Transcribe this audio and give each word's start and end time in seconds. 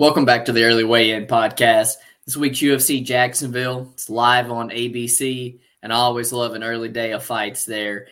Welcome 0.00 0.24
back 0.24 0.46
to 0.46 0.52
the 0.52 0.64
Early 0.64 0.82
Weigh 0.82 1.10
In 1.10 1.26
podcast. 1.26 1.96
This 2.24 2.34
week's 2.34 2.60
UFC 2.60 3.04
Jacksonville. 3.04 3.90
It's 3.92 4.08
live 4.08 4.50
on 4.50 4.70
ABC, 4.70 5.60
and 5.82 5.92
I 5.92 5.96
always 5.96 6.32
love 6.32 6.54
an 6.54 6.64
early 6.64 6.88
day 6.88 7.12
of 7.12 7.22
fights 7.22 7.66
there. 7.66 8.06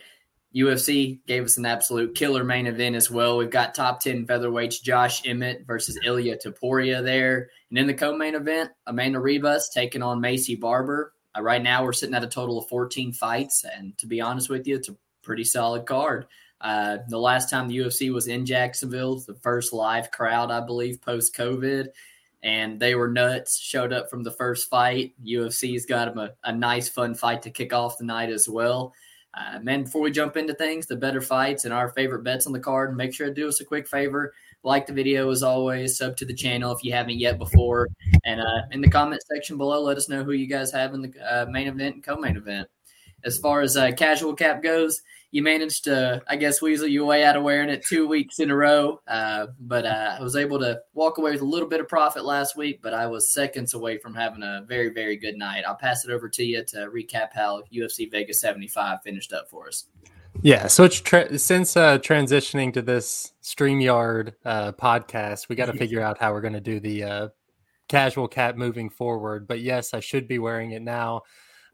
UFC 0.55 1.17
gave 1.25 1.43
us 1.45 1.57
an 1.57 1.65
absolute 1.65 2.13
killer 2.13 2.43
main 2.43 2.67
event 2.67 2.95
as 2.95 3.09
well. 3.09 3.37
We've 3.37 3.49
got 3.49 3.73
top 3.73 4.01
10 4.01 4.27
featherweights 4.27 4.83
Josh 4.83 5.27
Emmett 5.27 5.65
versus 5.65 5.97
Ilia 6.05 6.37
Topuria 6.37 7.03
there. 7.03 7.49
And 7.71 7.79
in 7.79 7.87
the 7.87 7.95
co 7.95 8.15
main 8.15 8.35
event, 8.35 8.69
Amanda 8.85 9.17
Ribas 9.17 9.71
taking 9.73 10.03
on 10.03 10.21
Maycee 10.21 10.59
Barber. 10.59 11.13
Uh, 11.35 11.41
right 11.41 11.63
now, 11.63 11.83
we're 11.83 11.93
sitting 11.93 12.13
at 12.13 12.23
a 12.23 12.27
total 12.27 12.59
of 12.59 12.69
14 12.69 13.13
fights. 13.13 13.65
And 13.65 13.97
to 13.97 14.05
be 14.05 14.21
honest 14.21 14.47
with 14.47 14.67
you, 14.67 14.75
it's 14.75 14.89
a 14.89 14.97
pretty 15.23 15.43
solid 15.43 15.87
card. 15.87 16.27
Uh, 16.61 16.97
the 17.07 17.17
last 17.17 17.49
time 17.49 17.67
the 17.67 17.77
UFC 17.77 18.11
was 18.13 18.27
in 18.27 18.45
Jacksonville, 18.45 19.19
the 19.19 19.35
first 19.35 19.71
live 19.71 20.11
crowd, 20.11 20.51
I 20.51 20.59
believe, 20.59 21.01
post 21.01 21.35
COVID, 21.35 21.87
and 22.43 22.79
they 22.79 22.95
were 22.95 23.07
nuts. 23.07 23.57
Showed 23.57 23.93
up 23.93 24.09
from 24.09 24.23
the 24.23 24.31
first 24.31 24.69
fight. 24.69 25.13
UFC's 25.25 25.85
got 25.85 26.13
them 26.13 26.17
a, 26.17 26.31
a 26.43 26.53
nice, 26.53 26.89
fun 26.89 27.15
fight 27.15 27.41
to 27.43 27.49
kick 27.49 27.73
off 27.73 27.97
the 27.97 28.05
night 28.05 28.29
as 28.29 28.49
well. 28.49 28.93
Uh, 29.33 29.59
man, 29.59 29.83
before 29.83 30.01
we 30.01 30.11
jump 30.11 30.37
into 30.37 30.53
things, 30.53 30.87
the 30.87 30.95
better 30.95 31.21
fights 31.21 31.65
and 31.65 31.73
our 31.73 31.89
favorite 31.89 32.23
bets 32.23 32.47
on 32.47 32.53
the 32.53 32.59
card, 32.59 32.97
make 32.97 33.13
sure 33.13 33.27
to 33.27 33.33
do 33.33 33.47
us 33.47 33.61
a 33.61 33.65
quick 33.65 33.87
favor. 33.87 34.33
Like 34.63 34.87
the 34.87 34.93
video 34.93 35.29
as 35.29 35.43
always, 35.43 35.97
sub 35.97 36.17
to 36.17 36.25
the 36.25 36.33
channel 36.33 36.73
if 36.73 36.83
you 36.83 36.91
haven't 36.91 37.19
yet 37.19 37.37
before. 37.37 37.87
And 38.25 38.41
uh, 38.41 38.63
in 38.71 38.81
the 38.81 38.89
comment 38.89 39.21
section 39.31 39.57
below, 39.57 39.81
let 39.81 39.97
us 39.97 40.09
know 40.09 40.23
who 40.23 40.33
you 40.33 40.47
guys 40.47 40.71
have 40.71 40.93
in 40.93 41.03
the 41.03 41.13
uh, 41.21 41.45
main 41.45 41.67
event 41.67 41.95
and 41.95 42.03
co 42.03 42.17
main 42.17 42.35
event. 42.35 42.67
As 43.23 43.37
far 43.37 43.61
as 43.61 43.77
uh, 43.77 43.91
casual 43.95 44.33
cap 44.33 44.61
goes, 44.63 45.01
you 45.31 45.43
managed 45.43 45.83
to, 45.83 46.21
I 46.27 46.35
guess, 46.35 46.61
weasel 46.61 46.87
your 46.87 47.05
way 47.05 47.23
out 47.23 47.35
of 47.35 47.43
wearing 47.43 47.69
it 47.69 47.85
two 47.85 48.07
weeks 48.07 48.39
in 48.39 48.49
a 48.49 48.55
row. 48.55 48.99
Uh, 49.07 49.47
but 49.59 49.85
uh, 49.85 50.17
I 50.19 50.23
was 50.23 50.35
able 50.35 50.57
to 50.59 50.79
walk 50.93 51.19
away 51.19 51.31
with 51.31 51.41
a 51.41 51.45
little 51.45 51.67
bit 51.67 51.79
of 51.79 51.87
profit 51.87 52.25
last 52.25 52.57
week, 52.57 52.81
but 52.81 52.93
I 52.93 53.05
was 53.05 53.31
seconds 53.31 53.75
away 53.75 53.99
from 53.99 54.15
having 54.15 54.41
a 54.41 54.63
very, 54.67 54.89
very 54.89 55.17
good 55.17 55.35
night. 55.37 55.65
I'll 55.67 55.75
pass 55.75 56.03
it 56.03 56.11
over 56.11 56.29
to 56.29 56.43
you 56.43 56.63
to 56.65 56.89
recap 56.89 57.29
how 57.33 57.61
UFC 57.71 58.09
Vegas 58.09 58.41
75 58.41 59.03
finished 59.03 59.31
up 59.31 59.49
for 59.49 59.67
us. 59.67 59.85
Yeah, 60.41 60.67
so 60.67 60.83
it's 60.83 61.01
tra- 61.01 61.37
since 61.37 61.75
uh, 61.75 61.99
transitioning 61.99 62.73
to 62.73 62.81
this 62.81 63.33
StreamYard 63.43 64.33
uh, 64.45 64.71
podcast, 64.71 65.49
we 65.49 65.55
got 65.55 65.65
to 65.65 65.73
figure 65.73 66.01
out 66.01 66.17
how 66.17 66.31
we're 66.31 66.41
going 66.41 66.53
to 66.53 66.61
do 66.61 66.79
the 66.79 67.03
uh, 67.03 67.27
casual 67.87 68.27
cap 68.27 68.55
moving 68.55 68.89
forward. 68.89 69.47
But 69.47 69.59
yes, 69.59 69.93
I 69.93 69.99
should 69.99 70.27
be 70.27 70.39
wearing 70.39 70.71
it 70.71 70.81
now. 70.81 71.21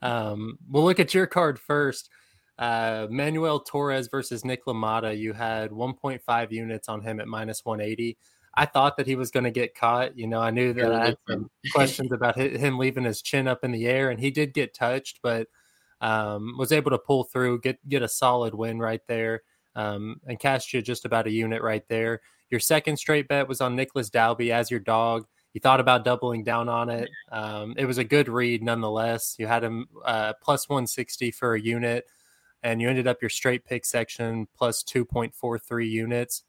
Um, 0.02 0.58
we'll 0.70 0.84
look 0.84 1.00
at 1.00 1.14
your 1.14 1.28
card 1.28 1.60
first. 1.60 2.10
Uh, 2.58 3.08
Manuel 3.10 3.60
Torres 3.60 4.08
versus 4.08 4.46
Nikolas 4.46 4.78
Motta, 4.78 5.18
you 5.18 5.34
had 5.34 5.72
1.5 5.72 6.52
units 6.52 6.88
on 6.88 7.02
him 7.02 7.20
at 7.20 7.28
minus 7.28 7.66
180. 7.66 8.18
I 8.58 8.66
thought 8.66 8.96
that 8.98 9.08
he 9.08 9.16
was 9.16 9.32
going 9.32 9.44
to 9.44 9.52
get 9.52 9.76
caught. 9.76 10.18
You 10.18 10.28
know, 10.28 10.40
I 10.40 10.50
knew 10.50 10.74
that 10.74 10.92
I 10.92 11.06
had 11.08 11.18
some 11.30 11.50
questions 11.74 12.12
about 12.14 12.38
him 12.38 12.78
leaving 12.78 13.04
his 13.04 13.22
chin 13.22 13.48
up 13.48 13.64
in 13.64 13.72
the 13.72 13.88
air, 13.88 14.10
and 14.10 14.20
he 14.20 14.32
did 14.32 14.54
get 14.54 14.74
touched, 14.74 15.20
but 15.22 15.48
um, 16.00 16.56
was 16.58 16.72
able 16.72 16.92
to 16.92 16.98
pull 16.98 17.26
through, 17.26 17.60
get 17.62 17.88
get 17.90 18.02
a 18.02 18.08
solid 18.08 18.54
win 18.54 18.80
right 18.80 19.02
there, 19.08 19.42
um, 19.76 20.22
and 20.26 20.40
cashed 20.40 20.74
you 20.74 20.82
just 20.82 21.04
about 21.04 21.28
a 21.28 21.32
unit 21.32 21.62
right 21.62 21.86
there. 21.90 22.22
Your 22.50 22.62
second 22.62 22.98
straight 22.98 23.28
bet 23.28 23.48
was 23.48 23.60
on 23.60 23.76
Nicolas 23.76 24.10
Dalby 24.10 24.54
as 24.54 24.72
your 24.72 24.80
dog. 24.80 25.26
You 25.54 25.60
thought 25.60 25.80
about 25.80 26.06
doubling 26.06 26.44
down 26.44 26.70
on 26.70 26.90
it. 26.90 27.10
Um, 27.32 27.74
it 27.78 27.86
was 27.86 27.98
a 27.98 28.04
good 28.04 28.30
read 28.30 28.62
nonetheless. 28.62 29.36
You 29.38 29.48
had 29.48 29.64
him 29.64 29.88
uh, 30.06 30.34
plus 30.42 30.70
160 30.70 31.32
for 31.32 31.56
a 31.56 31.62
unit 31.62 32.06
and 32.66 32.82
you 32.82 32.90
ended 32.90 33.06
up 33.06 33.22
your 33.22 33.30
straight 33.30 33.64
pick 33.64 33.86
section 33.86 34.48
plus 34.58 34.84
2.43 34.84 35.88
units. 35.88 36.42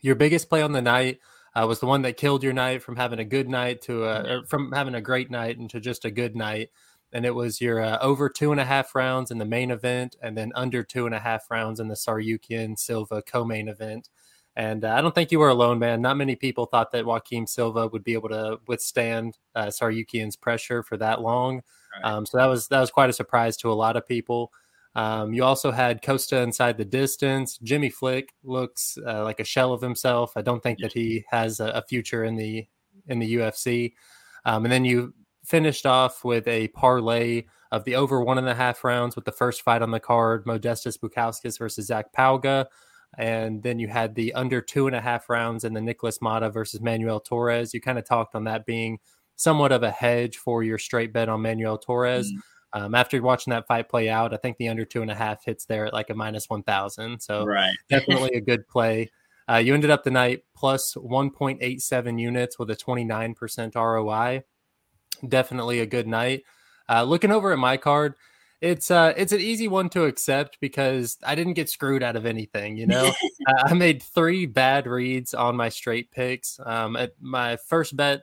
Your 0.00 0.14
biggest 0.14 0.48
play 0.48 0.62
on 0.62 0.70
the 0.70 0.80
night 0.80 1.18
uh, 1.56 1.66
was 1.66 1.80
the 1.80 1.86
one 1.86 2.02
that 2.02 2.16
killed 2.16 2.44
your 2.44 2.52
night 2.52 2.80
from 2.80 2.94
having 2.94 3.18
a 3.18 3.24
good 3.24 3.48
night 3.48 3.82
to 3.82 4.04
a, 4.04 4.46
from 4.46 4.70
having 4.70 4.94
a 4.94 5.00
great 5.00 5.32
night 5.32 5.58
into 5.58 5.80
just 5.80 6.04
a 6.04 6.12
good 6.12 6.36
night. 6.36 6.70
And 7.12 7.26
it 7.26 7.34
was 7.34 7.60
your 7.60 7.82
uh, 7.82 7.98
over 7.98 8.28
two 8.28 8.52
and 8.52 8.60
a 8.60 8.64
half 8.64 8.94
rounds 8.94 9.32
in 9.32 9.38
the 9.38 9.44
main 9.44 9.72
event, 9.72 10.16
and 10.22 10.38
then 10.38 10.52
under 10.54 10.84
two 10.84 11.06
and 11.06 11.14
a 11.14 11.18
half 11.18 11.50
rounds 11.50 11.80
in 11.80 11.88
the 11.88 11.94
Tsarukyan 11.94 12.78
Silva 12.78 13.20
co-main 13.20 13.68
event. 13.68 14.08
And 14.54 14.84
uh, 14.84 14.94
I 14.94 15.00
don't 15.00 15.14
think 15.14 15.32
you 15.32 15.40
were 15.40 15.48
alone, 15.48 15.78
man. 15.80 16.00
Not 16.00 16.16
many 16.16 16.36
people 16.36 16.66
thought 16.66 16.92
that 16.92 17.04
Joaquim 17.04 17.48
Silva 17.48 17.88
would 17.88 18.04
be 18.04 18.14
able 18.14 18.28
to 18.28 18.60
withstand 18.68 19.38
uh, 19.56 19.66
Tsarukyan's 19.66 20.36
pressure 20.36 20.84
for 20.84 20.96
that 20.98 21.20
long. 21.20 21.62
Right. 21.96 22.12
Um, 22.12 22.26
so 22.26 22.38
that 22.38 22.46
was 22.46 22.68
that 22.68 22.80
was 22.80 22.92
quite 22.92 23.10
a 23.10 23.14
surprise 23.14 23.56
to 23.58 23.72
a 23.72 23.74
lot 23.74 23.96
of 23.96 24.06
people. 24.06 24.52
Um, 24.94 25.32
you 25.32 25.42
also 25.44 25.70
had 25.70 26.02
Costa 26.02 26.40
inside 26.40 26.76
the 26.76 26.84
distance. 26.84 27.58
Jimmy 27.62 27.88
Flick 27.88 28.34
looks 28.44 28.98
uh, 29.06 29.24
like 29.24 29.40
a 29.40 29.44
shell 29.44 29.72
of 29.72 29.80
himself. 29.80 30.32
I 30.36 30.42
don't 30.42 30.62
think 30.62 30.80
that 30.80 30.92
he 30.92 31.24
has 31.30 31.60
a, 31.60 31.68
a 31.68 31.82
future 31.82 32.24
in 32.24 32.36
the 32.36 32.66
in 33.06 33.18
the 33.18 33.36
UFC. 33.36 33.94
Um, 34.44 34.64
and 34.64 34.72
then 34.72 34.84
you 34.84 35.14
finished 35.44 35.86
off 35.86 36.24
with 36.24 36.46
a 36.46 36.68
parlay 36.68 37.44
of 37.70 37.84
the 37.84 37.96
over 37.96 38.22
one 38.22 38.38
and 38.38 38.48
a 38.48 38.54
half 38.54 38.84
rounds 38.84 39.16
with 39.16 39.24
the 39.24 39.32
first 39.32 39.62
fight 39.62 39.82
on 39.82 39.90
the 39.90 40.00
card, 40.00 40.44
Modestas 40.44 40.98
Bukauskas 40.98 41.58
versus 41.58 41.86
Zac 41.86 42.12
Pauga. 42.12 42.66
And 43.18 43.62
then 43.62 43.78
you 43.78 43.88
had 43.88 44.14
the 44.14 44.32
under 44.34 44.60
two 44.60 44.86
and 44.86 44.96
a 44.96 45.00
half 45.00 45.28
rounds 45.28 45.64
in 45.64 45.74
the 45.74 45.80
Nikolas 45.80 46.18
Motta 46.18 46.52
versus 46.52 46.80
Manuel 46.80 47.20
Torres. 47.20 47.74
You 47.74 47.80
kind 47.80 47.98
of 47.98 48.04
talked 48.04 48.34
on 48.34 48.44
that 48.44 48.66
being 48.66 48.98
somewhat 49.36 49.72
of 49.72 49.82
a 49.82 49.90
hedge 49.90 50.36
for 50.36 50.62
your 50.62 50.78
straight 50.78 51.12
bet 51.12 51.28
on 51.28 51.42
Manuel 51.42 51.78
Torres. 51.78 52.30
Mm-hmm. 52.30 52.40
Um, 52.74 52.94
after 52.94 53.20
watching 53.20 53.50
that 53.50 53.66
fight 53.66 53.88
play 53.88 54.08
out, 54.08 54.32
I 54.32 54.38
think 54.38 54.56
the 54.56 54.68
under 54.68 54.84
two 54.84 55.02
and 55.02 55.10
a 55.10 55.14
half 55.14 55.44
hits 55.44 55.66
there 55.66 55.86
at 55.86 55.92
like 55.92 56.10
a 56.10 56.14
minus 56.14 56.48
1,000. 56.48 57.20
So 57.20 57.44
right. 57.44 57.74
definitely 57.90 58.30
a 58.34 58.40
good 58.40 58.66
play. 58.66 59.10
Uh, 59.48 59.56
you 59.56 59.74
ended 59.74 59.90
up 59.90 60.04
the 60.04 60.10
night 60.10 60.44
plus 60.54 60.94
1.87 60.94 62.20
units 62.20 62.58
with 62.58 62.70
a 62.70 62.76
29% 62.76 63.74
ROI. 63.74 64.42
Definitely 65.28 65.80
a 65.80 65.86
good 65.86 66.06
night. 66.06 66.44
Uh, 66.88 67.02
looking 67.02 67.30
over 67.30 67.52
at 67.52 67.58
my 67.58 67.76
card, 67.76 68.14
it's 68.60 68.92
uh 68.92 69.12
it's 69.16 69.32
an 69.32 69.40
easy 69.40 69.66
one 69.66 69.88
to 69.88 70.04
accept 70.04 70.58
because 70.60 71.18
I 71.24 71.34
didn't 71.34 71.54
get 71.54 71.68
screwed 71.68 72.02
out 72.02 72.14
of 72.14 72.24
anything. 72.24 72.76
You 72.76 72.86
know, 72.86 73.06
uh, 73.48 73.62
I 73.64 73.74
made 73.74 74.02
three 74.02 74.46
bad 74.46 74.86
reads 74.86 75.34
on 75.34 75.56
my 75.56 75.68
straight 75.68 76.12
picks. 76.12 76.60
Um, 76.64 76.94
at 76.94 77.14
my 77.20 77.56
first 77.56 77.96
bet 77.96 78.22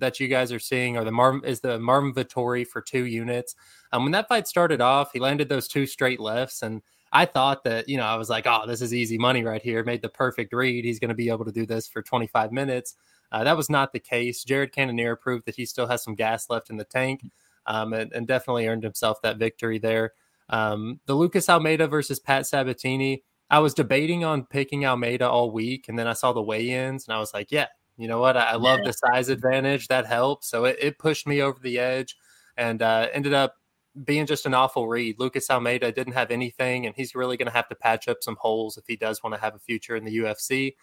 that 0.00 0.20
you 0.20 0.28
guys 0.28 0.52
are 0.52 0.58
seeing 0.58 0.96
are 0.96 1.04
the 1.04 1.12
Mar- 1.12 1.44
is 1.44 1.60
the 1.60 1.78
Marvin 1.78 2.12
Vettori 2.12 2.66
for 2.66 2.80
two 2.80 3.04
units. 3.04 3.54
Um, 3.92 4.04
when 4.04 4.12
that 4.12 4.28
fight 4.28 4.48
started 4.48 4.80
off, 4.80 5.12
he 5.12 5.18
landed 5.18 5.48
those 5.48 5.68
two 5.68 5.86
straight 5.86 6.20
lefts, 6.20 6.62
and 6.62 6.82
I 7.12 7.26
thought 7.26 7.64
that 7.64 7.88
you 7.88 7.96
know 7.96 8.04
I 8.04 8.16
was 8.16 8.28
like, 8.30 8.46
oh, 8.46 8.66
this 8.66 8.82
is 8.82 8.94
easy 8.94 9.18
money 9.18 9.44
right 9.44 9.62
here. 9.62 9.84
Made 9.84 10.02
the 10.02 10.08
perfect 10.08 10.52
read. 10.52 10.84
He's 10.84 10.98
going 10.98 11.08
to 11.10 11.14
be 11.14 11.28
able 11.28 11.44
to 11.44 11.52
do 11.52 11.66
this 11.66 11.88
for 11.88 12.02
25 12.02 12.52
minutes. 12.52 12.96
Uh, 13.32 13.44
that 13.44 13.56
was 13.56 13.70
not 13.70 13.92
the 13.92 14.00
case. 14.00 14.44
Jared 14.44 14.72
Cannonier 14.72 15.16
proved 15.16 15.46
that 15.46 15.54
he 15.54 15.64
still 15.64 15.86
has 15.86 16.02
some 16.02 16.14
gas 16.14 16.50
left 16.50 16.70
in 16.70 16.76
the 16.76 16.84
tank, 16.84 17.24
um, 17.66 17.92
and, 17.92 18.12
and, 18.12 18.26
definitely 18.26 18.66
earned 18.66 18.82
himself 18.82 19.22
that 19.22 19.38
victory 19.38 19.78
there. 19.78 20.14
Um, 20.48 20.98
the 21.06 21.14
Lucas 21.14 21.48
Almeida 21.48 21.86
versus 21.86 22.18
Pat 22.18 22.46
Sabatini. 22.46 23.22
I 23.48 23.58
was 23.58 23.74
debating 23.74 24.24
on 24.24 24.46
picking 24.46 24.84
Almeida 24.84 25.28
all 25.28 25.50
week, 25.50 25.88
and 25.88 25.98
then 25.98 26.06
I 26.06 26.12
saw 26.12 26.32
the 26.32 26.42
weigh-ins, 26.42 27.06
and 27.06 27.14
I 27.14 27.18
was 27.18 27.34
like, 27.34 27.50
yeah, 27.50 27.66
you 28.00 28.08
know 28.08 28.18
what? 28.20 28.36
I, 28.36 28.52
I 28.52 28.54
love 28.56 28.80
yeah. 28.80 28.86
the 28.86 28.92
size 28.92 29.28
advantage. 29.28 29.88
That 29.88 30.06
helps. 30.06 30.48
So 30.48 30.64
it, 30.64 30.76
it 30.80 30.98
pushed 30.98 31.26
me 31.26 31.42
over 31.42 31.58
the 31.60 31.78
edge 31.78 32.16
and 32.56 32.80
uh, 32.82 33.08
ended 33.12 33.34
up 33.34 33.56
being 34.04 34.26
just 34.26 34.46
an 34.46 34.54
awful 34.54 34.88
read. 34.88 35.18
Lucas 35.18 35.50
Almeida 35.50 35.92
didn't 35.92 36.12
have 36.12 36.30
anything, 36.30 36.86
and 36.86 36.94
he's 36.94 37.14
really 37.14 37.36
going 37.36 37.48
to 37.48 37.52
have 37.52 37.68
to 37.68 37.74
patch 37.74 38.08
up 38.08 38.18
some 38.20 38.36
holes 38.40 38.76
if 38.76 38.84
he 38.86 38.96
does 38.96 39.22
want 39.22 39.34
to 39.34 39.40
have 39.40 39.54
a 39.54 39.58
future 39.58 39.96
in 39.96 40.04
the 40.04 40.18
UFC. 40.18 40.74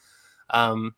Um, 0.50 0.96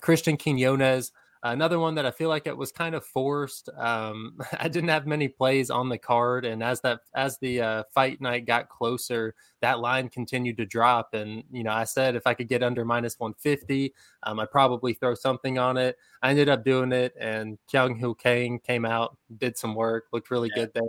Christian 0.00 0.36
Quinones 0.36 1.12
Another 1.42 1.78
one 1.78 1.94
that 1.94 2.06
I 2.06 2.10
feel 2.10 2.28
like 2.28 2.46
it 2.46 2.56
was 2.56 2.72
kind 2.72 2.94
of 2.94 3.04
forced. 3.04 3.68
Um, 3.76 4.38
I 4.58 4.68
didn't 4.68 4.88
have 4.88 5.06
many 5.06 5.28
plays 5.28 5.70
on 5.70 5.88
the 5.88 5.98
card, 5.98 6.44
and 6.44 6.62
as 6.62 6.80
that 6.82 7.00
as 7.14 7.38
the 7.38 7.60
uh, 7.60 7.82
fight 7.94 8.20
night 8.20 8.46
got 8.46 8.68
closer, 8.68 9.34
that 9.60 9.80
line 9.80 10.08
continued 10.08 10.56
to 10.58 10.66
drop. 10.66 11.14
And 11.14 11.44
you 11.50 11.62
know, 11.62 11.72
I 11.72 11.84
said 11.84 12.16
if 12.16 12.26
I 12.26 12.34
could 12.34 12.48
get 12.48 12.62
under 12.62 12.84
minus 12.84 13.18
150, 13.18 13.94
um, 14.24 14.40
I'd 14.40 14.50
probably 14.50 14.94
throw 14.94 15.14
something 15.14 15.58
on 15.58 15.76
it. 15.76 15.96
I 16.22 16.30
ended 16.30 16.48
up 16.48 16.64
doing 16.64 16.92
it, 16.92 17.14
and 17.18 17.58
Kyung 17.70 17.98
Hoo 17.98 18.14
Kang 18.14 18.58
came 18.58 18.84
out, 18.84 19.16
did 19.38 19.56
some 19.56 19.74
work, 19.74 20.06
looked 20.12 20.30
really 20.30 20.50
yeah. 20.54 20.64
good 20.64 20.74
there. 20.74 20.84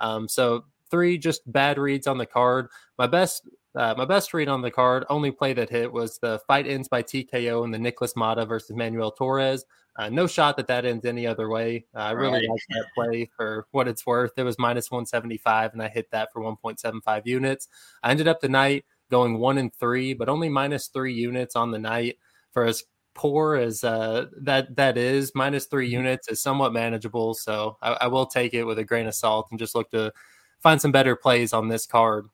Um, 0.00 0.28
so 0.28 0.64
three 0.90 1.18
just 1.18 1.50
bad 1.50 1.78
reads 1.78 2.06
on 2.06 2.18
the 2.18 2.26
card. 2.26 2.68
My 2.98 3.06
best 3.06 3.48
uh, 3.76 3.94
my 3.96 4.04
best 4.04 4.32
read 4.32 4.48
on 4.48 4.62
the 4.62 4.70
card, 4.70 5.04
only 5.10 5.32
play 5.32 5.52
that 5.52 5.68
hit 5.68 5.92
was 5.92 6.18
the 6.18 6.40
fight 6.46 6.66
ends 6.66 6.86
by 6.86 7.02
TKO 7.02 7.64
in 7.64 7.72
the 7.72 7.78
Nikolas 7.78 8.14
Motta 8.14 8.46
versus 8.46 8.76
Manuel 8.76 9.10
Torres. 9.10 9.64
Uh, 9.96 10.08
no 10.08 10.26
shot 10.26 10.56
that 10.56 10.66
that 10.66 10.84
ends 10.84 11.04
any 11.04 11.26
other 11.26 11.48
way. 11.48 11.86
Uh, 11.94 11.98
I 11.98 12.10
really 12.12 12.40
right. 12.40 12.48
like 12.50 12.60
that 12.70 12.86
play 12.94 13.30
for 13.36 13.66
what 13.70 13.86
it's 13.86 14.04
worth. 14.04 14.32
It 14.36 14.42
was 14.42 14.58
minus 14.58 14.90
175, 14.90 15.72
and 15.72 15.82
I 15.82 15.88
hit 15.88 16.10
that 16.10 16.32
for 16.32 16.42
1.75 16.42 17.22
units. 17.24 17.68
I 18.02 18.10
ended 18.10 18.26
up 18.26 18.40
the 18.40 18.48
night 18.48 18.84
going 19.10 19.38
one 19.38 19.58
and 19.58 19.72
three, 19.72 20.14
but 20.14 20.28
only 20.28 20.48
minus 20.48 20.88
three 20.88 21.14
units 21.14 21.54
on 21.54 21.70
the 21.70 21.78
night. 21.78 22.18
For 22.52 22.64
as 22.64 22.84
poor 23.14 23.54
as 23.54 23.84
uh, 23.84 24.26
that 24.42 24.74
that 24.76 24.98
is, 24.98 25.32
minus 25.34 25.66
three 25.66 25.86
mm-hmm. 25.86 26.04
units 26.04 26.28
is 26.28 26.42
somewhat 26.42 26.72
manageable. 26.72 27.34
So 27.34 27.76
I, 27.80 27.92
I 27.92 28.06
will 28.08 28.26
take 28.26 28.54
it 28.54 28.64
with 28.64 28.78
a 28.78 28.84
grain 28.84 29.06
of 29.06 29.14
salt 29.14 29.48
and 29.50 29.58
just 29.58 29.74
look 29.74 29.90
to 29.92 30.12
find 30.60 30.80
some 30.80 30.92
better 30.92 31.14
plays 31.14 31.52
on 31.52 31.68
this 31.68 31.86
card. 31.86 32.26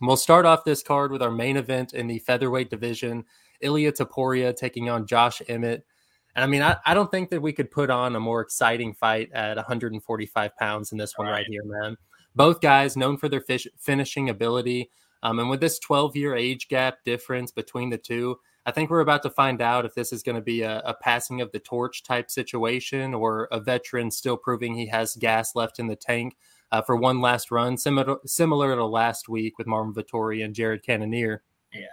And 0.00 0.08
we'll 0.08 0.16
start 0.16 0.46
off 0.46 0.64
this 0.64 0.82
card 0.82 1.12
with 1.12 1.22
our 1.22 1.30
main 1.30 1.56
event 1.56 1.94
in 1.94 2.08
the 2.08 2.18
featherweight 2.18 2.70
division. 2.70 3.24
Ilia 3.60 3.92
Topuria 3.92 4.54
taking 4.54 4.90
on 4.90 5.06
Josh 5.06 5.40
Emmett. 5.48 5.86
And 6.34 6.42
I 6.42 6.46
mean, 6.46 6.62
I, 6.62 6.76
I 6.84 6.94
don't 6.94 7.10
think 7.10 7.30
that 7.30 7.42
we 7.42 7.52
could 7.52 7.70
put 7.70 7.90
on 7.90 8.16
a 8.16 8.20
more 8.20 8.40
exciting 8.40 8.94
fight 8.94 9.30
at 9.32 9.56
145 9.56 10.56
pounds 10.56 10.90
than 10.90 10.98
this 10.98 11.16
one 11.16 11.28
right, 11.28 11.34
right 11.34 11.46
here, 11.48 11.62
man. 11.64 11.96
Both 12.34 12.60
guys 12.60 12.96
known 12.96 13.16
for 13.16 13.28
their 13.28 13.40
fish, 13.40 13.66
finishing 13.78 14.28
ability. 14.28 14.90
Um, 15.22 15.38
and 15.38 15.48
with 15.48 15.60
this 15.60 15.78
12 15.78 16.16
year 16.16 16.34
age 16.34 16.68
gap 16.68 16.98
difference 17.04 17.52
between 17.52 17.90
the 17.90 17.98
two, 17.98 18.38
I 18.66 18.70
think 18.70 18.90
we're 18.90 19.00
about 19.00 19.22
to 19.22 19.30
find 19.30 19.60
out 19.60 19.84
if 19.84 19.94
this 19.94 20.12
is 20.12 20.22
going 20.22 20.36
to 20.36 20.42
be 20.42 20.62
a, 20.62 20.80
a, 20.80 20.94
passing 20.94 21.42
of 21.42 21.52
the 21.52 21.58
torch 21.58 22.02
type 22.02 22.30
situation 22.30 23.12
or 23.12 23.46
a 23.52 23.60
veteran 23.60 24.10
still 24.10 24.38
proving 24.38 24.74
he 24.74 24.86
has 24.86 25.16
gas 25.16 25.54
left 25.54 25.78
in 25.78 25.86
the 25.86 25.96
tank 25.96 26.36
uh, 26.72 26.80
for 26.80 26.96
one 26.96 27.20
last 27.20 27.50
run, 27.50 27.76
similar 27.76 28.16
similar 28.24 28.74
to 28.74 28.84
last 28.84 29.28
week 29.28 29.58
with 29.58 29.66
Marvin 29.66 29.92
Vettori 29.92 30.44
and 30.44 30.54
Jared 30.54 30.82
Cannonier. 30.82 31.42
Yeah. 31.72 31.86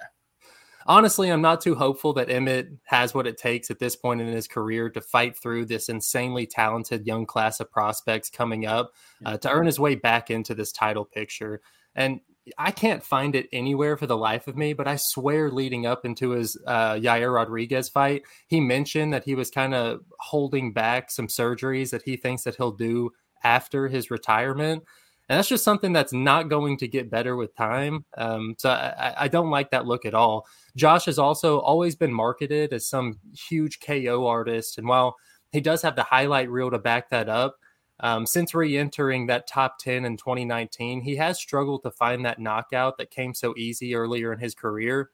Honestly, 0.86 1.30
I'm 1.30 1.42
not 1.42 1.62
too 1.62 1.76
hopeful 1.76 2.14
that 2.14 2.30
Emmett 2.30 2.70
has 2.86 3.14
what 3.14 3.28
it 3.28 3.38
takes 3.38 3.70
at 3.70 3.80
this 3.80 3.96
point 3.96 4.22
in 4.22 4.28
his 4.28 4.48
career 4.48 4.90
to 4.90 5.02
fight 5.02 5.38
through 5.38 5.66
this 5.66 5.90
insanely 5.90 6.48
talented 6.48 7.06
young 7.06 7.26
class 7.26 7.60
of 7.60 7.72
prospects 7.72 8.30
coming 8.30 8.66
up 8.66 8.92
uh, 9.26 9.38
to 9.38 9.50
earn 9.50 9.66
his 9.66 9.80
way 9.80 9.96
back 9.96 10.32
into 10.32 10.56
this 10.56 10.72
title 10.72 11.06
picture. 11.06 11.62
And 11.96 12.22
I 12.58 12.72
can't 12.72 13.04
find 13.04 13.36
it 13.36 13.48
anywhere 13.54 13.98
for 13.98 14.08
the 14.08 14.18
life 14.18 14.48
of 14.48 14.58
me, 14.58 14.74
but 14.74 14.88
I 14.88 14.96
swear 14.96 15.52
leading 15.52 15.86
up 15.86 16.06
into 16.06 16.32
his 16.32 16.58
uh, 16.66 16.94
Yair 16.94 17.34
Rodriguez 17.34 17.90
fight, 17.90 18.24
he 18.48 18.60
mentioned 18.60 19.14
that 19.14 19.26
he 19.26 19.36
was 19.36 19.52
kind 19.52 19.76
of 19.76 20.02
holding 20.20 20.74
back 20.74 21.12
some 21.12 21.28
surgeries 21.28 21.92
that 21.92 22.04
he 22.04 22.18
thinks 22.18 22.44
that 22.44 22.56
he'll 22.56 22.72
do 22.72 23.12
after 23.44 23.88
his 23.88 24.10
retirement. 24.10 24.84
And 25.32 25.38
that's 25.38 25.48
just 25.48 25.64
something 25.64 25.94
that's 25.94 26.12
not 26.12 26.50
going 26.50 26.76
to 26.80 26.90
get 26.90 27.10
better 27.10 27.38
with 27.38 27.56
time. 27.56 28.04
Um, 28.18 28.56
so 28.58 28.70
I, 28.70 29.14
I, 29.18 29.28
don't 29.30 29.50
like 29.50 29.72
that 29.72 29.86
look 29.86 30.06
at 30.06 30.14
all. 30.14 30.46
Josh 30.76 31.06
has 31.06 31.18
also 31.18 31.60
always 31.60 31.96
been 31.96 32.12
marketed 32.12 32.74
as 32.74 32.90
some 32.90 33.18
huge 33.48 33.80
KO 33.80 34.28
artist. 34.28 34.78
And 34.78 34.90
while 34.90 35.16
he 35.54 35.62
does 35.62 35.84
have 35.84 35.96
the 35.96 36.04
highlight 36.04 36.50
reel 36.50 36.70
to 36.70 36.80
back 36.80 37.12
that 37.12 37.30
up, 37.30 37.56
um, 38.02 38.26
since 38.26 38.54
re 38.54 38.78
entering 38.78 39.28
that 39.28 39.48
top 39.48 39.80
10 39.80 40.04
in 40.04 40.18
2019, 40.18 41.00
he 41.00 41.16
has 41.16 41.40
struggled 41.40 41.84
to 41.84 41.92
find 41.92 42.26
that 42.26 42.42
knockout 42.42 42.98
that 42.98 43.10
came 43.10 43.34
so 43.34 43.54
easy 43.56 43.96
earlier 43.96 44.34
in 44.34 44.40
his 44.40 44.54
career. 44.54 45.12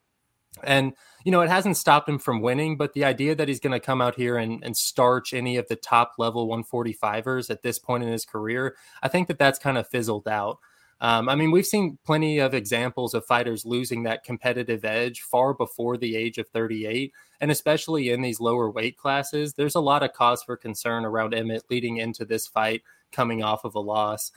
And, 0.64 0.94
you 1.24 1.32
know, 1.32 1.42
it 1.42 1.50
hasn't 1.50 1.78
stopped 1.78 2.10
him 2.10 2.20
from 2.20 2.42
winning, 2.42 2.78
but 2.78 2.94
the 2.94 3.06
idea 3.06 3.36
that 3.36 3.48
he's 3.48 3.60
going 3.60 3.74
to 3.74 3.86
come 3.86 4.02
out 4.02 4.16
here 4.16 4.38
and, 4.38 4.64
and 4.64 4.76
starch 4.76 5.34
any 5.34 5.58
of 5.58 5.68
the 5.68 5.76
top 5.76 6.14
level 6.18 6.48
145ers 6.48 7.50
at 7.50 7.62
this 7.62 7.80
point 7.80 8.04
in 8.04 8.10
his 8.10 8.26
career, 8.26 8.76
I 9.02 9.08
think 9.08 9.28
that 9.28 9.40
that's 9.40 9.60
kind 9.60 9.78
of 9.78 9.88
fizzled 9.88 10.28
out. 10.28 10.60
Um, 11.00 11.30
I 11.30 11.36
mean, 11.36 11.52
we've 11.52 11.66
seen 11.66 12.00
plenty 12.06 12.40
of 12.40 12.54
examples 12.54 13.14
of 13.14 13.26
fighters 13.26 13.66
losing 13.66 14.04
that 14.04 14.24
competitive 14.24 14.84
edge 14.84 15.22
far 15.22 15.54
before 15.54 15.96
the 15.96 16.16
age 16.16 16.38
of 16.40 16.48
38. 16.50 17.14
And 17.40 17.52
especially 17.52 18.10
in 18.10 18.22
these 18.22 18.40
lower 18.40 18.70
weight 18.70 18.98
classes, 18.98 19.54
there's 19.54 19.76
a 19.76 19.80
lot 19.80 20.02
of 20.02 20.14
cause 20.14 20.42
for 20.42 20.58
concern 20.58 21.06
around 21.06 21.36
Emmett 21.36 21.66
leading 21.70 21.98
into 21.98 22.26
this 22.26 22.48
fight 22.48 22.82
coming 23.12 23.44
off 23.44 23.64
of 23.64 23.76
a 23.76 23.80
loss. 23.80 24.32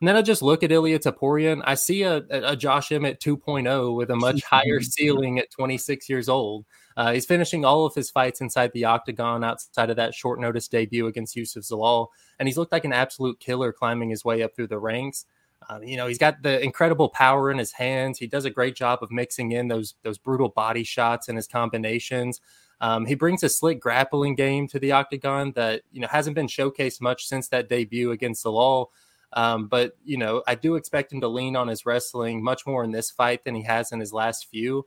And 0.00 0.08
then 0.08 0.16
I 0.16 0.22
just 0.22 0.42
look 0.42 0.62
at 0.62 0.70
Ilia 0.70 0.98
Topuria 0.98 1.62
I 1.64 1.74
see 1.74 2.02
a, 2.02 2.24
a 2.30 2.54
Josh 2.54 2.92
Emmett 2.92 3.20
2.0 3.20 3.96
with 3.96 4.10
a 4.10 4.16
much 4.16 4.42
higher 4.50 4.80
ceiling 4.80 5.38
at 5.38 5.50
26 5.50 6.08
years 6.08 6.28
old. 6.28 6.66
Uh, 6.96 7.12
he's 7.12 7.26
finishing 7.26 7.64
all 7.64 7.86
of 7.86 7.94
his 7.94 8.10
fights 8.10 8.40
inside 8.40 8.72
the 8.72 8.84
octagon 8.84 9.44
outside 9.44 9.90
of 9.90 9.96
that 9.96 10.14
short 10.14 10.40
notice 10.40 10.68
debut 10.68 11.06
against 11.06 11.36
Youssef 11.36 11.64
Zalal. 11.64 12.08
And 12.38 12.48
he's 12.48 12.56
looked 12.56 12.72
like 12.72 12.84
an 12.84 12.92
absolute 12.92 13.40
killer 13.40 13.72
climbing 13.72 14.10
his 14.10 14.24
way 14.24 14.42
up 14.42 14.54
through 14.54 14.68
the 14.68 14.78
ranks. 14.78 15.26
Uh, 15.68 15.80
you 15.82 15.96
know, 15.96 16.06
he's 16.06 16.18
got 16.18 16.42
the 16.42 16.62
incredible 16.62 17.08
power 17.08 17.50
in 17.50 17.58
his 17.58 17.72
hands. 17.72 18.18
He 18.18 18.26
does 18.26 18.44
a 18.44 18.50
great 18.50 18.76
job 18.76 19.00
of 19.02 19.10
mixing 19.10 19.52
in 19.52 19.68
those 19.68 19.94
those 20.02 20.18
brutal 20.18 20.50
body 20.50 20.84
shots 20.84 21.28
and 21.28 21.36
his 21.36 21.46
combinations. 21.46 22.40
Um, 22.80 23.06
he 23.06 23.14
brings 23.14 23.42
a 23.42 23.48
slick 23.48 23.80
grappling 23.80 24.34
game 24.34 24.68
to 24.68 24.78
the 24.78 24.92
octagon 24.92 25.52
that 25.56 25.82
you 25.92 26.00
know 26.00 26.08
hasn't 26.08 26.36
been 26.36 26.46
showcased 26.46 27.00
much 27.00 27.26
since 27.26 27.48
that 27.48 27.68
debut 27.68 28.10
against 28.10 28.44
Zalal. 28.44 28.88
Um, 29.32 29.66
but 29.66 29.96
you 30.04 30.16
know, 30.16 30.42
I 30.46 30.54
do 30.54 30.76
expect 30.76 31.12
him 31.12 31.20
to 31.20 31.28
lean 31.28 31.56
on 31.56 31.68
his 31.68 31.84
wrestling 31.84 32.42
much 32.42 32.66
more 32.66 32.84
in 32.84 32.92
this 32.92 33.10
fight 33.10 33.44
than 33.44 33.54
he 33.54 33.62
has 33.62 33.92
in 33.92 34.00
his 34.00 34.12
last 34.12 34.46
few. 34.48 34.86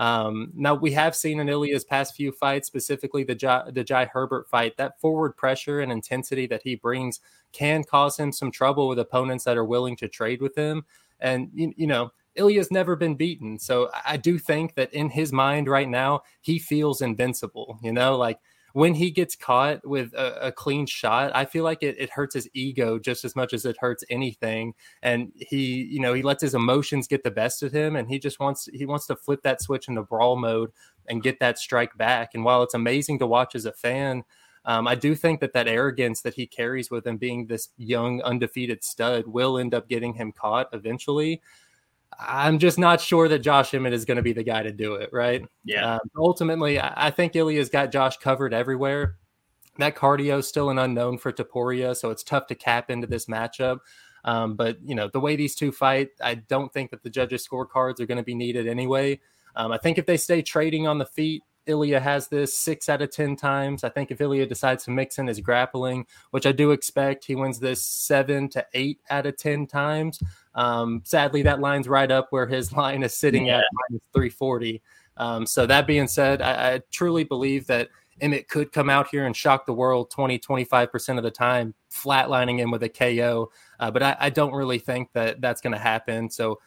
Um, 0.00 0.50
now 0.54 0.74
we 0.74 0.92
have 0.92 1.14
seen 1.14 1.40
in 1.40 1.50
Ilia's 1.50 1.84
past 1.84 2.14
few 2.14 2.32
fights, 2.32 2.66
specifically 2.66 3.22
the 3.22 3.34
Jai, 3.34 3.70
the 3.70 3.84
Jai 3.84 4.06
Herbert 4.06 4.48
fight, 4.48 4.78
that 4.78 4.98
forward 4.98 5.36
pressure 5.36 5.80
and 5.80 5.92
intensity 5.92 6.46
that 6.46 6.62
he 6.62 6.74
brings 6.74 7.20
can 7.52 7.84
cause 7.84 8.16
him 8.16 8.32
some 8.32 8.50
trouble 8.50 8.88
with 8.88 8.98
opponents 8.98 9.44
that 9.44 9.58
are 9.58 9.64
willing 9.64 9.96
to 9.96 10.08
trade 10.08 10.40
with 10.40 10.56
him. 10.56 10.86
And 11.20 11.50
you, 11.52 11.74
you 11.76 11.86
know, 11.86 12.12
Ilia's 12.34 12.70
never 12.70 12.96
been 12.96 13.14
beaten, 13.14 13.58
so 13.58 13.90
I 14.06 14.16
do 14.16 14.38
think 14.38 14.74
that 14.76 14.94
in 14.94 15.10
his 15.10 15.32
mind 15.32 15.68
right 15.68 15.88
now, 15.88 16.22
he 16.40 16.58
feels 16.58 17.02
invincible. 17.02 17.78
You 17.82 17.92
know, 17.92 18.16
like 18.16 18.38
when 18.72 18.94
he 18.94 19.10
gets 19.10 19.36
caught 19.36 19.86
with 19.86 20.12
a, 20.14 20.48
a, 20.48 20.52
clean 20.52 20.86
shot, 20.86 21.32
I 21.34 21.44
feel 21.44 21.64
like 21.64 21.82
it, 21.82 21.96
it 21.98 22.10
hurts 22.10 22.34
his 22.34 22.48
ego 22.54 22.98
just 22.98 23.24
as 23.24 23.34
much 23.34 23.52
as 23.52 23.64
it 23.64 23.76
hurts 23.78 24.04
anything. 24.10 24.74
And 25.02 25.32
he, 25.36 25.82
you 25.84 26.00
know, 26.00 26.14
he 26.14 26.22
lets 26.22 26.42
his 26.42 26.54
emotions 26.54 27.06
get 27.06 27.24
the 27.24 27.30
best 27.30 27.62
of 27.62 27.72
him, 27.72 27.96
and 27.96 28.08
he 28.08 28.18
just 28.18 28.40
wants 28.40 28.68
he 28.72 28.86
wants 28.86 29.06
to 29.06 29.16
flip 29.16 29.42
that 29.42 29.62
switch 29.62 29.88
into 29.88 30.02
brawl 30.02 30.36
mode 30.36 30.70
and 31.08 31.22
get 31.22 31.40
that 31.40 31.58
strike 31.58 31.96
back. 31.96 32.30
And 32.34 32.44
while 32.44 32.62
it's 32.62 32.74
amazing 32.74 33.18
to 33.20 33.26
watch 33.26 33.54
as 33.54 33.66
a 33.66 33.72
fan, 33.72 34.24
um, 34.64 34.86
I 34.86 34.94
do 34.94 35.14
think 35.14 35.40
that 35.40 35.54
that 35.54 35.68
arrogance 35.68 36.20
that 36.22 36.34
he 36.34 36.46
carries 36.46 36.90
with 36.90 37.06
him, 37.06 37.16
being 37.16 37.46
this 37.46 37.70
young 37.78 38.20
undefeated 38.22 38.84
stud, 38.84 39.26
will 39.26 39.58
end 39.58 39.74
up 39.74 39.88
getting 39.88 40.14
him 40.14 40.32
caught 40.32 40.68
eventually. 40.72 41.40
I'm 42.20 42.58
just 42.58 42.78
not 42.78 43.00
sure 43.00 43.28
that 43.28 43.38
Josh 43.40 43.72
Emmett 43.72 43.92
is 43.92 44.04
going 44.04 44.16
to 44.16 44.22
be 44.22 44.32
the 44.32 44.42
guy 44.42 44.62
to 44.62 44.72
do 44.72 44.94
it, 44.94 45.10
right? 45.12 45.42
Yeah. 45.64 45.94
Um, 45.94 46.00
ultimately, 46.16 46.80
I 46.80 47.10
think 47.10 47.34
Ilia's 47.34 47.68
got 47.68 47.92
Josh 47.92 48.18
covered 48.18 48.52
everywhere. 48.52 49.16
That 49.78 49.96
cardio 49.96 50.38
is 50.38 50.48
still 50.48 50.70
an 50.70 50.78
unknown 50.78 51.18
for 51.18 51.32
Topuria, 51.32 51.96
so 51.96 52.10
it's 52.10 52.22
tough 52.22 52.46
to 52.48 52.54
cap 52.54 52.90
into 52.90 53.06
this 53.06 53.26
matchup. 53.26 53.78
Um, 54.24 54.54
but 54.54 54.76
you 54.82 54.94
know, 54.94 55.08
the 55.08 55.20
way 55.20 55.36
these 55.36 55.54
two 55.54 55.72
fight, 55.72 56.10
I 56.22 56.34
don't 56.34 56.72
think 56.72 56.90
that 56.90 57.02
the 57.02 57.10
judges' 57.10 57.46
scorecards 57.48 58.00
are 58.00 58.06
going 58.06 58.18
to 58.18 58.24
be 58.24 58.34
needed 58.34 58.68
anyway. 58.68 59.20
Um, 59.56 59.72
I 59.72 59.78
think 59.78 59.98
if 59.98 60.06
they 60.06 60.16
stay 60.16 60.42
trading 60.42 60.86
on 60.86 60.98
the 60.98 61.06
feet, 61.06 61.42
Ilia 61.70 62.00
has 62.00 62.28
this 62.28 62.56
six 62.56 62.88
out 62.88 63.00
of 63.00 63.10
10 63.10 63.36
times. 63.36 63.84
I 63.84 63.88
think 63.88 64.10
if 64.10 64.20
Ilia 64.20 64.46
decides 64.46 64.84
to 64.84 64.90
mix 64.90 65.18
in 65.18 65.26
his 65.26 65.40
grappling, 65.40 66.06
which 66.32 66.46
I 66.46 66.52
do 66.52 66.72
expect, 66.72 67.24
he 67.24 67.34
wins 67.34 67.58
this 67.58 67.82
seven 67.82 68.48
to 68.50 68.66
eight 68.74 69.00
out 69.08 69.26
of 69.26 69.36
10 69.36 69.66
times. 69.66 70.22
Um, 70.54 71.02
sadly, 71.04 71.42
that 71.42 71.60
line's 71.60 71.88
right 71.88 72.10
up 72.10 72.28
where 72.30 72.46
his 72.46 72.72
line 72.76 73.02
is 73.02 73.14
sitting 73.14 73.46
yeah. 73.46 73.58
at 73.58 73.64
minus 73.88 74.02
340. 74.12 74.82
Um, 75.16 75.46
so, 75.46 75.66
that 75.66 75.86
being 75.86 76.08
said, 76.08 76.40
I, 76.40 76.74
I, 76.74 76.82
truly 76.90 77.24
believe 77.24 77.66
that 77.66 77.88
Emmett 78.20 78.48
could 78.48 78.72
come 78.72 78.88
out 78.88 79.08
here 79.08 79.26
and 79.26 79.36
shock 79.36 79.66
the 79.66 79.72
world 79.72 80.10
20, 80.10 80.38
25% 80.38 81.18
of 81.18 81.24
the 81.24 81.30
time, 81.30 81.74
flatlining 81.92 82.58
him 82.58 82.70
with 82.70 82.82
a 82.84 82.88
KO. 82.88 83.50
Uh, 83.78 83.90
but 83.90 84.02
I, 84.02 84.16
I, 84.18 84.30
don't 84.30 84.54
really 84.54 84.78
think 84.78 85.12
that 85.12 85.40
that's 85.40 85.60
going 85.60 85.72
to 85.74 85.78
happen. 85.78 86.30
So, 86.30 86.58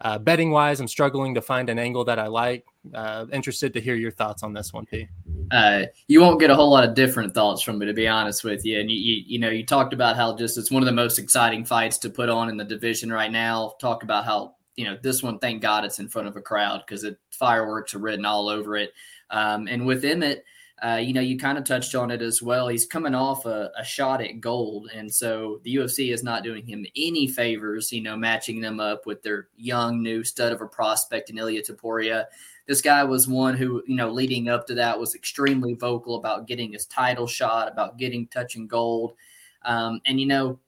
uh, 0.00 0.18
betting 0.18 0.50
wise, 0.50 0.80
I'm 0.80 0.88
struggling 0.88 1.34
to 1.34 1.42
find 1.42 1.68
an 1.68 1.78
angle 1.78 2.04
that 2.04 2.18
I 2.18 2.28
like. 2.28 2.64
Uh, 2.94 3.26
interested 3.32 3.72
to 3.74 3.80
hear 3.80 3.96
your 3.96 4.12
thoughts 4.12 4.42
on 4.42 4.52
this 4.52 4.72
one, 4.72 4.86
P. 4.86 5.08
Uh, 5.50 5.84
you 6.06 6.20
won't 6.20 6.38
get 6.38 6.50
a 6.50 6.54
whole 6.54 6.70
lot 6.70 6.84
of 6.84 6.94
different 6.94 7.34
thoughts 7.34 7.62
from 7.62 7.78
me, 7.78 7.86
to 7.86 7.92
be 7.92 8.06
honest 8.06 8.44
with 8.44 8.64
you. 8.64 8.78
And 8.78 8.90
you, 8.90 8.96
you, 8.96 9.24
you, 9.26 9.38
know, 9.38 9.50
you 9.50 9.66
talked 9.66 9.92
about 9.92 10.16
how 10.16 10.36
just 10.36 10.56
it's 10.56 10.70
one 10.70 10.82
of 10.82 10.86
the 10.86 10.92
most 10.92 11.18
exciting 11.18 11.64
fights 11.64 11.98
to 11.98 12.10
put 12.10 12.28
on 12.28 12.48
in 12.48 12.56
the 12.56 12.64
division 12.64 13.12
right 13.12 13.30
now. 13.30 13.74
Talk 13.80 14.04
about 14.04 14.24
how 14.24 14.54
you 14.76 14.84
know 14.84 14.96
this 15.02 15.22
one. 15.22 15.40
Thank 15.40 15.60
God 15.60 15.84
it's 15.84 15.98
in 15.98 16.08
front 16.08 16.28
of 16.28 16.36
a 16.36 16.40
crowd 16.40 16.82
because 16.86 17.02
it 17.02 17.18
fireworks 17.32 17.94
are 17.94 17.98
written 17.98 18.24
all 18.24 18.48
over 18.48 18.76
it. 18.76 18.92
Um, 19.30 19.66
and 19.66 19.84
with 19.84 20.04
Emmett, 20.04 20.44
uh, 20.82 21.00
you 21.02 21.12
know, 21.12 21.20
you 21.20 21.38
kind 21.38 21.58
of 21.58 21.64
touched 21.64 21.94
on 21.94 22.10
it 22.10 22.22
as 22.22 22.40
well. 22.40 22.68
He's 22.68 22.86
coming 22.86 23.14
off 23.14 23.46
a, 23.46 23.70
a, 23.76 23.84
shot 23.84 24.22
at 24.22 24.40
gold, 24.40 24.90
and 24.94 25.12
so 25.12 25.60
the 25.64 25.74
UFC 25.74 26.12
is 26.12 26.22
not 26.22 26.44
doing 26.44 26.64
him 26.64 26.86
any 26.94 27.26
favors. 27.26 27.90
You 27.90 28.02
know, 28.02 28.16
matching 28.16 28.60
them 28.60 28.78
up 28.78 29.04
with 29.04 29.22
their 29.22 29.48
young 29.56 30.02
new 30.02 30.22
stud 30.22 30.52
of 30.52 30.60
a 30.60 30.66
prospect 30.66 31.30
in 31.30 31.38
Ilia 31.38 31.62
Topuria. 31.62 32.26
This 32.66 32.80
guy 32.80 33.02
was 33.02 33.26
one 33.26 33.56
who, 33.56 33.82
you 33.86 33.96
know, 33.96 34.10
leading 34.10 34.48
up 34.48 34.66
to 34.66 34.74
that 34.74 34.98
was 34.98 35.14
extremely 35.14 35.74
vocal 35.74 36.16
about 36.16 36.46
getting 36.46 36.72
his 36.72 36.86
title 36.86 37.26
shot, 37.26 37.72
about 37.72 37.96
getting 37.96 38.28
touching 38.28 38.66
gold. 38.66 39.14
Um, 39.62 40.00
and 40.06 40.20
you 40.20 40.26
know, 40.26 40.60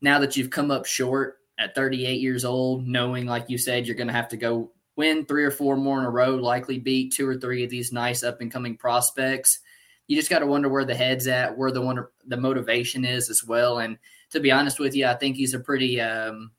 now 0.00 0.20
that 0.20 0.36
you've 0.36 0.50
come 0.50 0.70
up 0.70 0.86
short 0.86 1.40
at 1.58 1.74
38 1.74 2.20
years 2.20 2.44
old, 2.44 2.86
knowing, 2.86 3.26
like 3.26 3.48
you 3.48 3.58
said, 3.58 3.86
you're 3.86 3.96
going 3.96 4.06
to 4.06 4.12
have 4.12 4.28
to 4.28 4.36
go 4.36 4.70
win 4.96 5.24
three 5.26 5.44
or 5.44 5.50
four 5.50 5.76
more 5.76 5.98
in 6.00 6.06
a 6.06 6.10
row, 6.10 6.34
likely 6.34 6.78
beat 6.78 7.12
two 7.12 7.28
or 7.28 7.36
three 7.36 7.62
of 7.62 7.70
these 7.70 7.92
nice 7.92 8.22
up 8.22 8.40
and 8.40 8.50
coming 8.50 8.76
prospects. 8.76 9.60
You 10.08 10.16
just 10.16 10.30
got 10.30 10.38
to 10.40 10.46
wonder 10.46 10.68
where 10.68 10.84
the 10.84 10.94
head's 10.94 11.26
at, 11.26 11.56
where 11.56 11.70
the 11.70 11.82
one 11.82 12.04
the 12.26 12.36
motivation 12.36 13.04
is 13.04 13.28
as 13.30 13.44
well. 13.44 13.78
And 13.78 13.98
to 14.30 14.40
be 14.40 14.50
honest 14.50 14.78
with 14.78 14.94
you, 14.94 15.06
I 15.06 15.14
think 15.14 15.36
he's 15.36 15.54
a 15.54 15.60
pretty 15.60 16.00
um, 16.00 16.50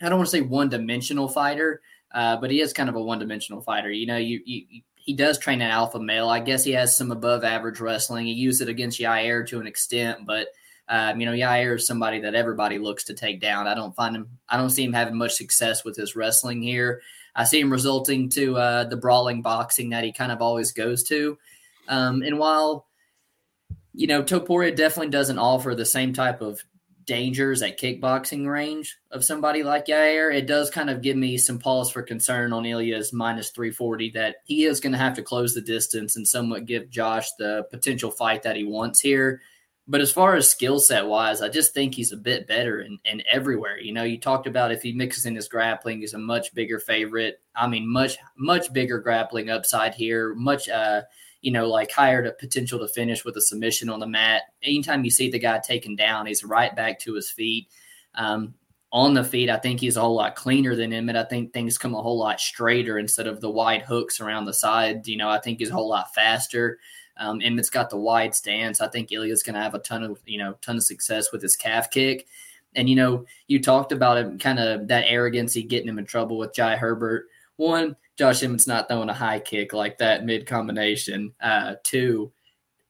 I 0.00 0.08
don't 0.08 0.18
want 0.18 0.28
to 0.30 0.36
say 0.36 0.42
one 0.42 0.68
dimensional 0.68 1.28
fighter, 1.28 1.80
uh, 2.12 2.36
but 2.36 2.50
he 2.50 2.60
is 2.60 2.72
kind 2.72 2.88
of 2.88 2.96
a 2.96 3.02
one 3.02 3.18
dimensional 3.18 3.62
fighter. 3.62 3.90
You 3.90 4.06
know, 4.06 4.16
you, 4.16 4.40
you 4.44 4.82
he 4.96 5.14
does 5.14 5.38
train 5.38 5.60
an 5.60 5.70
alpha 5.70 5.98
male. 5.98 6.28
I 6.28 6.38
guess 6.40 6.62
he 6.62 6.72
has 6.72 6.96
some 6.96 7.10
above 7.10 7.42
average 7.42 7.80
wrestling. 7.80 8.26
He 8.26 8.32
used 8.32 8.60
it 8.60 8.68
against 8.68 9.00
Yair 9.00 9.46
to 9.48 9.60
an 9.60 9.66
extent, 9.66 10.20
but 10.26 10.48
um, 10.88 11.20
you 11.20 11.26
know, 11.26 11.32
Yair 11.32 11.76
is 11.76 11.86
somebody 11.86 12.20
that 12.20 12.34
everybody 12.34 12.78
looks 12.78 13.04
to 13.04 13.14
take 13.14 13.40
down. 13.40 13.66
I 13.66 13.74
don't 13.74 13.96
find 13.96 14.14
him. 14.14 14.38
I 14.48 14.56
don't 14.56 14.70
see 14.70 14.84
him 14.84 14.92
having 14.92 15.16
much 15.16 15.32
success 15.32 15.84
with 15.84 15.96
his 15.96 16.14
wrestling 16.14 16.62
here. 16.62 17.00
I 17.34 17.44
see 17.44 17.60
him 17.60 17.72
resulting 17.72 18.28
to 18.30 18.56
uh, 18.56 18.84
the 18.84 18.96
brawling 18.96 19.42
boxing 19.42 19.90
that 19.90 20.04
he 20.04 20.12
kind 20.12 20.32
of 20.32 20.42
always 20.42 20.72
goes 20.72 21.02
to. 21.04 21.38
Um, 21.88 22.22
and 22.22 22.38
while 22.38 22.86
you 23.94 24.06
know, 24.06 24.22
Topuria 24.22 24.74
definitely 24.74 25.10
doesn't 25.10 25.38
offer 25.38 25.74
the 25.74 25.84
same 25.84 26.12
type 26.12 26.40
of 26.40 26.64
dangers 27.04 27.62
at 27.62 27.80
kickboxing 27.80 28.48
range 28.48 28.96
of 29.10 29.24
somebody 29.24 29.62
like 29.62 29.86
Yair. 29.86 30.34
It 30.34 30.46
does 30.46 30.70
kind 30.70 30.88
of 30.88 31.02
give 31.02 31.16
me 31.16 31.36
some 31.36 31.58
pause 31.58 31.90
for 31.90 32.02
concern 32.02 32.52
on 32.52 32.64
Ilia's 32.64 33.12
minus 33.12 33.50
340 33.50 34.10
that 34.10 34.36
he 34.44 34.64
is 34.64 34.80
going 34.80 34.92
to 34.92 34.98
have 34.98 35.14
to 35.14 35.22
close 35.22 35.52
the 35.52 35.60
distance 35.60 36.16
and 36.16 36.26
somewhat 36.26 36.66
give 36.66 36.90
Josh 36.90 37.28
the 37.38 37.66
potential 37.70 38.10
fight 38.10 38.42
that 38.44 38.56
he 38.56 38.64
wants 38.64 39.00
here. 39.00 39.42
But 39.88 40.00
as 40.00 40.12
far 40.12 40.36
as 40.36 40.48
skill 40.48 40.78
set 40.78 41.06
wise, 41.06 41.42
I 41.42 41.48
just 41.48 41.74
think 41.74 41.94
he's 41.94 42.12
a 42.12 42.16
bit 42.16 42.46
better 42.46 42.80
in, 42.82 42.98
in 43.04 43.22
everywhere. 43.30 43.80
You 43.80 43.92
know, 43.92 44.04
you 44.04 44.18
talked 44.18 44.46
about 44.46 44.70
if 44.70 44.82
he 44.82 44.92
mixes 44.92 45.26
in 45.26 45.34
his 45.34 45.48
grappling, 45.48 46.00
he's 46.00 46.14
a 46.14 46.18
much 46.18 46.54
bigger 46.54 46.78
favorite. 46.78 47.40
I 47.56 47.66
mean, 47.66 47.92
much, 47.92 48.16
much 48.36 48.72
bigger 48.72 49.00
grappling 49.00 49.50
upside 49.50 49.94
here, 49.94 50.34
much, 50.34 50.68
uh, 50.68 51.02
you 51.40 51.50
know, 51.50 51.68
like 51.68 51.90
higher 51.90 52.22
to 52.22 52.32
potential 52.32 52.78
to 52.78 52.86
finish 52.86 53.24
with 53.24 53.36
a 53.36 53.40
submission 53.40 53.90
on 53.90 53.98
the 53.98 54.06
mat. 54.06 54.42
Anytime 54.62 55.04
you 55.04 55.10
see 55.10 55.30
the 55.30 55.40
guy 55.40 55.58
taken 55.58 55.96
down, 55.96 56.26
he's 56.26 56.44
right 56.44 56.74
back 56.74 57.00
to 57.00 57.14
his 57.14 57.28
feet. 57.28 57.68
Um, 58.14 58.54
on 58.92 59.14
the 59.14 59.24
feet, 59.24 59.48
I 59.48 59.56
think 59.56 59.80
he's 59.80 59.96
a 59.96 60.02
whole 60.02 60.14
lot 60.14 60.36
cleaner 60.36 60.76
than 60.76 60.92
Emmett. 60.92 61.16
I 61.16 61.24
think 61.24 61.52
things 61.52 61.78
come 61.78 61.94
a 61.94 62.02
whole 62.02 62.18
lot 62.18 62.38
straighter 62.40 62.98
instead 62.98 63.26
of 63.26 63.40
the 63.40 63.50
wide 63.50 63.82
hooks 63.82 64.20
around 64.20 64.44
the 64.44 64.52
side. 64.52 65.06
You 65.08 65.16
know, 65.16 65.30
I 65.30 65.40
think 65.40 65.58
he's 65.58 65.70
a 65.70 65.74
whole 65.74 65.88
lot 65.88 66.14
faster. 66.14 66.78
Um, 67.16 67.40
Emmett's 67.40 67.70
got 67.70 67.90
the 67.90 67.96
wide 67.96 68.34
stance. 68.34 68.80
I 68.80 68.88
think 68.88 69.12
Ilia's 69.12 69.42
going 69.42 69.54
to 69.54 69.60
have 69.60 69.74
a 69.74 69.80
ton 69.80 70.02
of 70.02 70.18
you 70.26 70.38
know 70.38 70.54
ton 70.62 70.76
of 70.76 70.82
success 70.82 71.32
with 71.32 71.42
his 71.42 71.56
calf 71.56 71.90
kick. 71.90 72.26
And 72.74 72.88
you 72.88 72.96
know, 72.96 73.26
you 73.48 73.60
talked 73.60 73.92
about 73.92 74.16
it, 74.16 74.40
kind 74.40 74.58
of 74.58 74.88
that 74.88 75.04
arrogancy 75.06 75.62
getting 75.62 75.88
him 75.88 75.98
in 75.98 76.06
trouble 76.06 76.38
with 76.38 76.54
Jai 76.54 76.76
Herbert. 76.76 77.28
One, 77.56 77.96
Josh 78.16 78.42
Emmett's 78.42 78.66
not 78.66 78.88
throwing 78.88 79.08
a 79.08 79.14
high 79.14 79.40
kick 79.40 79.72
like 79.72 79.98
that 79.98 80.24
mid 80.24 80.46
combination. 80.46 81.34
Uh, 81.40 81.74
two, 81.84 82.32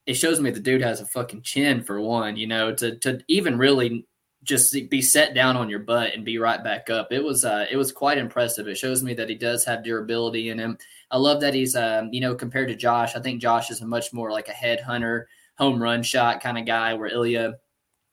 it 0.07 0.15
shows 0.15 0.41
me 0.41 0.51
the 0.51 0.61
dude 0.61 0.83
has 0.83 1.01
a 1.01 1.07
fucking 1.07 1.43
chin 1.43 1.83
for 1.83 2.01
one. 2.01 2.37
You 2.37 2.47
know, 2.47 2.75
to 2.75 2.97
to 2.99 3.21
even 3.29 3.59
really 3.59 4.07
just 4.45 4.75
be 4.91 5.01
set 5.01 5.35
down 5.35 5.57
on 5.57 5.69
your 5.69 5.79
butt 5.79 6.15
and 6.15 6.25
be 6.25 6.39
right 6.39 6.63
back 6.65 6.91
up. 6.91 7.13
It 7.13 7.23
was 7.23 7.45
uh, 7.45 7.67
it 7.71 7.77
was 7.77 7.93
quite 7.93 8.19
impressive. 8.19 8.67
It 8.67 8.77
shows 8.77 9.03
me 9.03 9.15
that 9.15 9.29
he 9.29 9.35
does 9.37 9.65
have 9.65 9.85
durability 9.85 10.51
in 10.51 10.59
him. 10.59 10.79
I 11.11 11.19
love 11.19 11.41
that 11.43 11.55
he's 11.55 11.77
um, 11.77 12.13
you 12.13 12.21
know 12.21 12.35
compared 12.35 12.69
to 12.69 12.77
Josh. 12.77 13.15
I 13.15 13.21
think 13.21 13.41
Josh 13.41 13.71
is 13.71 13.81
a 13.81 13.87
much 13.87 14.13
more 14.13 14.31
like 14.33 14.49
a 14.49 14.53
headhunter, 14.53 15.25
home 15.57 15.83
run 15.83 16.03
shot 16.03 16.43
kind 16.43 16.59
of 16.59 16.67
guy. 16.67 16.93
Where 16.95 17.09
Ilia, 17.09 17.55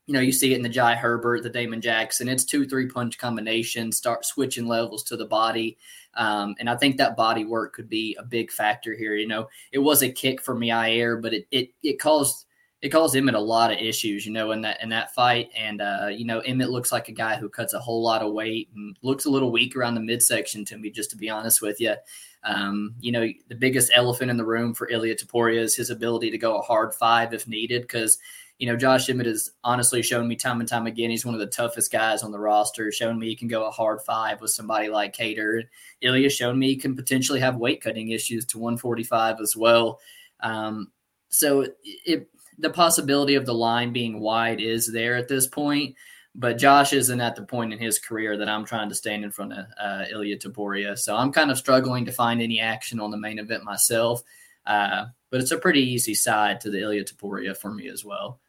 you 0.05 0.13
know, 0.13 0.19
you 0.19 0.31
see 0.31 0.53
it 0.53 0.57
in 0.57 0.62
the 0.62 0.69
Jai 0.69 0.95
Herbert, 0.95 1.41
the 1.41 1.50
Damon 1.50 1.81
Jackson. 1.81 2.29
It's 2.29 2.45
two 2.45 2.67
three 2.67 2.88
punch 2.88 3.17
combination. 3.17 3.91
Start 3.91 4.25
switching 4.25 4.67
levels 4.67 5.03
to 5.05 5.17
the 5.17 5.25
body. 5.25 5.77
Um, 6.15 6.55
and 6.59 6.69
I 6.69 6.75
think 6.75 6.98
that 6.98 7.15
body 7.15 7.45
work 7.45 7.74
could 7.74 7.89
be 7.89 8.15
a 8.19 8.24
big 8.24 8.51
factor 8.51 8.95
here. 8.95 9.15
You 9.15 9.27
know, 9.27 9.48
it 9.71 9.79
was 9.79 10.03
a 10.03 10.12
kick 10.12 10.41
for 10.41 10.55
Yair, 10.55 11.19
but 11.21 11.33
it 11.33 11.48
it 11.50 11.69
it 11.81 12.00
caused 12.00 12.45
it 12.81 12.89
caused 12.89 13.15
Emmett 13.15 13.36
a 13.36 13.39
lot 13.39 13.71
of 13.71 13.77
issues, 13.77 14.25
you 14.25 14.31
know, 14.31 14.51
in 14.51 14.62
that 14.62 14.81
in 14.81 14.89
that 14.89 15.13
fight. 15.13 15.50
And 15.55 15.81
uh, 15.81 16.07
you 16.12 16.25
know, 16.25 16.39
Emmett 16.39 16.69
looks 16.69 16.91
like 16.91 17.09
a 17.09 17.13
guy 17.13 17.36
who 17.36 17.50
cuts 17.50 17.74
a 17.74 17.79
whole 17.79 18.01
lot 18.01 18.21
of 18.21 18.31
weight 18.31 18.69
and 18.75 18.98
looks 19.01 19.25
a 19.25 19.29
little 19.29 19.51
weak 19.51 19.75
around 19.75 19.95
the 19.95 20.01
midsection 20.01 20.63
to 20.65 20.77
me, 20.77 20.89
just 20.89 21.09
to 21.12 21.17
be 21.17 21.29
honest 21.29 21.62
with 21.62 21.81
you. 21.81 21.95
Um, 22.43 22.95
you 23.01 23.12
know, 23.12 23.27
the 23.50 23.55
biggest 23.55 23.91
elephant 23.93 24.31
in 24.31 24.38
the 24.38 24.45
room 24.45 24.74
for 24.74 24.89
Ilia 24.89 25.15
Topuria 25.15 25.59
is 25.59 25.75
his 25.75 25.89
ability 25.89 26.31
to 26.31 26.38
go 26.38 26.57
a 26.57 26.62
hard 26.62 26.93
five 26.93 27.33
if 27.33 27.48
needed, 27.48 27.81
because 27.81 28.17
you 28.59 28.67
know, 28.67 28.75
Josh 28.75 29.09
Emmett 29.09 29.25
has 29.25 29.51
honestly 29.63 30.01
shown 30.01 30.27
me 30.27 30.36
time 30.36 30.59
and 30.59 30.67
time 30.67 30.86
again 30.86 31.09
he's 31.09 31.25
one 31.25 31.33
of 31.33 31.39
the 31.39 31.48
toughest 31.48 31.91
guys 31.91 32.24
on 32.24 32.31
the 32.31 32.39
roster, 32.39 32.91
showing 32.91 33.19
me 33.19 33.27
he 33.27 33.36
can 33.36 33.48
go 33.50 33.65
a 33.65 33.71
hard 33.71 34.01
five 34.01 34.39
with 34.39 34.51
somebody 34.51 34.88
like 34.89 35.15
Kattar. 35.15 35.63
Ilia 36.01 36.29
shown 36.29 36.57
me 36.57 36.67
he 36.67 36.75
can 36.77 36.95
potentially 36.95 37.41
have 37.41 37.57
weight 37.57 37.81
cutting 37.81 38.12
issues 38.12 38.45
to 38.48 38.59
145 38.59 39.41
as 39.41 39.55
well. 39.55 40.00
Um, 40.41 40.91
so 41.29 41.65
it, 41.83 42.29
the 42.57 42.69
possibility 42.69 43.36
of 43.36 43.45
the 43.45 43.53
line 43.53 43.93
being 43.93 44.19
wide 44.19 44.59
is 44.59 44.91
there 44.91 45.15
at 45.15 45.27
this 45.27 45.48
point, 45.48 45.95
but 46.36 46.57
Josh 46.57 46.93
isn't 46.93 47.21
at 47.21 47.36
the 47.36 47.43
point 47.43 47.74
in 47.74 47.79
his 47.79 48.00
career 48.00 48.38
that 48.38 48.50
I'm 48.50 48.65
trying 48.65 48.89
to 48.89 48.95
stand 48.95 49.24
in 49.24 49.31
front 49.31 49.53
of 49.53 49.65
uh, 49.79 50.05
Ilia 50.12 50.38
Topuria. 50.38 50.98
So 50.98 51.15
I'm 51.15 51.31
kind 51.31 51.51
of 51.51 51.57
struggling 51.57 52.05
to 52.05 52.12
find 52.12 52.41
any 52.41 52.59
action 52.59 53.00
on 53.00 53.12
the 53.12 53.17
main 53.17 53.39
event 53.39 53.63
myself. 53.63 54.21
Uh, 54.65 55.05
but 55.29 55.41
it's 55.41 55.51
a 55.51 55.57
pretty 55.57 55.81
easy 55.81 56.13
side 56.13 56.62
to 56.62 56.69
the 56.69 56.81
Ilia 56.81 57.03
Topuria 57.03 57.55
for 57.55 57.71
me 57.71 57.88
as 57.88 58.03
well. 58.03 58.39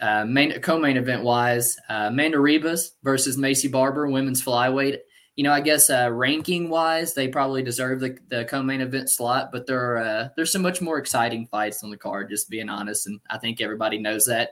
Uh, 0.00 0.24
main 0.24 0.60
co-main 0.60 0.96
event 0.96 1.22
wise, 1.22 1.78
uh, 1.88 2.10
Ribas 2.10 2.90
versus 3.02 3.36
Maycee 3.36 3.70
Barber, 3.70 4.06
women's 4.06 4.44
flyweight. 4.44 4.98
You 5.36 5.44
know, 5.44 5.52
I 5.52 5.60
guess 5.60 5.90
uh, 5.90 6.10
ranking 6.12 6.68
wise, 6.68 7.12
they 7.12 7.26
probably 7.26 7.62
deserve 7.62 8.00
the, 8.00 8.16
the 8.28 8.44
co-main 8.44 8.80
event 8.80 9.10
slot, 9.10 9.50
but 9.50 9.66
there 9.66 9.94
are 9.94 9.98
uh, 9.98 10.28
there's 10.36 10.52
some 10.52 10.62
much 10.62 10.80
more 10.80 10.98
exciting 10.98 11.46
fights 11.46 11.82
on 11.82 11.90
the 11.90 11.96
card. 11.96 12.30
Just 12.30 12.48
being 12.48 12.68
honest, 12.68 13.06
and 13.06 13.20
I 13.30 13.38
think 13.38 13.60
everybody 13.60 13.98
knows 13.98 14.24
that. 14.26 14.50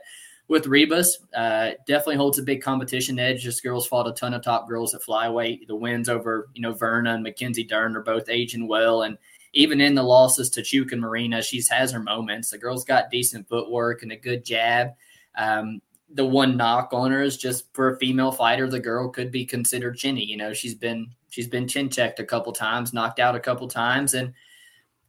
With 0.49 0.65
Ribas, 0.65 1.07
uh, 1.33 1.71
definitely 1.87 2.17
holds 2.17 2.37
a 2.37 2.43
big 2.43 2.61
competition 2.61 3.17
edge. 3.17 3.45
This 3.45 3.61
girl's 3.61 3.87
fought 3.87 4.09
a 4.09 4.11
ton 4.11 4.33
of 4.33 4.43
top 4.43 4.67
girls 4.67 4.93
at 4.93 5.01
flyweight. 5.01 5.67
The 5.67 5.75
wins 5.75 6.09
over 6.09 6.49
you 6.53 6.61
know 6.61 6.73
Virna 6.73 7.13
and 7.13 7.23
Mackenzie 7.23 7.63
Dern 7.63 7.95
are 7.95 8.03
both 8.03 8.27
aging 8.27 8.67
well, 8.67 9.03
and 9.03 9.17
even 9.53 9.79
in 9.79 9.95
the 9.95 10.03
losses 10.03 10.49
to 10.49 10.63
Chuk 10.63 10.91
and 10.91 11.01
Marina, 11.01 11.41
she's 11.41 11.69
has 11.69 11.91
her 11.91 11.99
moments. 11.99 12.49
The 12.49 12.57
girl's 12.57 12.83
got 12.83 13.09
decent 13.09 13.47
footwork 13.47 14.03
and 14.03 14.11
a 14.11 14.17
good 14.17 14.43
jab. 14.43 14.89
Um, 15.37 15.81
the 16.13 16.25
one 16.25 16.55
knock 16.55 16.89
on 16.93 17.11
her 17.11 17.21
is 17.21 17.37
just 17.37 17.73
for 17.73 17.89
a 17.89 17.97
female 17.97 18.31
fighter, 18.31 18.69
the 18.69 18.79
girl 18.79 19.09
could 19.09 19.31
be 19.31 19.45
considered 19.45 19.97
chinny. 19.97 20.23
You 20.23 20.37
know, 20.37 20.53
she's 20.53 20.75
been 20.75 21.07
she's 21.29 21.47
been 21.47 21.67
chin 21.67 21.89
checked 21.89 22.19
a 22.19 22.25
couple 22.25 22.53
times, 22.53 22.93
knocked 22.93 23.19
out 23.19 23.35
a 23.35 23.39
couple 23.39 23.67
times, 23.67 24.13
and 24.13 24.33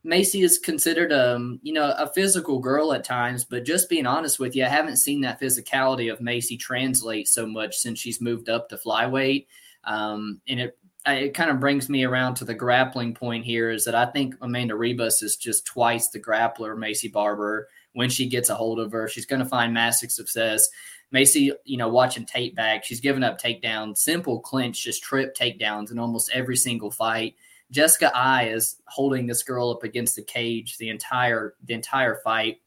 Maycee 0.05 0.45
is 0.45 0.59
considered 0.59 1.13
um, 1.13 1.61
you 1.63 1.73
know, 1.73 1.95
a 1.97 2.07
physical 2.13 2.59
girl 2.59 2.93
at 2.93 3.05
times, 3.05 3.45
but 3.45 3.65
just 3.65 3.89
being 3.89 4.07
honest 4.07 4.39
with 4.39 4.55
you, 4.55 4.65
I 4.65 4.69
haven't 4.69 4.99
seen 4.99 5.23
that 5.23 5.41
physicality 5.41 6.13
of 6.13 6.19
Maycee 6.19 6.59
translate 6.59 7.27
so 7.29 7.47
much 7.47 7.77
since 7.77 7.99
she's 7.99 8.21
moved 8.21 8.49
up 8.49 8.69
to 8.69 8.77
flyweight. 8.77 9.47
Um, 9.85 10.41
and 10.49 10.61
it 10.61 10.79
it 11.07 11.35
kind 11.35 11.51
of 11.51 11.61
brings 11.61 11.91
me 11.91 12.05
around 12.05 12.35
to 12.37 12.47
the 12.47 12.55
grappling 12.55 13.15
point 13.15 13.45
here 13.45 13.71
is 13.71 13.85
that 13.85 13.95
I 13.95 14.07
think 14.07 14.37
Amanda 14.41 14.75
Ribas 14.75 15.23
is 15.23 15.37
just 15.37 15.67
twice 15.67 16.09
the 16.09 16.21
grappler 16.21 16.77
Maycee 16.77 17.13
Barber 17.13 17.69
when 17.93 18.09
she 18.09 18.27
gets 18.27 18.49
a 18.49 18.55
hold 18.55 18.81
of 18.81 18.93
her. 18.93 19.07
She's 19.07 19.27
going 19.27 19.43
to 19.43 19.49
find 19.49 19.75
massive 19.75 20.11
success. 20.11 20.69
Maycee, 21.13 21.53
you 21.65 21.77
know, 21.77 21.89
watching 21.89 22.27
tape 22.27 22.57
back, 22.57 22.85
she's 22.85 23.01
given 23.01 23.23
up 23.23 23.41
takedowns, 23.41 23.99
simple 23.99 24.41
clinch, 24.41 24.83
just 24.83 25.03
trip 25.03 25.37
takedowns 25.37 25.91
in 25.91 25.99
almost 25.99 26.31
every 26.33 26.57
single 26.57 26.91
fight. 26.91 27.37
Jessica 27.71 28.11
Eye 28.15 28.49
is 28.49 28.77
holding 28.87 29.27
this 29.27 29.43
girl 29.43 29.71
up 29.71 29.83
against 29.83 30.17
the 30.17 30.23
cage 30.23 30.77
the 30.79 30.91
entire 30.91 31.55
the 31.65 31.75
entire 31.75 32.17
fight. 32.23 32.61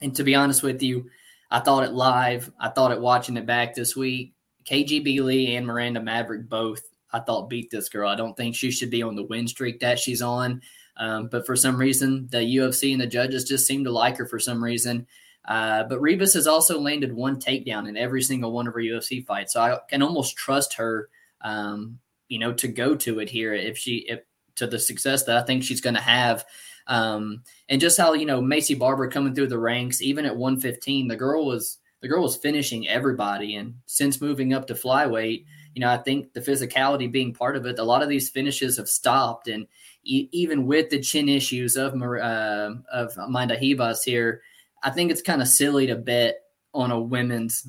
And 0.00 0.14
to 0.16 0.24
be 0.24 0.34
honest 0.34 0.62
with 0.62 0.82
you, 0.82 1.08
I 1.50 1.60
thought 1.60 1.84
it 1.84 1.92
live. 1.92 2.50
I 2.58 2.68
thought 2.68 2.92
it 2.92 3.00
watching 3.00 3.36
it 3.36 3.46
back 3.46 3.74
this 3.74 3.94
week. 3.94 4.34
KGB 4.64 5.20
Lee 5.20 5.56
and 5.56 5.66
Miranda 5.66 6.00
Maverick 6.00 6.48
both 6.48 6.82
I 7.12 7.20
thought 7.20 7.50
beat 7.50 7.70
this 7.70 7.88
girl. 7.88 8.08
I 8.08 8.16
don't 8.16 8.36
think 8.36 8.54
she 8.54 8.70
should 8.70 8.90
be 8.90 9.02
on 9.02 9.14
the 9.14 9.24
win 9.24 9.46
streak 9.46 9.80
that 9.80 9.98
she's 9.98 10.22
on. 10.22 10.62
Um, 10.96 11.28
but 11.28 11.46
for 11.46 11.56
some 11.56 11.76
reason, 11.76 12.28
the 12.30 12.38
UFC 12.38 12.92
and 12.92 13.00
the 13.00 13.06
judges 13.06 13.44
just 13.44 13.66
seem 13.66 13.84
to 13.84 13.90
like 13.90 14.16
her 14.16 14.26
for 14.26 14.38
some 14.38 14.62
reason. 14.62 15.06
Uh, 15.44 15.84
but 15.84 16.00
Ribas 16.00 16.34
has 16.34 16.46
also 16.46 16.78
landed 16.78 17.12
one 17.12 17.40
takedown 17.40 17.88
in 17.88 17.96
every 17.96 18.22
single 18.22 18.52
one 18.52 18.68
of 18.68 18.74
her 18.74 18.80
UFC 18.80 19.24
fights, 19.24 19.54
so 19.54 19.60
I 19.60 19.78
can 19.88 20.02
almost 20.02 20.36
trust 20.36 20.74
her, 20.74 21.08
um, 21.40 21.98
you 22.28 22.38
know, 22.38 22.52
to 22.54 22.68
go 22.68 22.94
to 22.96 23.18
it 23.18 23.28
here 23.28 23.52
if 23.52 23.76
she 23.76 24.06
if 24.08 24.20
to 24.56 24.66
the 24.66 24.78
success 24.78 25.24
that 25.24 25.36
I 25.36 25.42
think 25.42 25.64
she's 25.64 25.80
going 25.80 25.94
to 25.94 26.00
have. 26.00 26.44
Um, 26.86 27.42
and 27.68 27.80
just 27.80 27.98
how 27.98 28.12
you 28.12 28.26
know 28.26 28.40
Maycee 28.40 28.78
Barber 28.78 29.08
coming 29.08 29.34
through 29.34 29.48
the 29.48 29.58
ranks, 29.58 30.00
even 30.00 30.26
at 30.26 30.36
115, 30.36 31.08
the 31.08 31.16
girl 31.16 31.44
was 31.46 31.78
the 32.02 32.08
girl 32.08 32.22
was 32.22 32.36
finishing 32.36 32.86
everybody, 32.88 33.56
and 33.56 33.74
since 33.86 34.20
moving 34.20 34.52
up 34.52 34.66
to 34.68 34.74
flyweight, 34.74 35.44
you 35.74 35.80
know, 35.80 35.88
I 35.88 35.98
think 35.98 36.32
the 36.32 36.40
physicality 36.40 37.10
being 37.10 37.32
part 37.32 37.56
of 37.56 37.64
it, 37.66 37.78
a 37.78 37.84
lot 37.84 38.02
of 38.02 38.08
these 38.08 38.28
finishes 38.28 38.76
have 38.76 38.88
stopped, 38.88 39.48
and 39.48 39.66
e- 40.04 40.28
even 40.32 40.66
with 40.66 40.90
the 40.90 41.00
chin 41.00 41.28
issues 41.28 41.76
of 41.76 41.94
uh, 42.00 42.74
of 42.92 43.16
Amanda 43.16 43.56
Ribas 43.56 44.04
here, 44.04 44.42
I 44.82 44.90
think 44.90 45.10
it's 45.10 45.22
kind 45.22 45.42
of 45.42 45.48
silly 45.48 45.86
to 45.86 45.96
bet 45.96 46.36
on 46.74 46.90
a 46.90 47.00
women's 47.00 47.68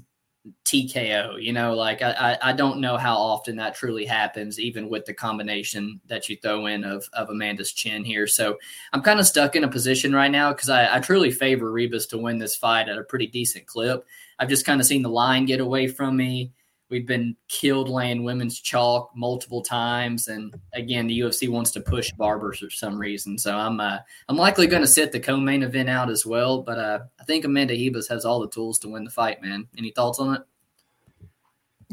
TKO. 0.66 1.42
You 1.42 1.54
know, 1.54 1.74
like 1.74 2.02
I, 2.02 2.38
I 2.42 2.54
don't 2.54 2.82
know 2.82 2.98
how 2.98 3.16
often 3.16 3.56
that 3.58 3.76
truly 3.76 4.06
happens, 4.06 4.60
even 4.60 4.90
with 4.90 5.06
the 5.06 5.14
combination 5.14 6.02
that 6.08 6.28
you 6.28 6.38
throw 6.38 6.66
in 6.66 6.84
of, 6.84 7.08
of 7.14 7.30
Amanda's 7.30 7.72
chin 7.72 8.04
here. 8.04 8.28
So 8.28 8.58
I'm 8.92 9.02
kind 9.02 9.20
of 9.20 9.26
stuck 9.26 9.56
in 9.56 9.64
a 9.64 9.70
position 9.70 10.14
right 10.14 10.32
now 10.32 10.52
because 10.52 10.70
I, 10.70 10.96
I 10.96 11.00
truly 11.00 11.32
favor 11.32 11.72
Ribas 11.72 12.10
to 12.10 12.18
win 12.18 12.40
this 12.40 12.56
fight 12.56 12.90
at 12.90 12.98
a 12.98 13.04
pretty 13.04 13.28
decent 13.28 13.66
clip. 13.68 14.06
I've 14.40 14.50
just 14.50 14.66
kind 14.66 14.82
of 14.82 14.88
seen 14.88 15.02
the 15.02 15.10
line 15.10 15.46
get 15.46 15.62
away 15.62 15.88
from 15.88 16.18
me. 16.18 16.52
We've 16.90 17.08
been 17.08 17.36
killed 17.48 17.90
laying 17.90 18.24
women's 18.24 18.60
chalk 18.60 19.12
multiple 19.16 19.62
times, 19.62 20.28
and 20.28 20.54
again, 20.74 21.08
the 21.08 21.20
UFC 21.20 21.50
wants 21.50 21.72
to 21.72 21.82
push 21.82 22.12
Barbers 22.12 22.60
for 22.60 22.70
some 22.70 23.00
reason. 23.00 23.38
So 23.38 23.58
I'm 23.58 23.80
uh, 23.80 24.00
I'm 24.30 24.38
likely 24.38 24.68
going 24.68 24.84
to 24.84 24.88
sit 24.88 25.12
the 25.12 25.20
co-main 25.20 25.64
event 25.64 25.90
out 25.90 26.10
as 26.10 26.26
well. 26.26 26.62
But 26.62 26.78
uh, 26.78 27.00
I 27.20 27.24
think 27.24 27.46
Amanda 27.46 27.74
Ribas 27.74 28.08
has 28.10 28.26
all 28.26 28.40
the 28.40 28.50
tools 28.50 28.80
to 28.80 28.90
win 28.90 29.04
the 29.04 29.12
fight. 29.12 29.42
Man, 29.42 29.68
any 29.78 29.92
thoughts 29.92 30.20
on 30.20 30.36
it? 30.36 30.42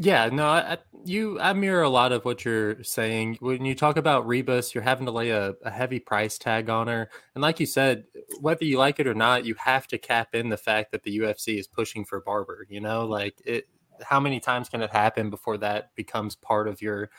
Yeah, 0.03 0.29
no, 0.31 0.47
I, 0.47 0.77
you 1.05 1.39
I 1.39 1.53
mirror 1.53 1.83
a 1.83 1.89
lot 1.89 2.11
of 2.11 2.25
what 2.25 2.43
you're 2.43 2.83
saying. 2.83 3.37
When 3.39 3.65
you 3.65 3.75
talk 3.75 3.97
about 3.97 4.25
Ribas, 4.25 4.73
you're 4.73 4.83
having 4.83 5.05
to 5.05 5.11
lay 5.11 5.29
a, 5.29 5.53
a, 5.63 5.69
heavy 5.69 5.99
price 5.99 6.39
tag 6.39 6.69
on 6.69 6.87
her. 6.87 7.07
And 7.35 7.41
like 7.43 7.59
you 7.59 7.67
said, 7.67 8.05
whether 8.39 8.65
you 8.65 8.79
like 8.79 8.99
it 8.99 9.05
or 9.05 9.13
not, 9.13 9.45
you 9.45 9.53
have 9.59 9.85
to 9.87 9.99
cap 9.99 10.33
in 10.33 10.49
the 10.49 10.57
fact 10.57 10.91
that 10.91 11.03
the 11.03 11.19
UFC 11.19 11.59
is 11.59 11.67
pushing 11.67 12.03
for 12.03 12.21
Barber, 12.21 12.65
you 12.67 12.81
know, 12.81 13.05
like 13.05 13.41
it 13.45 13.67
how 14.03 14.19
many 14.19 14.39
times 14.39 14.69
can 14.69 14.81
it 14.81 14.91
happen 14.91 15.29
before 15.29 15.57
that 15.57 15.95
becomes 15.95 16.35
part 16.35 16.67
of 16.67 16.81
your 16.81 17.09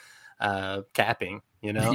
uh, 0.40 0.82
capping, 0.94 1.42
you 1.60 1.72
know? 1.74 1.94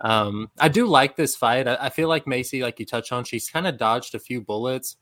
um, 0.00 0.50
I 0.58 0.68
do 0.68 0.86
like 0.86 1.16
this 1.16 1.36
fight. 1.36 1.68
I, 1.68 1.76
I 1.80 1.88
feel 1.90 2.08
like 2.08 2.24
Maycee, 2.24 2.62
like 2.62 2.78
you 2.80 2.86
touched 2.86 3.12
on, 3.12 3.24
she's 3.24 3.50
kind 3.50 3.66
of 3.66 3.78
dodged 3.78 4.14
a 4.14 4.18
few 4.18 4.40
bullets, 4.40 4.96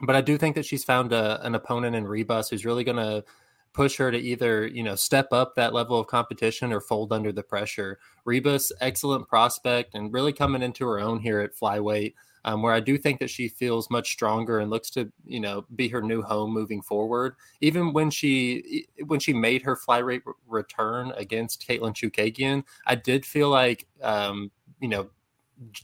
but 0.00 0.16
I 0.16 0.20
do 0.20 0.38
think 0.38 0.54
that 0.56 0.66
she's 0.66 0.84
found 0.84 1.12
a, 1.12 1.44
an 1.44 1.54
opponent 1.54 1.96
in 1.96 2.04
Ribas 2.04 2.50
who's 2.50 2.64
really 2.64 2.84
going 2.84 2.96
to 2.96 3.24
push 3.72 3.96
her 3.96 4.10
to 4.10 4.18
either 4.18 4.66
you 4.66 4.82
know 4.82 4.94
step 4.94 5.28
up 5.32 5.54
that 5.54 5.72
level 5.72 5.98
of 5.98 6.06
competition 6.06 6.72
or 6.72 6.80
fold 6.80 7.12
under 7.12 7.32
the 7.32 7.42
pressure. 7.42 7.98
Ribas, 8.26 8.70
excellent 8.80 9.28
prospect, 9.28 9.94
and 9.94 10.12
really 10.12 10.32
coming 10.32 10.62
into 10.62 10.86
her 10.86 11.00
own 11.00 11.20
here 11.20 11.40
at 11.40 11.56
flyweight. 11.56 12.14
Um, 12.44 12.60
where 12.60 12.72
I 12.72 12.80
do 12.80 12.98
think 12.98 13.20
that 13.20 13.30
she 13.30 13.48
feels 13.48 13.88
much 13.88 14.10
stronger 14.10 14.58
and 14.58 14.70
looks 14.70 14.90
to 14.90 15.12
you 15.24 15.40
know 15.40 15.64
be 15.76 15.88
her 15.88 16.02
new 16.02 16.22
home 16.22 16.52
moving 16.52 16.82
forward. 16.82 17.36
Even 17.60 17.92
when 17.92 18.10
she 18.10 18.86
when 19.06 19.20
she 19.20 19.32
made 19.32 19.62
her 19.62 19.76
flyweight 19.76 20.22
return 20.48 21.12
against 21.16 21.66
Katlyn 21.66 21.94
Chookagian, 21.94 22.64
I 22.86 22.96
did 22.96 23.24
feel 23.24 23.48
like 23.48 23.86
um, 24.02 24.50
you 24.80 24.88
know 24.88 25.10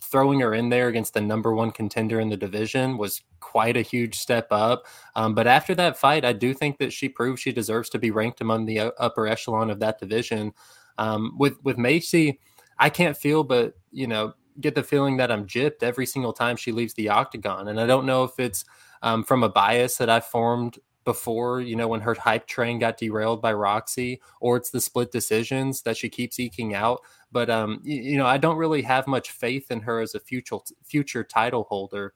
throwing 0.03 0.41
her 0.41 0.55
in 0.55 0.69
there 0.69 0.89
against 0.89 1.15
the 1.15 1.21
number 1.21 1.55
one 1.55 1.71
contender 1.71 2.21
in 2.21 2.29
the 2.29 2.37
division 2.37 2.97
was 2.97 3.23
quite 3.41 3.77
a 3.77 3.83
huge 3.83 4.17
step 4.19 4.49
up. 4.51 4.87
Um, 5.15 5.35
but 5.35 5.47
after 5.47 5.75
that 5.77 5.99
fight, 5.99 6.25
I 6.25 6.33
do 6.33 6.53
think 6.55 6.79
that 6.79 6.93
she 6.93 7.09
proved 7.09 7.41
she 7.41 7.53
deserves 7.53 7.89
to 7.91 7.99
be 7.99 8.11
ranked 8.11 8.41
among 8.41 8.67
the 8.67 8.93
upper 8.99 9.27
echelon 9.27 9.71
of 9.71 9.81
that 9.81 9.99
division. 9.99 10.53
Um, 10.99 11.37
with 11.39 11.63
with 11.63 11.77
Maycee, 11.77 12.39
I 12.79 12.91
can't 12.91 13.17
feel 13.17 13.45
but 13.45 13.75
you 13.93 14.07
know 14.07 14.35
get 14.61 14.75
the 14.75 14.83
feeling 14.83 15.17
that 15.19 15.31
I'm 15.31 15.47
gypped 15.47 15.83
every 15.83 16.07
single 16.07 16.33
time 16.33 16.57
she 16.57 16.73
leaves 16.73 16.95
the 16.95 17.09
octagon, 17.09 17.69
and 17.69 17.81
I 17.81 17.87
don't 17.87 18.07
know 18.07 18.25
if 18.25 18.39
it's 18.39 18.65
um, 19.03 19.25
from 19.25 19.43
a 19.43 19.49
bias 19.49 19.97
that 19.99 20.11
I 20.11 20.21
formed 20.21 20.79
before, 21.09 21.63
you 21.63 21.75
know, 21.75 21.89
when 21.89 22.03
her 22.03 22.13
hype 22.13 22.47
train 22.47 22.79
got 22.79 22.99
derailed 22.99 23.41
by 23.41 23.51
Roxy, 23.51 24.21
or 24.43 24.59
it's 24.59 24.69
the 24.69 24.81
split 24.81 25.11
decisions 25.11 25.81
that 25.83 25.97
she 25.97 26.11
keeps 26.11 26.39
eking 26.39 26.75
out. 26.75 27.01
But 27.33 27.49
um, 27.49 27.81
you, 27.83 28.03
you 28.03 28.19
know, 28.19 28.27
I 28.27 28.37
don't 28.37 28.59
really 28.59 28.83
have 28.83 29.07
much 29.07 29.31
faith 29.31 29.71
in 29.71 29.81
her 29.81 30.01
as 30.01 30.15
a 30.15 30.21
future 30.21 30.59
future 30.85 31.25
title 31.25 31.65
holder. 31.65 32.13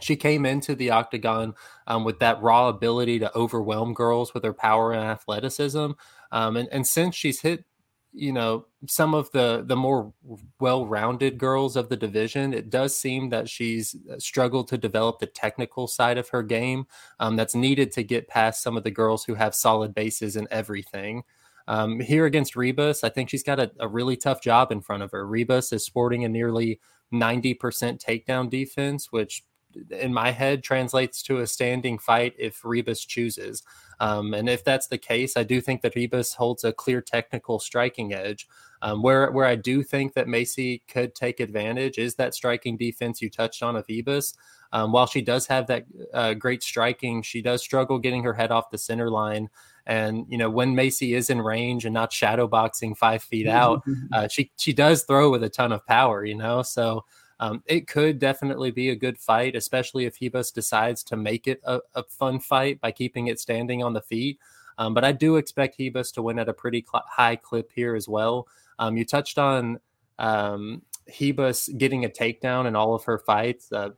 She 0.00 0.14
came 0.14 0.44
into 0.44 0.74
the 0.74 0.90
octagon 0.90 1.54
um, 1.86 2.04
with 2.04 2.18
that 2.18 2.42
raw 2.42 2.68
ability 2.68 3.18
to 3.20 3.34
overwhelm 3.34 3.94
girls 3.94 4.34
with 4.34 4.44
her 4.44 4.52
power 4.52 4.92
and 4.92 5.02
athleticism. 5.02 5.92
Um, 6.30 6.56
and, 6.58 6.68
and 6.70 6.86
since 6.86 7.14
she's 7.14 7.40
hit 7.40 7.64
you 8.18 8.32
know 8.32 8.66
some 8.86 9.14
of 9.14 9.30
the 9.32 9.62
the 9.66 9.76
more 9.76 10.12
well-rounded 10.60 11.38
girls 11.38 11.76
of 11.76 11.88
the 11.88 11.96
division 11.96 12.52
it 12.52 12.70
does 12.70 12.96
seem 12.96 13.30
that 13.30 13.48
she's 13.48 13.96
uh, 14.10 14.18
struggled 14.18 14.68
to 14.68 14.76
develop 14.78 15.18
the 15.18 15.26
technical 15.26 15.86
side 15.86 16.18
of 16.18 16.28
her 16.28 16.42
game 16.42 16.86
um, 17.20 17.36
that's 17.36 17.54
needed 17.54 17.92
to 17.92 18.02
get 18.02 18.28
past 18.28 18.62
some 18.62 18.76
of 18.76 18.84
the 18.84 18.90
girls 18.90 19.24
who 19.24 19.34
have 19.34 19.54
solid 19.54 19.94
bases 19.94 20.36
in 20.36 20.48
everything 20.50 21.22
um, 21.68 22.00
here 22.00 22.26
against 22.26 22.54
ribas 22.54 23.04
I 23.04 23.08
think 23.08 23.30
she's 23.30 23.42
got 23.42 23.60
a, 23.60 23.70
a, 23.78 23.88
really 23.88 24.16
tough 24.16 24.40
job 24.42 24.72
in 24.72 24.80
front 24.80 25.02
of 25.02 25.10
her. 25.12 25.26
Ribas 25.26 25.72
is 25.72 25.84
sporting 25.84 26.24
a 26.24 26.28
nearly 26.28 26.80
90% 27.12 27.58
takedown 28.02 28.50
defense, 28.50 29.08
which 29.10 29.44
in 29.90 30.12
my 30.12 30.30
head 30.30 30.62
translates 30.62 31.22
to 31.24 31.38
a 31.38 31.46
standing 31.46 31.98
fight 31.98 32.34
if 32.38 32.62
Ribas 32.62 33.06
chooses. 33.06 33.62
Um, 34.00 34.34
and 34.34 34.48
if 34.48 34.64
that's 34.64 34.86
the 34.86 34.98
case, 34.98 35.36
I 35.36 35.42
do 35.42 35.60
think 35.60 35.82
that 35.82 35.94
Ribas 35.94 36.34
holds 36.34 36.64
a 36.64 36.72
clear 36.72 37.00
technical 37.00 37.58
striking 37.58 38.12
edge. 38.12 38.48
Um, 38.80 39.02
where 39.02 39.32
where 39.32 39.46
I 39.46 39.56
do 39.56 39.82
think 39.82 40.14
that 40.14 40.28
Maycee 40.28 40.82
could 40.86 41.14
take 41.14 41.40
advantage 41.40 41.98
is 41.98 42.14
that 42.14 42.32
striking 42.32 42.76
defense 42.76 43.20
you 43.20 43.28
touched 43.28 43.62
on 43.62 43.74
of 43.74 43.86
Ribas. 43.88 44.34
Um, 44.72 44.92
while 44.92 45.06
she 45.06 45.20
does 45.20 45.46
have 45.48 45.66
that 45.66 45.86
uh, 46.14 46.34
great 46.34 46.62
striking, 46.62 47.22
she 47.22 47.42
does 47.42 47.60
struggle 47.60 47.98
getting 47.98 48.22
her 48.22 48.34
head 48.34 48.52
off 48.52 48.70
the 48.70 48.78
center 48.78 49.10
line. 49.10 49.48
And 49.86 50.26
you 50.28 50.38
know 50.38 50.48
when 50.50 50.76
Macy 50.76 51.14
is 51.14 51.28
in 51.28 51.40
range 51.40 51.86
and 51.86 51.94
not 51.94 52.12
shadow 52.12 52.46
boxing 52.46 52.94
five 52.94 53.22
feet 53.22 53.48
out, 53.48 53.82
uh, 54.12 54.28
she 54.28 54.52
she 54.56 54.72
does 54.72 55.02
throw 55.02 55.28
with 55.28 55.42
a 55.42 55.48
ton 55.48 55.72
of 55.72 55.84
power. 55.84 56.24
You 56.24 56.36
know, 56.36 56.62
so 56.62 57.04
um, 57.40 57.62
it 57.66 57.86
could 57.86 58.18
definitely 58.18 58.70
be 58.70 58.90
a 58.90 58.96
good 58.96 59.18
fight, 59.18 59.54
especially 59.54 60.06
if 60.06 60.18
Ribas 60.18 60.52
decides 60.52 61.02
to 61.04 61.16
make 61.16 61.46
it 61.46 61.60
a, 61.64 61.80
a, 61.94 62.02
fun 62.02 62.40
fight 62.40 62.80
by 62.80 62.90
keeping 62.90 63.28
it 63.28 63.38
standing 63.38 63.82
on 63.82 63.92
the 63.92 64.00
feet. 64.00 64.38
Um, 64.76 64.92
but 64.92 65.04
I 65.04 65.12
do 65.12 65.36
expect 65.36 65.78
Ribas 65.78 66.12
to 66.14 66.22
win 66.22 66.38
at 66.38 66.48
a 66.48 66.52
pretty 66.52 66.84
cl- 66.88 67.04
high 67.08 67.36
clip 67.36 67.70
here 67.74 67.94
as 67.94 68.08
well. 68.08 68.48
Um, 68.78 68.96
you 68.96 69.04
touched 69.04 69.38
on 69.38 69.78
um, 70.18 70.82
Ribas 71.08 71.76
getting 71.78 72.04
a 72.04 72.08
takedown 72.08 72.66
in 72.66 72.74
all 72.74 72.94
of 72.94 73.04
her 73.04 73.18
fights. 73.18 73.70
Uh, 73.70 73.90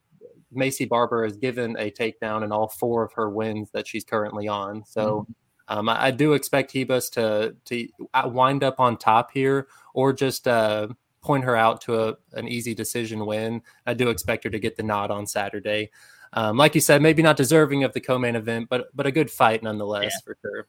Maycee 0.54 0.88
Barber 0.88 1.24
has 1.24 1.36
given 1.36 1.76
a 1.78 1.90
takedown 1.90 2.44
in 2.44 2.52
all 2.52 2.68
four 2.68 3.04
of 3.04 3.12
her 3.12 3.30
wins 3.30 3.70
that 3.72 3.86
she's 3.86 4.04
currently 4.04 4.48
on. 4.48 4.84
So 4.84 5.26
mm-hmm. 5.68 5.78
um, 5.78 5.88
I, 5.88 6.06
I, 6.06 6.10
do 6.10 6.32
expect 6.32 6.74
Ribas 6.74 7.10
to 7.12 7.56
to 7.66 7.88
uh, 8.12 8.28
wind 8.28 8.64
up 8.64 8.80
on 8.80 8.96
top 8.96 9.30
here, 9.32 9.68
or 9.94 10.12
just 10.12 10.48
uh, 10.48 10.88
point 11.22 11.44
her 11.44 11.56
out 11.56 11.80
to 11.82 12.08
a, 12.08 12.16
an 12.32 12.48
easy 12.48 12.74
decision 12.74 13.26
win. 13.26 13.62
I 13.86 13.94
do 13.94 14.08
expect 14.08 14.44
her 14.44 14.50
to 14.50 14.58
get 14.58 14.76
the 14.76 14.82
nod 14.82 15.10
on 15.10 15.26
Saturday. 15.26 15.90
Um, 16.32 16.56
like 16.56 16.74
you 16.74 16.80
said, 16.80 17.02
maybe 17.02 17.22
not 17.22 17.36
deserving 17.36 17.84
of 17.84 17.92
the 17.92 18.00
co-main 18.00 18.36
event, 18.36 18.68
but 18.68 18.94
but 18.94 19.06
a 19.06 19.12
good 19.12 19.30
fight 19.30 19.62
nonetheless 19.62 20.12
yeah. 20.14 20.20
for 20.24 20.36
sure. 20.42 20.66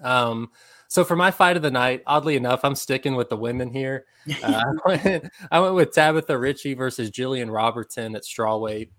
Um, 0.00 0.50
so 0.88 1.04
for 1.04 1.16
my 1.16 1.30
fight 1.30 1.56
of 1.56 1.62
the 1.62 1.70
night, 1.70 2.02
oddly 2.06 2.34
enough, 2.34 2.64
I'm 2.64 2.74
sticking 2.74 3.14
with 3.14 3.28
the 3.28 3.36
women 3.36 3.70
here. 3.70 4.06
Uh, 4.42 4.60
I, 4.84 4.88
went, 4.88 5.24
I 5.50 5.60
went 5.60 5.74
with 5.74 5.92
Tabitha 5.92 6.36
Ricci 6.36 6.74
versus 6.74 7.08
Gillian 7.08 7.50
Robertson 7.50 8.14
at 8.14 8.24
strawweight. 8.24 8.90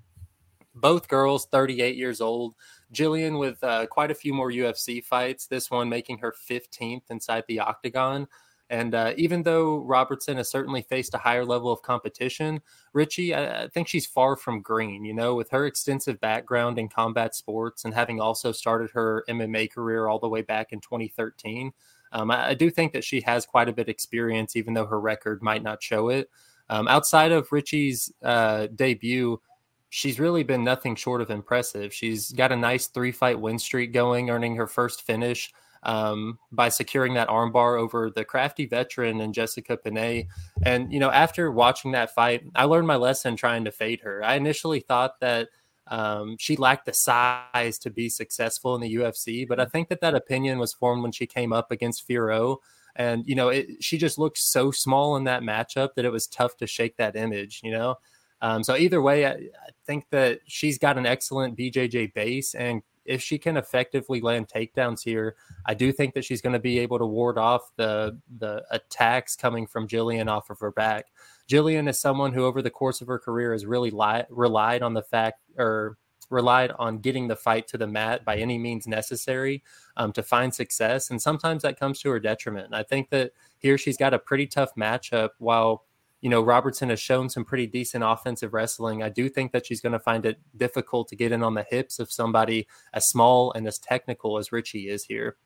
Both 0.73 1.07
girls, 1.07 1.45
38 1.51 1.95
years 1.95 2.19
old. 2.19 2.55
Gillian 2.91 3.37
with 3.37 3.63
uh, 3.63 3.85
quite 3.87 4.09
a 4.09 4.15
few 4.15 4.33
more 4.33 4.51
UFC 4.51 5.03
fights. 5.03 5.45
This 5.45 5.69
one 5.69 5.87
making 5.87 6.17
her 6.19 6.33
15th 6.49 7.03
inside 7.11 7.43
the 7.47 7.59
octagon. 7.59 8.27
And 8.69 8.93
uh, 8.93 9.13
even 9.17 9.43
though 9.43 9.79
Robertson 9.79 10.37
has 10.37 10.49
certainly 10.49 10.83
faced 10.83 11.15
a 11.15 11.17
higher 11.17 11.43
level 11.43 11.71
of 11.71 11.81
competition, 11.81 12.61
Ricci, 12.93 13.33
I, 13.33 13.63
I, 13.63 13.67
think 13.67 13.87
she's 13.87 14.05
far 14.05 14.35
from 14.35 14.61
green. 14.61 15.03
You 15.05 15.13
know, 15.13 15.33
with 15.33 15.49
her 15.49 15.65
extensive 15.65 16.19
background 16.21 16.77
in 16.77 16.87
combat 16.87 17.33
sports 17.33 17.83
and 17.83 17.93
having 17.93 18.21
also 18.21 18.51
started 18.51 18.91
her 18.91 19.23
MMA 19.27 19.71
career 19.71 20.07
all 20.07 20.19
the 20.19 20.29
way 20.29 20.43
back 20.43 20.71
in 20.71 20.81
2013, 20.81 21.71
um, 22.11 22.29
I, 22.29 22.49
I, 22.49 22.53
do 22.53 22.69
think 22.69 22.93
that 22.93 23.03
she 23.03 23.21
has 23.21 23.45
quite 23.45 23.69
a 23.69 23.73
bit 23.73 23.83
of 23.83 23.89
experience, 23.89 24.55
even 24.55 24.75
though 24.75 24.85
her 24.85 24.99
record 24.99 25.41
might 25.41 25.63
not 25.63 25.81
show 25.81 26.09
it. 26.09 26.29
Um, 26.69 26.87
outside 26.87 27.31
of 27.31 27.51
Ricci's 27.51 28.13
uh, 28.21 28.67
debut, 28.75 29.41
she's 29.89 30.19
really 30.19 30.43
been 30.43 30.63
nothing 30.63 30.95
short 30.95 31.21
of 31.21 31.31
impressive. 31.31 31.91
She's 31.91 32.31
got 32.31 32.51
a 32.51 32.55
nice 32.55 32.85
three 32.85 33.11
fight 33.11 33.39
win 33.39 33.57
streak 33.57 33.93
going, 33.93 34.29
earning 34.29 34.55
her 34.57 34.67
first 34.67 35.01
finish 35.01 35.51
um, 35.83 36.39
by 36.51 36.69
securing 36.69 37.13
that 37.13 37.29
armbar 37.29 37.79
over 37.79 38.09
the 38.09 38.25
crafty 38.25 38.65
veteran 38.65 39.21
and 39.21 39.33
Jessica 39.33 39.77
Penne. 39.77 40.27
And, 40.63 40.91
you 40.91 40.99
know, 40.99 41.11
after 41.11 41.51
watching 41.51 41.91
that 41.93 42.13
fight, 42.13 42.43
I 42.55 42.65
learned 42.65 42.87
my 42.87 42.97
lesson 42.97 43.35
trying 43.35 43.65
to 43.65 43.71
fade 43.71 44.01
her. 44.01 44.23
I 44.23 44.35
initially 44.35 44.81
thought 44.81 45.19
that 45.21 45.49
um, 45.87 46.35
she 46.37 46.55
lacked 46.55 46.85
the 46.85 46.93
size 46.93 47.79
to 47.79 47.89
be 47.89 48.09
successful 48.09 48.75
in 48.75 48.81
the 48.81 48.95
UFC, 48.95 49.47
but 49.47 49.59
I 49.59 49.65
think 49.65 49.89
that 49.89 50.01
that 50.01 50.15
opinion 50.15 50.59
was 50.59 50.73
formed 50.73 51.01
when 51.01 51.11
she 51.11 51.25
came 51.25 51.53
up 51.53 51.71
against 51.71 52.07
Fiorot. 52.07 52.57
And, 52.95 53.23
you 53.27 53.35
know, 53.35 53.49
it, 53.49 53.83
she 53.83 53.97
just 53.97 54.17
looked 54.17 54.37
so 54.37 54.71
small 54.71 55.15
in 55.15 55.23
that 55.23 55.41
matchup 55.41 55.95
that 55.95 56.05
it 56.05 56.11
was 56.11 56.27
tough 56.27 56.57
to 56.57 56.67
shake 56.67 56.97
that 56.97 57.15
image, 57.15 57.61
you 57.63 57.71
know? 57.71 57.95
Um, 58.41 58.63
so 58.63 58.75
either 58.75 59.01
way, 59.01 59.25
I, 59.25 59.31
I, 59.31 59.69
think 59.85 60.05
that 60.11 60.39
she's 60.45 60.77
got 60.77 60.97
an 60.97 61.05
excellent 61.05 61.57
BJJ 61.57 62.13
base 62.13 62.55
and 62.55 62.81
if 63.09 63.23
she 63.23 63.39
can 63.39 63.57
effectively 63.57 64.21
land 64.21 64.47
takedowns 64.47 65.03
here, 65.03 65.35
I 65.65 65.73
do 65.73 65.91
think 65.91 66.13
that 66.13 66.23
she's 66.23 66.41
going 66.41 66.53
to 66.53 66.59
be 66.59 66.77
able 66.77 66.99
to 66.99 67.05
ward 67.07 67.39
off 67.39 67.71
the 67.75 68.19
the 68.37 68.63
attacks 68.69 69.35
coming 69.35 69.65
from 69.65 69.87
Gillian 69.87 70.29
off 70.29 70.51
of 70.51 70.59
her 70.59 70.71
back. 70.71 71.07
Gillian 71.47 71.87
is 71.87 71.99
someone 71.99 72.33
who, 72.33 72.45
over 72.45 72.61
the 72.61 72.69
course 72.69 73.01
of 73.01 73.07
her 73.07 73.17
career, 73.17 73.51
has 73.51 73.65
really 73.65 73.89
li- 73.89 74.25
relied 74.29 74.83
on 74.83 74.93
the 74.93 75.01
fact 75.01 75.39
or 75.57 75.97
relied 76.29 76.71
on 76.77 76.99
getting 76.99 77.27
the 77.27 77.35
fight 77.35 77.67
to 77.69 77.77
the 77.79 77.87
mat 77.87 78.23
by 78.23 78.37
any 78.37 78.59
means 78.59 78.85
necessary 78.85 79.63
um, 79.97 80.13
to 80.13 80.21
find 80.21 80.53
success, 80.53 81.09
and 81.09 81.19
sometimes 81.19 81.63
that 81.63 81.79
comes 81.79 81.99
to 81.99 82.11
her 82.11 82.19
detriment. 82.19 82.67
And 82.67 82.75
I 82.75 82.83
think 82.83 83.09
that 83.09 83.31
here 83.57 83.79
she's 83.79 83.97
got 83.97 84.13
a 84.13 84.19
pretty 84.19 84.45
tough 84.45 84.75
matchup 84.75 85.29
while 85.39 85.85
you 86.21 86.29
know, 86.29 86.41
Robertson 86.41 86.89
has 86.89 86.99
shown 86.99 87.29
some 87.29 87.45
pretty 87.45 87.67
decent 87.67 88.03
offensive 88.03 88.53
wrestling. 88.53 89.01
I 89.01 89.09
do 89.09 89.29
think 89.29 89.51
that 89.51 89.65
she's 89.65 89.81
going 89.81 89.93
to 89.93 89.99
find 89.99 90.25
it 90.25 90.39
difficult 90.57 91.07
to 91.09 91.15
get 91.15 91.31
in 91.31 91.43
on 91.43 91.53
the 91.53 91.65
hips 91.69 91.99
of 91.99 92.11
somebody 92.11 92.67
as 92.93 93.07
small 93.07 93.53
and 93.53 93.67
as 93.67 93.79
technical 93.79 94.37
as 94.37 94.51
Ricci 94.51 94.89
is 94.89 95.05
here. 95.05 95.37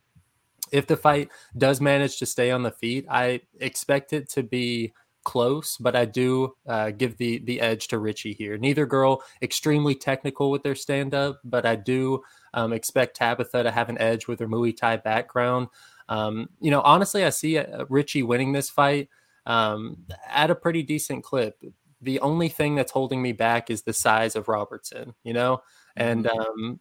If 0.72 0.88
the 0.88 0.98
fight 0.98 1.30
does 1.58 1.80
manage 1.80 2.18
to 2.20 2.26
stay 2.26 2.50
on 2.50 2.64
the 2.64 2.72
feet, 2.72 3.06
I 3.10 3.42
expect 3.60 4.14
it 4.14 4.30
to 4.32 4.42
be 4.42 4.94
close, 5.24 5.78
but 5.78 5.96
I 5.96 6.06
do 6.06 6.56
uh, 6.68 6.92
give 6.92 7.18
the 7.18 7.40
the 7.40 7.62
edge 7.62 7.88
to 7.90 8.00
Ricci 8.00 8.34
here. 8.34 8.58
Neither 8.58 8.86
girl 8.86 9.22
extremely 9.42 9.96
technical 9.96 10.50
with 10.50 10.64
their 10.64 10.76
stand 10.76 11.14
up, 11.14 11.40
but 11.44 11.66
I 11.66 11.76
do 11.76 12.24
um, 12.54 12.74
expect 12.74 13.16
Tabitha 13.16 13.64
to 13.64 13.72
have 13.72 13.90
an 13.90 14.00
edge 14.00 14.28
with 14.28 14.40
her 14.40 14.48
Muay 14.48 14.76
Thai 14.76 14.98
background. 14.98 15.68
Um, 16.10 16.50
you 16.60 16.72
know, 16.72 16.82
honestly, 16.82 17.24
I 17.24 17.30
see 17.30 17.58
uh, 17.58 17.86
Ricci 17.90 18.24
winning 18.24 18.52
this 18.52 18.70
fight 18.70 19.10
um, 19.46 19.98
at 20.30 20.52
a 20.52 20.56
pretty 20.56 20.84
decent 20.84 21.24
clip. 21.24 21.62
The 22.02 22.20
only 22.20 22.50
thing 22.50 22.76
that's 22.76 22.92
holding 22.92 23.22
me 23.22 23.32
back 23.32 23.70
is 23.70 23.84
the 23.84 23.94
size 23.94 24.36
of 24.36 24.48
Robertson, 24.48 25.14
you 25.24 25.34
know, 25.34 25.62
and 25.96 26.26
mm-hmm. 26.26 26.40
um, 26.40 26.80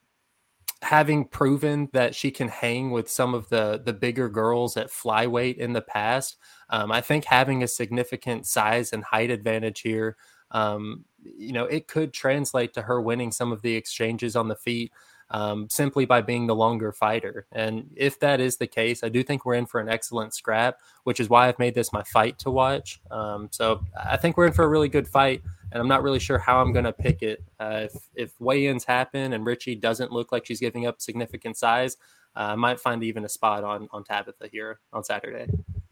having 0.82 1.24
proven 1.24 1.88
that 1.92 2.14
she 2.14 2.30
can 2.32 2.48
hang 2.48 2.90
with 2.90 3.08
some 3.08 3.34
of 3.34 3.48
the 3.48 3.80
the 3.84 3.92
bigger 3.92 4.28
girls 4.28 4.76
at 4.76 4.90
flyweight 4.90 5.56
in 5.58 5.72
the 5.72 5.80
past, 5.80 6.36
um, 6.70 6.90
I 6.90 7.00
think 7.00 7.24
having 7.24 7.62
a 7.62 7.68
significant 7.68 8.46
size 8.46 8.92
and 8.92 9.04
height 9.04 9.30
advantage 9.30 9.80
here, 9.80 10.16
um, 10.50 11.04
you 11.22 11.52
know, 11.52 11.64
it 11.64 11.86
could 11.86 12.12
translate 12.12 12.74
to 12.74 12.82
her 12.82 13.00
winning 13.00 13.30
some 13.30 13.52
of 13.52 13.62
the 13.62 13.76
exchanges 13.76 14.34
on 14.34 14.48
the 14.48 14.56
feet 14.56 14.92
um, 15.32 15.68
simply 15.68 16.04
by 16.04 16.20
being 16.20 16.46
the 16.46 16.54
longer 16.54 16.92
fighter. 16.92 17.46
And 17.52 17.90
if 17.96 18.20
that 18.20 18.40
is 18.40 18.56
the 18.56 18.66
case, 18.66 19.02
I 19.02 19.08
do 19.08 19.22
think 19.22 19.44
we're 19.44 19.54
in 19.54 19.66
for 19.66 19.80
an 19.80 19.88
excellent 19.88 20.34
scrap, 20.34 20.78
which 21.04 21.18
is 21.18 21.28
why 21.28 21.48
I've 21.48 21.58
made 21.58 21.74
this 21.74 21.92
my 21.92 22.02
fight 22.04 22.38
to 22.40 22.50
watch. 22.50 23.00
Um, 23.10 23.48
so 23.50 23.82
I 23.98 24.16
think 24.16 24.36
we're 24.36 24.46
in 24.46 24.52
for 24.52 24.64
a 24.64 24.68
really 24.68 24.88
good 24.88 25.08
fight, 25.08 25.42
and 25.72 25.80
I'm 25.80 25.88
not 25.88 26.02
really 26.02 26.18
sure 26.20 26.38
how 26.38 26.60
I'm 26.60 26.72
going 26.72 26.84
to 26.84 26.92
pick 26.92 27.22
it. 27.22 27.42
Uh, 27.58 27.80
if, 27.84 27.92
if 28.14 28.40
weigh-ins 28.40 28.84
happen 28.84 29.32
and 29.32 29.46
Ricci 29.46 29.74
doesn't 29.74 30.12
look 30.12 30.30
like 30.32 30.46
she's 30.46 30.60
giving 30.60 30.86
up 30.86 31.00
significant 31.00 31.56
size, 31.56 31.96
uh, 32.36 32.50
I 32.52 32.54
might 32.54 32.80
find 32.80 33.02
even 33.02 33.24
a 33.24 33.28
spot 33.28 33.64
on 33.64 33.88
on 33.92 34.04
Tabitha 34.04 34.48
here 34.50 34.80
on 34.92 35.04
Saturday. 35.04 35.46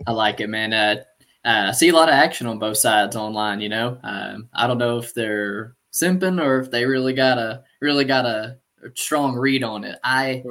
I 0.07 0.12
like 0.12 0.40
it, 0.40 0.48
man. 0.48 0.72
Uh, 0.72 1.03
uh, 1.44 1.66
I 1.68 1.72
see 1.72 1.88
a 1.88 1.94
lot 1.94 2.09
of 2.09 2.14
action 2.14 2.46
on 2.46 2.59
both 2.59 2.79
sides 2.79 3.16
online. 3.16 3.61
You 3.61 3.68
know, 3.68 3.98
um, 4.03 4.48
I 4.55 4.66
don't 4.66 4.79
know 4.79 4.98
if 4.98 5.12
they're 5.14 5.76
simping 5.92 6.42
or 6.42 6.61
if 6.61 6.70
they 6.70 6.87
really 6.87 7.12
got 7.12 7.38
a 7.38 7.62
really 7.81 8.05
got 8.05 8.24
a 8.24 8.59
strong 8.95 9.37
read 9.37 9.62
on 9.62 9.85
it. 9.85 9.99
I 10.03 10.43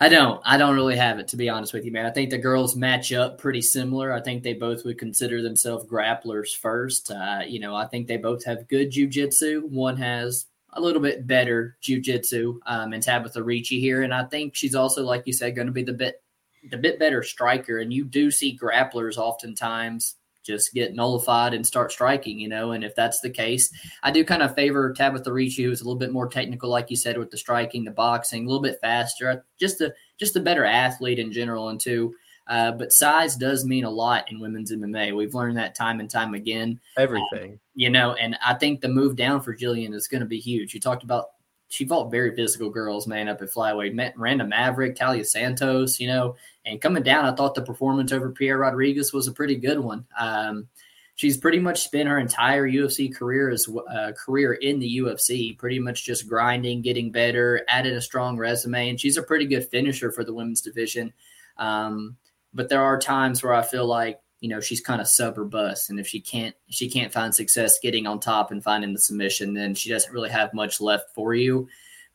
I 0.00 0.08
don't. 0.08 0.40
I 0.44 0.58
don't 0.58 0.74
really 0.74 0.96
have 0.96 1.18
it 1.18 1.28
to 1.28 1.36
be 1.36 1.48
honest 1.48 1.72
with 1.72 1.84
you, 1.84 1.92
man. 1.92 2.04
I 2.04 2.10
think 2.10 2.30
the 2.30 2.38
girls 2.38 2.76
match 2.76 3.12
up 3.12 3.38
pretty 3.38 3.62
similar. 3.62 4.12
I 4.12 4.20
think 4.20 4.42
they 4.42 4.52
both 4.52 4.84
would 4.84 4.98
consider 4.98 5.40
themselves 5.40 5.86
grapplers 5.86 6.54
first. 6.54 7.10
Uh, 7.10 7.42
you 7.46 7.60
know, 7.60 7.74
I 7.74 7.86
think 7.86 8.06
they 8.06 8.16
both 8.16 8.44
have 8.44 8.68
good 8.68 8.90
jujitsu. 8.90 9.68
One 9.68 9.96
has 9.96 10.46
a 10.72 10.80
little 10.80 11.00
bit 11.00 11.26
better 11.26 11.76
jujitsu 11.82 12.58
um, 12.66 12.92
and 12.92 13.02
Tabitha 13.02 13.42
Ricci 13.42 13.80
here, 13.80 14.02
and 14.02 14.12
I 14.12 14.24
think 14.24 14.56
she's 14.56 14.74
also, 14.74 15.04
like 15.04 15.22
you 15.26 15.32
said, 15.32 15.54
going 15.54 15.68
to 15.68 15.72
be 15.72 15.84
the 15.84 15.92
bit 15.92 16.22
the 16.70 16.76
bit 16.76 16.98
better 16.98 17.22
striker. 17.22 17.78
And 17.78 17.92
you 17.92 18.04
do 18.04 18.30
see 18.30 18.58
grapplers 18.60 19.16
oftentimes 19.16 20.16
just 20.44 20.74
get 20.74 20.94
nullified 20.94 21.54
and 21.54 21.66
start 21.66 21.90
striking, 21.90 22.38
you 22.38 22.48
know. 22.48 22.72
And 22.72 22.84
if 22.84 22.94
that's 22.94 23.20
the 23.20 23.30
case, 23.30 23.72
I 24.02 24.10
do 24.10 24.24
kind 24.24 24.42
of 24.42 24.54
favor 24.54 24.92
Tabitha 24.92 25.32
Ricci, 25.32 25.64
who's 25.64 25.80
a 25.80 25.84
little 25.84 25.98
bit 25.98 26.12
more 26.12 26.28
technical, 26.28 26.70
like 26.70 26.90
you 26.90 26.96
said, 26.96 27.18
with 27.18 27.30
the 27.30 27.38
striking, 27.38 27.84
the 27.84 27.90
boxing, 27.90 28.44
a 28.44 28.46
little 28.46 28.62
bit 28.62 28.78
faster, 28.80 29.44
just 29.58 29.80
a 29.80 29.92
just 30.18 30.36
a 30.36 30.40
better 30.40 30.64
athlete 30.64 31.18
in 31.18 31.32
general, 31.32 31.70
and 31.70 31.80
two. 31.80 32.14
Uh, 32.46 32.72
but 32.72 32.92
size 32.92 33.36
does 33.36 33.64
mean 33.64 33.84
a 33.84 33.90
lot 33.90 34.30
in 34.30 34.38
women's 34.38 34.70
MMA. 34.70 35.16
We've 35.16 35.34
learned 35.34 35.56
that 35.56 35.74
time 35.74 36.00
and 36.00 36.10
time 36.10 36.34
again. 36.34 36.78
Everything, 36.98 37.52
um, 37.52 37.60
you 37.74 37.88
know, 37.88 38.12
and 38.14 38.36
I 38.44 38.54
think 38.54 38.80
the 38.80 38.88
move 38.88 39.16
down 39.16 39.40
for 39.40 39.54
Gillian 39.54 39.94
is 39.94 40.08
going 40.08 40.20
to 40.20 40.26
be 40.26 40.38
huge. 40.38 40.74
You 40.74 40.80
talked 40.80 41.04
about 41.04 41.28
she 41.68 41.86
fought 41.86 42.10
very 42.10 42.36
physical 42.36 42.70
girls, 42.70 43.06
man, 43.06 43.28
up 43.28 43.42
at 43.42 43.50
flyweight. 43.50 43.94
Met 43.94 44.16
Maverick, 44.16 44.96
Taila 44.96 45.26
Santos, 45.26 45.98
you 45.98 46.06
know, 46.06 46.36
and 46.66 46.80
coming 46.80 47.02
down, 47.02 47.24
I 47.24 47.34
thought 47.34 47.54
the 47.54 47.62
performance 47.62 48.12
over 48.12 48.32
Piera 48.32 48.60
Rodriguez 48.60 49.12
was 49.12 49.28
a 49.28 49.32
pretty 49.32 49.56
good 49.56 49.78
one. 49.78 50.06
Um, 50.18 50.68
she's 51.14 51.36
pretty 51.36 51.58
much 51.58 51.82
spent 51.82 52.08
her 52.08 52.18
entire 52.18 52.68
UFC 52.68 53.14
career 53.14 53.50
as 53.50 53.68
uh, 53.92 54.12
career 54.12 54.54
in 54.54 54.78
the 54.78 54.98
UFC, 54.98 55.56
pretty 55.58 55.78
much 55.78 56.04
just 56.04 56.28
grinding, 56.28 56.82
getting 56.82 57.10
better, 57.10 57.64
added 57.68 57.94
a 57.94 58.00
strong 58.00 58.36
resume, 58.36 58.90
and 58.90 59.00
she's 59.00 59.16
a 59.16 59.22
pretty 59.22 59.46
good 59.46 59.68
finisher 59.68 60.10
for 60.10 60.24
the 60.24 60.34
women's 60.34 60.60
division. 60.60 61.12
Um, 61.58 62.16
but 62.52 62.68
there 62.68 62.82
are 62.82 62.98
times 62.98 63.42
where 63.42 63.54
I 63.54 63.62
feel 63.62 63.86
like 63.86 64.20
you 64.40 64.48
know 64.48 64.60
she's 64.60 64.80
kind 64.80 65.00
of 65.00 65.08
sub 65.08 65.38
or 65.38 65.44
bust 65.44 65.88
and 65.88 65.98
if 65.98 66.06
she 66.06 66.20
can't 66.20 66.54
she 66.68 66.90
can't 66.90 67.12
find 67.12 67.34
success 67.34 67.78
getting 67.80 68.06
on 68.06 68.20
top 68.20 68.50
and 68.50 68.62
finding 68.62 68.92
the 68.92 68.98
submission 68.98 69.54
then 69.54 69.74
she 69.74 69.88
doesn't 69.88 70.12
really 70.12 70.28
have 70.28 70.52
much 70.52 70.82
left 70.82 71.14
for 71.14 71.34
you 71.34 71.66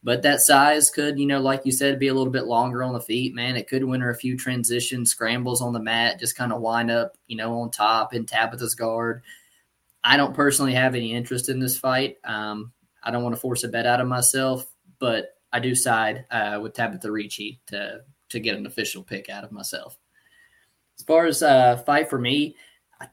but 0.04 0.22
that 0.22 0.42
size 0.42 0.90
could 0.90 1.20
you 1.20 1.26
know 1.26 1.40
like 1.40 1.66
you 1.66 1.72
said 1.72 2.00
be 2.00 2.08
a 2.08 2.14
little 2.14 2.32
bit 2.32 2.46
longer 2.46 2.84
on 2.84 2.94
the 2.94 3.02
feet 3.02 3.34
man. 3.34 3.56
It 3.56 3.68
could 3.68 3.84
win 3.84 4.02
her 4.02 4.12
a 4.12 4.16
few 4.16 4.38
transition 4.38 5.06
scrambles 5.06 5.62
on 5.62 5.74
the 5.74 5.80
mat 5.80 6.20
just 6.20 6.38
kind 6.38 6.54
of 6.54 6.62
wind 6.62 6.92
up 6.92 7.18
you 7.28 7.38
know 7.38 7.62
on 7.62 7.72
top 7.72 8.14
in 8.14 8.26
tabitha's 8.26 8.76
guard. 8.76 9.24
I 10.04 10.16
don't 10.16 10.34
personally 10.34 10.74
have 10.74 10.96
any 10.96 11.14
interest 11.14 11.50
in 11.50 11.60
this 11.60 11.78
fight. 11.78 12.18
Um, 12.24 12.72
i 13.04 13.12
don't 13.12 13.24
want 13.24 13.34
to 13.34 13.42
force 13.42 13.64
a 13.64 13.70
bet 13.70 13.86
out 13.86 14.02
of 14.02 14.08
myself 14.08 14.66
but 15.00 15.38
i 15.54 15.60
do 15.60 15.74
side 15.74 16.26
uh, 16.32 16.60
with 16.62 16.74
tabitha 16.74 17.10
ricci 17.10 17.62
to 17.68 18.02
to 18.30 18.40
get 18.40 18.56
an 18.56 18.66
official 18.66 19.04
pick 19.04 19.30
out 19.30 19.44
of 19.44 19.52
myself. 19.52 19.98
As 20.98 21.04
far 21.04 21.26
as 21.26 21.44
uh, 21.44 21.78
fight 21.78 22.10
for 22.10 22.20
me, 22.20 22.56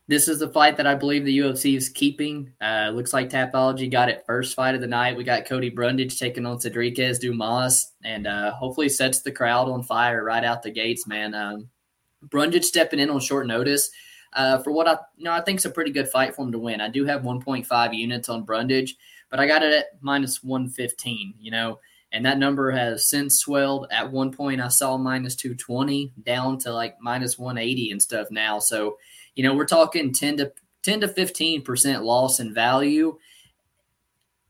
this 0.08 0.28
is 0.28 0.40
the 0.40 0.48
fight 0.48 0.76
that 0.76 0.86
I 0.86 0.94
believe 0.94 1.24
the 1.24 1.38
UFC 1.38 1.76
is 1.76 1.88
keeping. 1.88 2.52
Uh, 2.60 2.90
looks 2.92 3.12
like 3.12 3.30
Tapology 3.30 3.90
got 3.90 4.08
it 4.08 4.24
first 4.26 4.54
fight 4.54 4.74
of 4.74 4.80
the 4.80 4.86
night. 4.86 5.16
We 5.16 5.24
got 5.24 5.46
Cody 5.46 5.70
Brundage 5.70 6.18
taking 6.18 6.46
on 6.46 6.58
Sedriques 6.58 7.20
Dumas, 7.20 7.92
and 8.04 8.26
uh, 8.26 8.52
hopefully 8.52 8.88
sets 8.88 9.22
the 9.22 9.32
crowd 9.32 9.68
on 9.68 9.82
fire 9.82 10.24
right 10.24 10.44
out 10.44 10.62
the 10.62 10.70
gates, 10.70 11.06
man. 11.06 11.34
Um, 11.34 11.68
Brundage 12.22 12.64
stepping 12.64 12.98
in 12.98 13.10
on 13.10 13.20
short 13.20 13.46
notice 13.46 13.90
uh, 14.32 14.58
for 14.58 14.72
what 14.72 14.88
I 14.88 14.96
you 15.16 15.24
know 15.24 15.32
I 15.32 15.40
think 15.40 15.58
is 15.58 15.64
a 15.64 15.70
pretty 15.70 15.90
good 15.90 16.08
fight 16.08 16.34
for 16.34 16.42
him 16.42 16.52
to 16.52 16.58
win. 16.58 16.80
I 16.80 16.88
do 16.88 17.04
have 17.04 17.22
1.5 17.22 17.96
units 17.96 18.28
on 18.28 18.44
Brundage, 18.44 18.96
but 19.30 19.40
I 19.40 19.46
got 19.46 19.62
it 19.62 19.72
at 19.72 19.86
minus 20.00 20.42
115. 20.42 21.34
You 21.38 21.50
know, 21.50 21.80
and 22.12 22.24
that 22.24 22.38
number 22.38 22.70
has 22.70 23.08
since 23.08 23.38
swelled. 23.38 23.86
At 23.90 24.10
one 24.10 24.32
point, 24.32 24.60
I 24.60 24.68
saw 24.68 24.96
minus 24.96 25.36
220 25.36 26.12
down 26.22 26.58
to 26.58 26.72
like 26.72 26.96
minus 27.00 27.38
180 27.38 27.90
and 27.90 28.02
stuff 28.02 28.28
now. 28.30 28.58
So, 28.58 28.96
you 29.36 29.44
know, 29.44 29.54
we're 29.54 29.66
talking 29.66 30.12
10 30.12 30.38
to 30.38 30.52
10 30.82 31.00
to 31.02 31.08
15 31.08 31.62
percent 31.62 32.02
loss 32.02 32.40
in 32.40 32.52
value. 32.52 33.16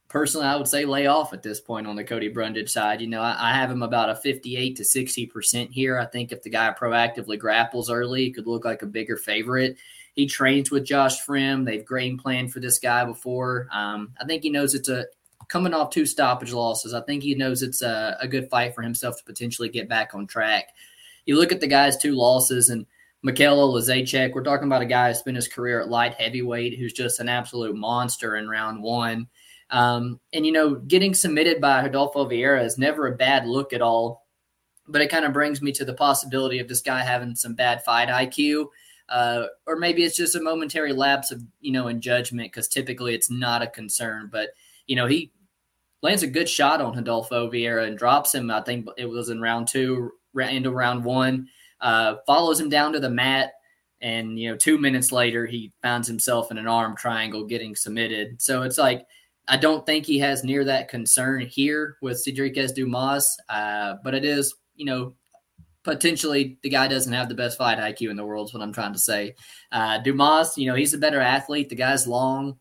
Personally, 0.09 0.47
I 0.47 0.57
would 0.57 0.69
say 0.69 0.85
lay 0.85 1.09
off 1.09 1.33
at 1.33 1.43
this 1.43 1.61
point 1.61 1.87
on 1.87 1.97
the 1.97 2.05
Cody 2.05 2.29
Brundage 2.29 2.71
side. 2.71 3.01
You 3.01 3.09
know, 3.09 3.21
I, 3.21 3.51
I 3.51 3.55
have 3.55 3.71
him 3.71 3.83
about 3.83 4.09
a 4.09 4.15
58 4.15 4.77
to 4.77 4.85
60 4.85 5.27
percent 5.27 5.73
here. 5.73 5.99
I 5.99 6.07
think 6.07 6.33
if 6.33 6.43
the 6.43 6.51
guy 6.51 6.75
proactively 6.79 7.39
grapples 7.39 7.91
early, 7.91 8.25
he 8.25 8.31
could 8.31 8.47
look 8.47 8.65
like 8.65 8.83
a 8.83 8.87
bigger 8.87 9.17
favorite. 9.17 9.77
He 10.15 10.27
trains 10.27 10.71
with 10.71 10.87
Josh 10.87 11.27
Fremd. 11.27 11.67
They've 11.67 11.87
game 11.87 12.17
planned 12.17 12.53
for 12.53 12.61
this 12.61 12.79
guy 12.79 13.05
before. 13.05 13.69
Um, 13.71 14.13
I 14.19 14.25
think 14.25 14.43
he 14.43 14.49
knows 14.49 14.75
it's 14.75 14.89
a 14.89 15.05
coming 15.49 15.75
off 15.75 15.91
two 15.91 16.07
stoppage 16.07 16.53
losses. 16.53 16.95
I 16.95 17.03
think 17.03 17.23
he 17.23 17.35
knows 17.35 17.63
it's 17.63 17.83
a, 17.83 18.17
a, 18.21 18.27
good 18.27 18.49
fight 18.51 18.75
for 18.75 18.83
himself 18.83 19.17
to 19.19 19.25
potentially 19.25 19.69
get 19.69 19.89
back 19.89 20.15
on 20.15 20.27
track. 20.27 20.71
You 21.25 21.37
look 21.37 21.53
at 21.53 21.61
the 21.61 21.69
guy's 21.69 21.97
two 21.97 22.15
losses 22.17 22.69
and 22.69 22.87
Michał 23.23 23.57
Oleksiejczuk, 23.57 24.35
we're 24.35 24.43
talking 24.43 24.67
about 24.67 24.83
a 24.83 24.87
guy 24.87 25.09
who 25.09 25.15
spent 25.15 25.37
his 25.37 25.49
career 25.49 25.81
at 25.81 25.89
light 25.89 26.15
heavyweight 26.15 26.79
who's 26.79 26.93
just 26.93 27.21
an 27.21 27.29
absolute 27.29 27.75
monster 27.75 28.37
in 28.37 28.49
round 28.49 28.83
one. 28.83 29.27
Um, 29.71 30.21
and, 30.33 30.47
you 30.47 30.53
know, 30.53 30.77
getting 30.77 31.15
submitted 31.15 31.61
by 31.61 31.83
Rodolfo 31.83 32.29
Vieira 32.29 32.65
is 32.65 32.79
never 32.79 33.09
a 33.09 33.17
bad 33.17 33.47
look 33.47 33.73
at 33.73 33.83
all. 33.83 34.27
But 34.89 35.03
it 35.03 35.11
kind 35.11 35.25
of 35.25 35.33
brings 35.33 35.61
me 35.61 35.73
to 35.73 35.85
the 35.85 35.95
possibility 35.95 36.61
of 36.61 36.69
this 36.69 36.81
guy 36.83 37.01
having 37.01 37.35
some 37.35 37.55
bad 37.55 37.83
fight 37.83 38.09
IQ. 38.09 38.69
Uh, 39.09 39.47
or 39.67 39.77
maybe 39.77 40.05
it's 40.05 40.17
just 40.17 40.37
a 40.37 40.41
momentary 40.41 40.93
lapse 40.93 41.33
of, 41.33 41.43
you 41.61 41.73
know, 41.73 41.89
in 41.89 42.01
judgment 42.01 42.53
because 42.53 42.69
typically 42.69 43.15
it's 43.15 43.31
not 43.31 43.63
a 43.63 43.67
concern. 43.67 44.29
But, 44.31 44.51
you 44.87 44.95
know, 44.95 45.07
he 45.07 45.33
lands 46.03 46.23
a 46.23 46.29
good 46.29 46.49
shot 46.49 46.81
on 46.81 46.95
Rodolfo 46.95 47.51
Vieira 47.51 47.87
and 47.87 47.99
drops 47.99 48.33
him. 48.33 48.51
I 48.51 48.61
think 48.61 48.87
it 48.97 49.07
was 49.07 49.29
in 49.29 49.41
round 49.41 49.67
two, 49.67 50.13
into 50.37 50.71
round 50.71 51.05
one. 51.05 51.49
Uh, 51.81 52.17
follows 52.27 52.61
him 52.61 52.69
down 52.69 52.93
to 52.93 53.01
the 53.01 53.11
mat, 53.11 53.53
and 54.01 54.39
you 54.39 54.51
know, 54.51 54.57
two 54.57 54.79
minutes 54.79 55.13
later, 55.13 55.47
he 55.47 55.73
finds 55.83 56.09
himself 56.09 56.51
in 56.51 56.59
an 56.59 56.67
arm 56.67 56.97
triangle 56.97 57.45
getting 57.45 57.75
submitted. 57.75 58.41
So 58.41 58.63
it's 58.63 58.79
like 58.79 59.07
I 59.49 59.57
don't 59.57 59.87
think 59.87 60.07
he 60.07 60.19
has 60.21 60.45
near 60.45 60.65
that 60.65 60.89
concern 60.89 61.41
here 61.41 61.97
with 62.03 62.25
Sedriques 62.25 62.75
Dumas, 62.75 63.37
uh, 63.49 63.95
but 64.03 64.15
it 64.15 64.25
is 64.25 64.55
you 64.75 64.87
know 64.87 65.15
potentially 65.83 66.59
the 66.63 66.69
guy 66.69 66.89
doesn't 66.89 67.13
have 67.13 67.29
the 67.29 67.35
best 67.35 67.59
fight 67.59 67.79
IQ 67.79 68.11
in 68.11 68.17
the 68.17 68.25
world. 68.25 68.49
Is 68.49 68.55
what 68.55 68.63
I'm 68.63 68.73
trying 68.73 68.93
to 68.93 68.99
say. 68.99 69.35
Uh, 69.73 69.99
Dumas, 69.99 70.57
you 70.57 70.67
know, 70.67 70.75
he's 70.75 70.95
a 70.95 70.99
better 70.99 71.21
athlete. 71.21 71.69
The 71.69 71.77
guy's 71.77 72.07
long 72.07 72.59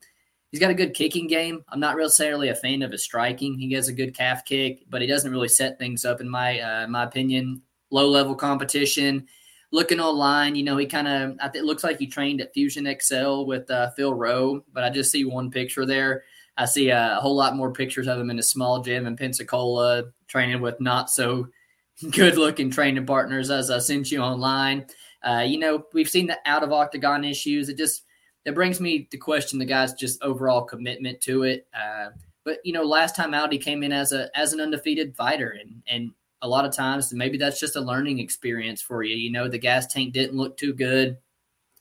he's 0.56 0.60
got 0.60 0.70
a 0.70 0.74
good 0.74 0.94
kicking 0.94 1.26
game. 1.26 1.64
I'm 1.68 1.80
not 1.80 1.96
necessarily 1.96 2.48
a 2.48 2.54
fan 2.54 2.82
of 2.82 2.92
his 2.92 3.04
striking. 3.04 3.58
He 3.58 3.72
has 3.72 3.88
a 3.88 3.92
good 3.92 4.14
calf 4.14 4.44
kick, 4.44 4.84
but 4.88 5.02
he 5.02 5.06
doesn't 5.06 5.30
really 5.30 5.48
set 5.48 5.78
things 5.78 6.04
up 6.04 6.20
in 6.20 6.28
my 6.28 6.60
uh, 6.60 6.86
my 6.88 7.04
opinion. 7.04 7.62
Low 7.90 8.08
level 8.08 8.34
competition. 8.34 9.26
Looking 9.72 10.00
online, 10.00 10.54
you 10.54 10.62
know, 10.62 10.76
he 10.76 10.86
kind 10.86 11.08
of 11.08 11.36
I 11.40 11.50
it 11.56 11.64
looks 11.64 11.84
like 11.84 11.98
he 11.98 12.06
trained 12.06 12.40
at 12.40 12.54
Fusion 12.54 12.86
Excel 12.86 13.46
with 13.46 13.70
uh, 13.70 13.90
Phil 13.96 14.14
Rowe, 14.14 14.64
but 14.72 14.84
I 14.84 14.90
just 14.90 15.10
see 15.10 15.24
one 15.24 15.50
picture 15.50 15.86
there. 15.86 16.24
I 16.56 16.64
see 16.64 16.88
a, 16.88 17.18
a 17.18 17.20
whole 17.20 17.36
lot 17.36 17.56
more 17.56 17.72
pictures 17.72 18.06
of 18.06 18.18
him 18.18 18.30
in 18.30 18.38
a 18.38 18.42
small 18.42 18.80
gym 18.80 19.06
in 19.06 19.16
Pensacola, 19.16 20.04
training 20.26 20.62
with 20.62 20.80
not 20.80 21.10
so 21.10 21.48
good 22.12 22.36
looking 22.36 22.70
training 22.70 23.06
partners 23.06 23.50
as 23.50 23.70
I 23.70 23.78
sent 23.78 24.10
you 24.10 24.20
online. 24.20 24.86
Uh, 25.22 25.44
you 25.46 25.58
know, 25.58 25.84
we've 25.92 26.08
seen 26.08 26.26
the 26.26 26.38
out 26.44 26.62
of 26.62 26.72
octagon 26.72 27.24
issues. 27.24 27.68
It 27.68 27.76
just 27.76 28.04
that 28.44 28.54
brings 28.54 28.80
me 28.80 29.04
to 29.10 29.18
question 29.18 29.58
the 29.58 29.64
guy's 29.64 29.92
just 29.92 30.22
overall 30.22 30.62
commitment 30.62 31.20
to 31.22 31.42
it. 31.42 31.66
Uh, 31.74 32.10
but 32.44 32.58
you 32.64 32.72
know, 32.72 32.84
last 32.84 33.16
time 33.16 33.34
out, 33.34 33.52
he 33.52 33.58
came 33.58 33.82
in 33.82 33.92
as 33.92 34.12
a 34.12 34.30
as 34.38 34.52
an 34.52 34.60
undefeated 34.60 35.16
fighter, 35.16 35.56
and 35.60 35.82
and 35.88 36.12
a 36.42 36.48
lot 36.48 36.64
of 36.64 36.74
times 36.74 37.12
maybe 37.12 37.38
that's 37.38 37.60
just 37.60 37.76
a 37.76 37.80
learning 37.80 38.18
experience 38.18 38.82
for 38.82 39.02
you. 39.02 39.16
You 39.16 39.32
know, 39.32 39.48
the 39.48 39.58
gas 39.58 39.86
tank 39.86 40.12
didn't 40.12 40.36
look 40.36 40.56
too 40.56 40.74
good. 40.74 41.18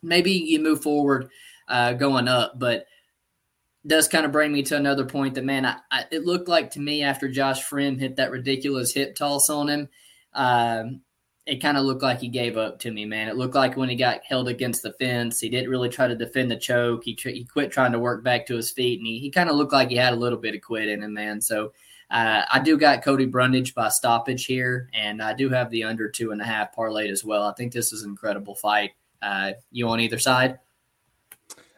Maybe 0.02 0.32
you 0.32 0.60
move 0.60 0.82
forward 0.82 1.30
uh, 1.68 1.94
going 1.94 2.28
up, 2.28 2.58
but 2.58 2.86
does 3.86 4.08
kind 4.08 4.26
of 4.26 4.32
bring 4.32 4.52
me 4.52 4.63
to 4.63 4.76
another 4.76 5.06
point 5.06 5.36
that 5.36 5.46
man, 5.46 5.65
I, 5.65 5.78
I, 5.91 6.06
it 6.12 6.26
looked 6.26 6.48
like 6.48 6.72
to 6.72 6.80
me 6.80 7.04
after 7.04 7.30
Josh 7.30 7.68
Fremd 7.68 8.00
hit 8.00 8.15
that 8.15 8.32
ridiculous 8.32 8.94
hip 8.94 9.15
toss 9.15 9.50
on 9.50 9.68
him. 9.68 9.89
Um, 10.34 11.02
it 11.46 11.62
kind 11.62 11.78
of 11.78 11.86
looked 11.86 12.02
like 12.02 12.20
he 12.20 12.28
gave 12.28 12.58
up 12.58 12.80
to 12.80 12.91
me, 12.91 13.06
man. 13.06 13.28
It 13.28 13.36
looked 13.36 13.54
like 13.54 13.78
when 13.78 13.89
he 13.89 13.96
got 13.96 14.24
held 14.28 14.48
against 14.48 14.82
the 14.82 14.94
fence, 14.94 15.39
he 15.39 15.50
didn't 15.50 15.70
really 15.70 15.89
try 15.89 16.08
to 16.08 16.15
defend 16.15 16.50
the 16.50 16.58
choke. 16.58 17.04
He 17.04 17.13
tr- 17.13 17.30
he 17.30 17.46
quit 17.46 17.72
trying 17.72 17.91
to 17.91 18.00
work 18.00 18.24
back 18.24 18.48
to 18.48 18.56
his 18.56 18.72
feet, 18.72 19.00
and 19.00 19.06
he, 19.06 19.20
he 19.20 19.30
kind 19.30 19.50
of 19.50 19.56
looked 19.56 19.74
like 19.74 19.89
he 19.89 19.96
had 19.96 20.13
a 20.13 20.18
little 20.18 20.39
bit 20.39 20.56
of 20.56 20.62
quit 20.62 20.89
in 20.89 21.04
him, 21.04 21.13
man. 21.13 21.39
So 21.41 21.74
uh, 22.12 22.44
I 22.52 22.60
do 22.60 22.78
got 22.78 23.04
Cody 23.04 23.26
Brundage 23.26 23.74
by 23.74 23.89
stoppage 23.89 24.46
here, 24.46 24.89
and 24.94 25.22
I 25.22 25.34
do 25.34 25.50
have 25.50 25.70
the 25.72 25.84
under 25.84 26.10
two 26.10 26.32
and 26.32 26.41
a 26.41 26.46
half 26.46 26.76
parlayed 26.76 27.10
as 27.10 27.24
well. 27.24 27.44
I 27.44 27.54
think 27.54 27.74
this 27.74 27.91
is 27.91 28.04
an 28.04 28.12
incredible 28.12 28.56
fight. 28.56 28.91
Uh, 29.22 29.54
you 29.72 29.88
on 29.88 30.00
either 30.00 30.20
side? 30.20 30.60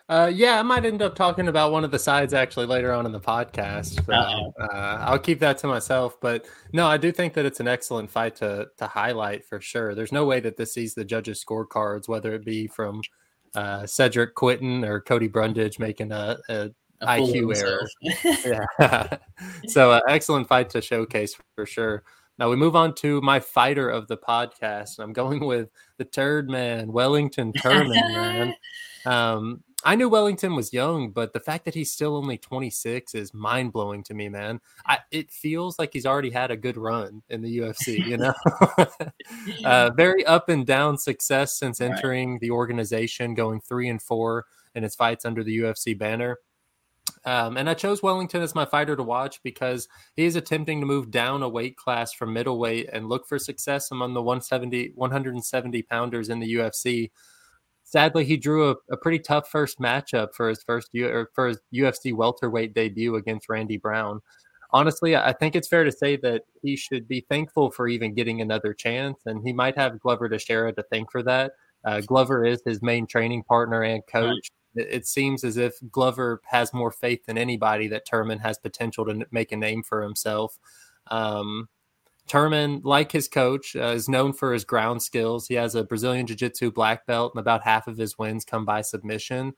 Uh, 0.10 0.32
yeah, 0.34 0.58
I 0.58 0.64
might 0.64 0.86
end 0.86 1.02
up 1.02 1.16
talking 1.16 1.50
about 1.50 1.74
one 1.74 1.84
of 1.84 1.92
the 1.92 2.00
sides 2.00 2.34
actually 2.34 2.66
later 2.66 2.94
on 2.94 3.06
in 3.06 3.12
the 3.12 3.20
podcast. 3.20 4.06
So, 4.06 4.54
uh, 4.62 4.98
I'll 5.02 5.20
keep 5.20 5.40
that 5.40 5.58
to 5.60 5.68
myself. 5.68 6.18
But 6.22 6.46
no, 6.72 6.88
I 6.88 6.96
do 6.96 7.12
think 7.12 7.34
that 7.34 7.46
it's 7.46 7.60
an 7.60 7.68
excellent 7.68 8.10
fight 8.10 8.38
to 8.38 8.70
to 8.78 8.88
highlight 8.88 9.44
for 9.44 9.60
sure. 9.60 9.96
There's 9.96 10.14
no 10.14 10.26
way 10.26 10.40
that 10.40 10.56
this 10.56 10.74
sees 10.74 10.94
the 10.94 11.04
judges' 11.04 11.44
scorecards, 11.44 12.08
whether 12.08 12.34
it 12.34 12.46
be 12.46 12.68
from 12.68 13.02
uh, 13.54 13.86
Cedric 13.86 14.34
Quinton 14.36 14.86
or 14.86 15.02
Cody 15.02 15.28
Brundage 15.28 15.78
making 15.78 16.14
a, 16.14 16.38
a, 16.48 16.56
a 16.64 16.72
IQ 17.02 17.56
error. 17.56 17.88
yeah. 18.80 19.18
so, 19.68 19.92
uh, 19.92 20.02
excellent 20.08 20.48
fight 20.48 20.70
to 20.72 20.82
showcase 20.82 21.36
for 21.56 21.66
sure. 21.66 22.04
Now 22.40 22.50
we 22.50 22.56
move 22.56 22.76
on 22.76 22.94
to 22.96 23.20
my 23.22 23.40
fighter 23.40 23.90
of 23.90 24.08
the 24.08 24.18
podcast, 24.18 24.98
and 24.98 25.06
I'm 25.06 25.14
going 25.14 25.46
with 25.46 25.70
the 25.98 26.06
Turd 26.06 26.50
Man, 26.50 26.92
Wellington 26.92 27.54
Turman, 27.54 28.14
man. 28.14 28.56
Um, 29.06 29.64
I 29.86 29.96
knew 29.96 30.10
Wellington 30.10 30.54
was 30.54 30.74
young, 30.74 31.12
but 31.12 31.32
the 31.32 31.40
fact 31.40 31.64
that 31.64 31.74
he's 31.74 31.94
still 31.94 32.18
only 32.18 32.38
26 32.38 33.16
is 33.16 33.34
mind 33.34 33.72
blowing 33.72 34.04
to 34.04 34.14
me, 34.14 34.28
man. 34.28 34.60
I, 34.86 34.98
it 35.12 35.32
feels 35.32 35.80
like 35.80 35.94
he's 35.94 36.06
already 36.06 36.32
had 36.32 36.52
a 36.52 36.58
good 36.58 36.76
run 36.76 37.22
in 37.30 37.42
the 37.42 37.60
UFC, 37.60 38.06
you 38.06 38.18
know? 38.18 38.34
uh, 39.64 39.92
very 39.96 40.26
up 40.26 40.50
and 40.50 40.66
down 40.66 40.98
success 40.98 41.58
since 41.58 41.80
entering 41.80 42.34
right. 42.34 42.42
the 42.42 42.52
organization, 42.52 43.34
going 43.34 43.62
three 43.62 43.88
and 43.88 44.02
four 44.02 44.46
in 44.76 44.84
his 44.84 44.96
fights 44.96 45.24
under 45.24 45.44
the 45.44 45.60
UFC 45.60 45.98
banner. 45.98 46.38
Um, 47.28 47.58
and 47.58 47.70
I 47.70 47.74
chose 47.74 48.02
Wellington 48.02 48.42
as 48.42 48.56
my 48.56 48.66
fighter 48.66 48.96
to 48.96 49.04
watch 49.04 49.44
because 49.44 49.88
he 50.16 50.26
is 50.26 50.36
attempting 50.36 50.80
to 50.80 50.86
move 50.86 51.12
down 51.12 51.44
a 51.44 51.50
weight 51.50 51.76
class 51.76 52.14
from 52.14 52.34
middleweight 52.34 52.90
and 52.94 53.10
look 53.10 53.28
for 53.28 53.38
success 53.38 53.92
among 53.92 54.14
the 54.14 54.22
170, 54.22 54.94
170 54.96 55.82
pounders 55.84 56.30
in 56.30 56.40
the 56.40 56.56
UFC 56.56 57.10
sadly, 57.88 58.26
he 58.26 58.38
drew 58.38 58.70
a, 58.70 58.76
a, 58.92 58.98
pretty 58.98 59.20
tough 59.20 59.50
first 59.50 59.80
matchup 59.80 60.34
for 60.34 60.50
his 60.50 60.62
first 60.62 60.90
U, 60.92 61.08
or 61.08 61.32
for 61.34 61.48
his 61.48 61.60
UFC 61.74 62.14
welterweight 62.14 62.74
debut 62.74 63.16
against 63.16 63.50
Randy 63.50 63.78
Brown. 63.78 64.22
Honestly, 64.72 65.16
I 65.16 65.32
think 65.32 65.56
it's 65.56 65.70
fair 65.70 65.86
to 65.86 65.92
say 65.92 66.18
that 66.18 66.44
he 66.62 66.76
should 66.76 67.08
be 67.08 67.26
thankful 67.30 67.72
for 67.72 67.88
even 67.88 68.14
getting 68.14 68.42
another 68.42 68.74
chance, 68.74 69.20
and 69.26 69.42
he 69.42 69.54
might 69.54 69.78
have 69.78 70.02
Glover 70.02 70.28
Teixeira 70.28 70.74
to 70.74 70.84
thank 70.92 71.10
for 71.10 71.24
that. 71.24 71.54
Uh, 71.86 72.02
Glover 72.02 72.44
is 72.46 72.62
his 72.66 72.82
main 72.82 73.08
training 73.08 73.44
partner 73.44 73.84
and 73.84 74.04
coach. 74.08 74.52
It, 74.80 75.08
seems 75.08 75.44
as 75.44 75.58
if 75.58 75.76
Glover 75.92 76.42
has 76.46 76.74
more 76.74 76.92
faith 76.92 77.26
than 77.26 77.38
anybody 77.38 77.88
that 77.88 78.08
Turman 78.08 78.42
has 78.42 78.58
potential 78.58 79.06
to 79.06 79.26
make 79.32 79.52
a 79.52 79.58
name 79.58 79.84
for 79.84 80.02
himself. 80.02 80.58
Um, 81.08 81.70
Turman, 82.28 82.82
like 82.84 83.12
his 83.12 83.28
coach, 83.28 83.76
uh, 83.76 83.88
is 83.88 84.10
known 84.10 84.34
for 84.34 84.54
his 84.54 84.66
ground 84.66 85.02
skills. 85.02 85.48
He 85.48 85.54
has 85.56 85.76
a 85.76 85.84
Brazilian 85.84 86.28
Jiu 86.28 86.36
Jitsu 86.36 86.72
black 86.72 87.06
belt, 87.06 87.34
and 87.34 87.40
about 87.40 87.64
half 87.64 87.88
of 87.88 87.98
his 87.98 88.18
wins 88.18 88.44
come 88.44 88.66
by 88.66 88.82
submission. 88.82 89.54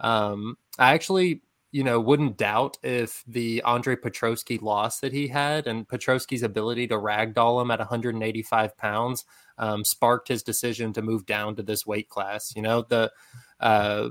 Um, 0.00 0.56
I 0.78 0.94
actually, 0.94 1.42
you 1.70 1.84
know, 1.84 2.00
wouldn't 2.00 2.38
doubt 2.38 2.78
if 2.82 3.22
the 3.26 3.62
Andre 3.62 3.96
Petroski 3.96 4.60
loss 4.60 5.00
that 5.00 5.12
he 5.12 5.28
had 5.28 5.66
and 5.66 5.86
Petroski's 5.86 6.42
ability 6.42 6.86
to 6.88 6.94
ragdoll 6.94 7.60
him 7.60 7.70
at 7.70 7.78
185 7.78 8.76
pounds 8.76 9.24
um, 9.58 9.84
sparked 9.84 10.28
his 10.28 10.42
decision 10.42 10.92
to 10.94 11.02
move 11.02 11.26
down 11.26 11.56
to 11.56 11.62
this 11.62 11.86
weight 11.86 12.08
class. 12.08 12.54
You 12.56 12.62
know, 12.62 12.82
the 12.82 13.12
uh, 13.60 14.10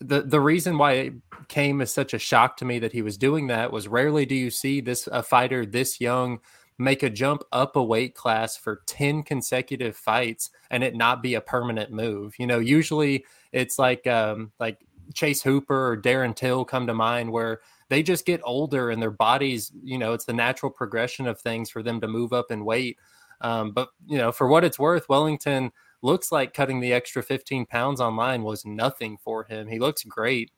the 0.00 0.22
the 0.22 0.40
reason 0.40 0.76
why 0.78 0.92
it 0.92 1.12
came 1.48 1.80
as 1.80 1.92
such 1.92 2.14
a 2.14 2.18
shock 2.18 2.56
to 2.56 2.64
me 2.64 2.78
that 2.78 2.92
he 2.92 3.02
was 3.02 3.16
doing 3.16 3.46
that 3.46 3.72
was 3.72 3.88
rarely 3.88 4.26
do 4.26 4.34
you 4.34 4.50
see 4.50 4.80
this 4.80 5.06
a 5.08 5.22
fighter 5.22 5.64
this 5.64 6.00
young 6.00 6.40
make 6.78 7.02
a 7.02 7.10
jump 7.10 7.42
up 7.52 7.76
a 7.76 7.82
weight 7.82 8.14
class 8.14 8.56
for 8.56 8.82
10 8.86 9.22
consecutive 9.22 9.96
fights 9.96 10.50
and 10.70 10.82
it 10.82 10.94
not 10.94 11.22
be 11.22 11.34
a 11.34 11.40
permanent 11.40 11.92
move. 11.92 12.34
You 12.38 12.46
know, 12.46 12.58
usually 12.58 13.24
it's 13.52 13.78
like 13.78 14.06
um 14.06 14.52
like 14.58 14.78
Chase 15.12 15.42
Hooper 15.42 15.92
or 15.92 15.96
Darren 15.96 16.34
Till 16.34 16.64
come 16.64 16.86
to 16.86 16.94
mind 16.94 17.30
where 17.30 17.60
they 17.90 18.02
just 18.02 18.26
get 18.26 18.40
older 18.44 18.90
and 18.90 19.00
their 19.00 19.10
bodies, 19.10 19.70
you 19.82 19.98
know, 19.98 20.14
it's 20.14 20.24
the 20.24 20.32
natural 20.32 20.72
progression 20.72 21.26
of 21.26 21.40
things 21.40 21.70
for 21.70 21.82
them 21.82 22.00
to 22.00 22.08
move 22.08 22.32
up 22.32 22.50
in 22.50 22.64
weight. 22.64 22.98
Um, 23.40 23.72
but 23.72 23.90
you 24.06 24.18
know, 24.18 24.32
for 24.32 24.48
what 24.48 24.64
it's 24.64 24.78
worth, 24.78 25.08
Wellington 25.08 25.70
looks 26.04 26.30
like 26.30 26.54
cutting 26.54 26.80
the 26.80 26.92
extra 26.92 27.22
15 27.22 27.66
pounds 27.66 28.00
online 28.00 28.42
was 28.42 28.64
nothing 28.64 29.16
for 29.16 29.44
him. 29.44 29.66
He 29.66 29.78
looks 29.78 30.04
great. 30.04 30.50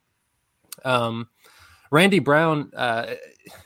Um, 0.84 1.28
Randy 1.90 2.18
Brown, 2.18 2.70
uh, 2.74 3.14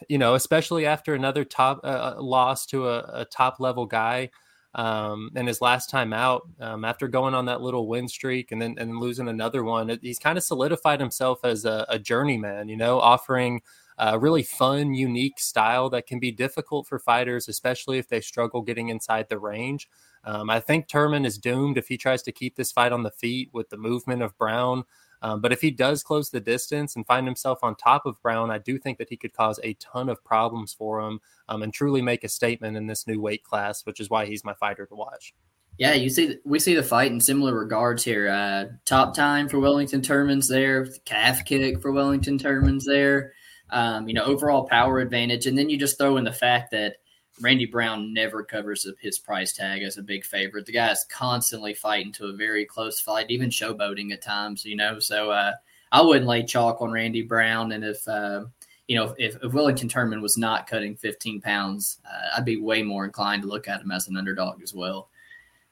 you 0.08 0.18
know, 0.18 0.34
especially 0.34 0.86
after 0.86 1.14
another 1.14 1.44
top 1.44 1.80
uh, 1.82 2.14
uh, 2.16 2.22
loss 2.22 2.66
to 2.66 2.88
a, 2.88 3.20
a, 3.20 3.24
top 3.24 3.60
level 3.60 3.86
guy, 3.86 4.30
um, 4.74 5.30
and 5.34 5.48
his 5.48 5.60
last 5.60 5.90
time 5.90 6.12
out, 6.12 6.42
um, 6.60 6.84
after 6.84 7.08
going 7.08 7.34
on 7.34 7.46
that 7.46 7.62
little 7.62 7.88
win 7.88 8.06
streak 8.06 8.52
and 8.52 8.60
then 8.60 8.76
and 8.78 8.98
losing 8.98 9.28
another 9.28 9.64
one, 9.64 9.98
he's 10.02 10.18
kind 10.18 10.36
of 10.36 10.44
solidified 10.44 11.00
himself 11.00 11.44
as 11.44 11.64
a, 11.64 11.86
a 11.88 11.98
journeyman. 11.98 12.68
You 12.68 12.76
know, 12.76 13.00
offering 13.00 13.62
a 13.98 14.18
really 14.18 14.42
fun, 14.42 14.94
unique 14.94 15.38
style 15.38 15.90
that 15.90 16.06
can 16.06 16.18
be 16.18 16.30
difficult 16.30 16.86
for 16.86 16.98
fighters, 16.98 17.48
especially 17.48 17.98
if 17.98 18.08
they 18.08 18.20
struggle 18.20 18.62
getting 18.62 18.90
inside 18.90 19.28
the 19.28 19.38
range. 19.38 19.88
Um, 20.24 20.50
I 20.50 20.60
think 20.60 20.88
Turman 20.88 21.26
is 21.26 21.38
doomed 21.38 21.78
if 21.78 21.88
he 21.88 21.96
tries 21.96 22.22
to 22.22 22.32
keep 22.32 22.56
this 22.56 22.72
fight 22.72 22.92
on 22.92 23.02
the 23.02 23.10
feet 23.10 23.50
with 23.52 23.70
the 23.70 23.76
movement 23.76 24.22
of 24.22 24.36
Brown. 24.36 24.84
Um, 25.22 25.40
but 25.40 25.52
if 25.52 25.60
he 25.60 25.70
does 25.70 26.02
close 26.02 26.30
the 26.30 26.40
distance 26.40 26.96
and 26.96 27.06
find 27.06 27.26
himself 27.26 27.58
on 27.62 27.74
top 27.76 28.06
of 28.06 28.20
Brown, 28.22 28.50
I 28.50 28.58
do 28.58 28.78
think 28.78 28.98
that 28.98 29.10
he 29.10 29.16
could 29.16 29.34
cause 29.34 29.60
a 29.62 29.74
ton 29.74 30.08
of 30.08 30.24
problems 30.24 30.72
for 30.72 31.00
him 31.00 31.20
um, 31.48 31.62
and 31.62 31.72
truly 31.72 32.00
make 32.00 32.24
a 32.24 32.28
statement 32.28 32.76
in 32.76 32.86
this 32.86 33.06
new 33.06 33.20
weight 33.20 33.44
class, 33.44 33.84
which 33.84 34.00
is 34.00 34.08
why 34.08 34.26
he's 34.26 34.44
my 34.44 34.54
fighter 34.54 34.86
to 34.86 34.94
watch. 34.94 35.34
Yeah, 35.78 35.94
you 35.94 36.10
see, 36.10 36.36
we 36.44 36.58
see 36.58 36.74
the 36.74 36.82
fight 36.82 37.10
in 37.10 37.20
similar 37.20 37.54
regards 37.54 38.04
here. 38.04 38.28
Uh, 38.28 38.66
top 38.84 39.14
time 39.14 39.48
for 39.48 39.58
Wellington 39.58 40.02
Turman's 40.02 40.48
there, 40.48 40.86
calf 41.04 41.44
kick 41.44 41.80
for 41.80 41.92
Wellington 41.92 42.38
Turman's 42.38 42.84
there. 42.84 43.32
Um, 43.70 44.08
you 44.08 44.14
know, 44.14 44.24
overall 44.24 44.66
power 44.66 44.98
advantage, 44.98 45.46
and 45.46 45.56
then 45.56 45.70
you 45.70 45.78
just 45.78 45.96
throw 45.96 46.16
in 46.16 46.24
the 46.24 46.32
fact 46.32 46.72
that 46.72 46.96
Randy 47.40 47.66
Brown 47.66 48.12
never 48.12 48.42
covers 48.42 48.86
his 49.00 49.18
price 49.18 49.52
tag 49.52 49.82
as 49.82 49.96
a 49.96 50.02
big 50.02 50.24
favorite. 50.24 50.66
The 50.66 50.72
guy 50.72 50.90
is 50.90 51.06
constantly 51.10 51.74
fighting 51.74 52.12
to 52.12 52.26
a 52.26 52.32
very 52.32 52.64
close 52.64 53.00
fight, 53.00 53.30
even 53.30 53.50
showboating 53.50 54.12
at 54.12 54.22
times, 54.22 54.64
you 54.64 54.76
know. 54.76 54.98
So 54.98 55.30
uh, 55.30 55.52
I 55.92 56.02
wouldn't 56.02 56.26
lay 56.26 56.44
chalk 56.44 56.82
on 56.82 56.92
Randy 56.92 57.22
Brown. 57.22 57.72
And 57.72 57.84
if, 57.84 58.06
uh, 58.06 58.44
you 58.88 58.96
know, 58.96 59.14
if, 59.18 59.36
if 59.42 59.52
Wellington 59.52 59.88
Turman 59.88 60.20
was 60.20 60.36
not 60.36 60.66
cutting 60.66 60.96
15 60.96 61.40
pounds, 61.40 61.98
uh, 62.04 62.36
I'd 62.36 62.44
be 62.44 62.56
way 62.56 62.82
more 62.82 63.04
inclined 63.04 63.42
to 63.42 63.48
look 63.48 63.68
at 63.68 63.80
him 63.80 63.90
as 63.90 64.08
an 64.08 64.16
underdog 64.16 64.62
as 64.62 64.74
well. 64.74 65.08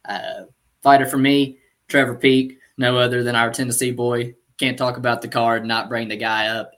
Uh, 0.04 0.44
fighter 0.82 1.06
for 1.06 1.18
me, 1.18 1.58
Trevor 1.88 2.14
Peek, 2.14 2.58
no 2.78 2.96
other 2.96 3.22
than 3.22 3.36
our 3.36 3.50
Tennessee 3.50 3.90
boy. 3.90 4.34
Can't 4.58 4.78
talk 4.78 4.96
about 4.96 5.22
the 5.22 5.28
card, 5.28 5.64
not 5.64 5.88
bring 5.88 6.08
the 6.08 6.16
guy 6.16 6.48
up. 6.48 6.72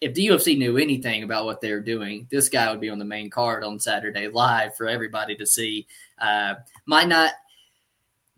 If 0.00 0.14
the 0.14 0.26
UFC 0.26 0.58
knew 0.58 0.76
anything 0.76 1.22
about 1.22 1.46
what 1.46 1.60
they're 1.60 1.80
doing, 1.80 2.26
this 2.30 2.48
guy 2.48 2.70
would 2.70 2.80
be 2.80 2.90
on 2.90 2.98
the 2.98 3.04
main 3.04 3.30
card 3.30 3.64
on 3.64 3.80
Saturday 3.80 4.28
live 4.28 4.76
for 4.76 4.86
everybody 4.88 5.34
to 5.36 5.46
see. 5.46 5.86
Uh, 6.18 6.54
might 6.86 7.08
not 7.08 7.32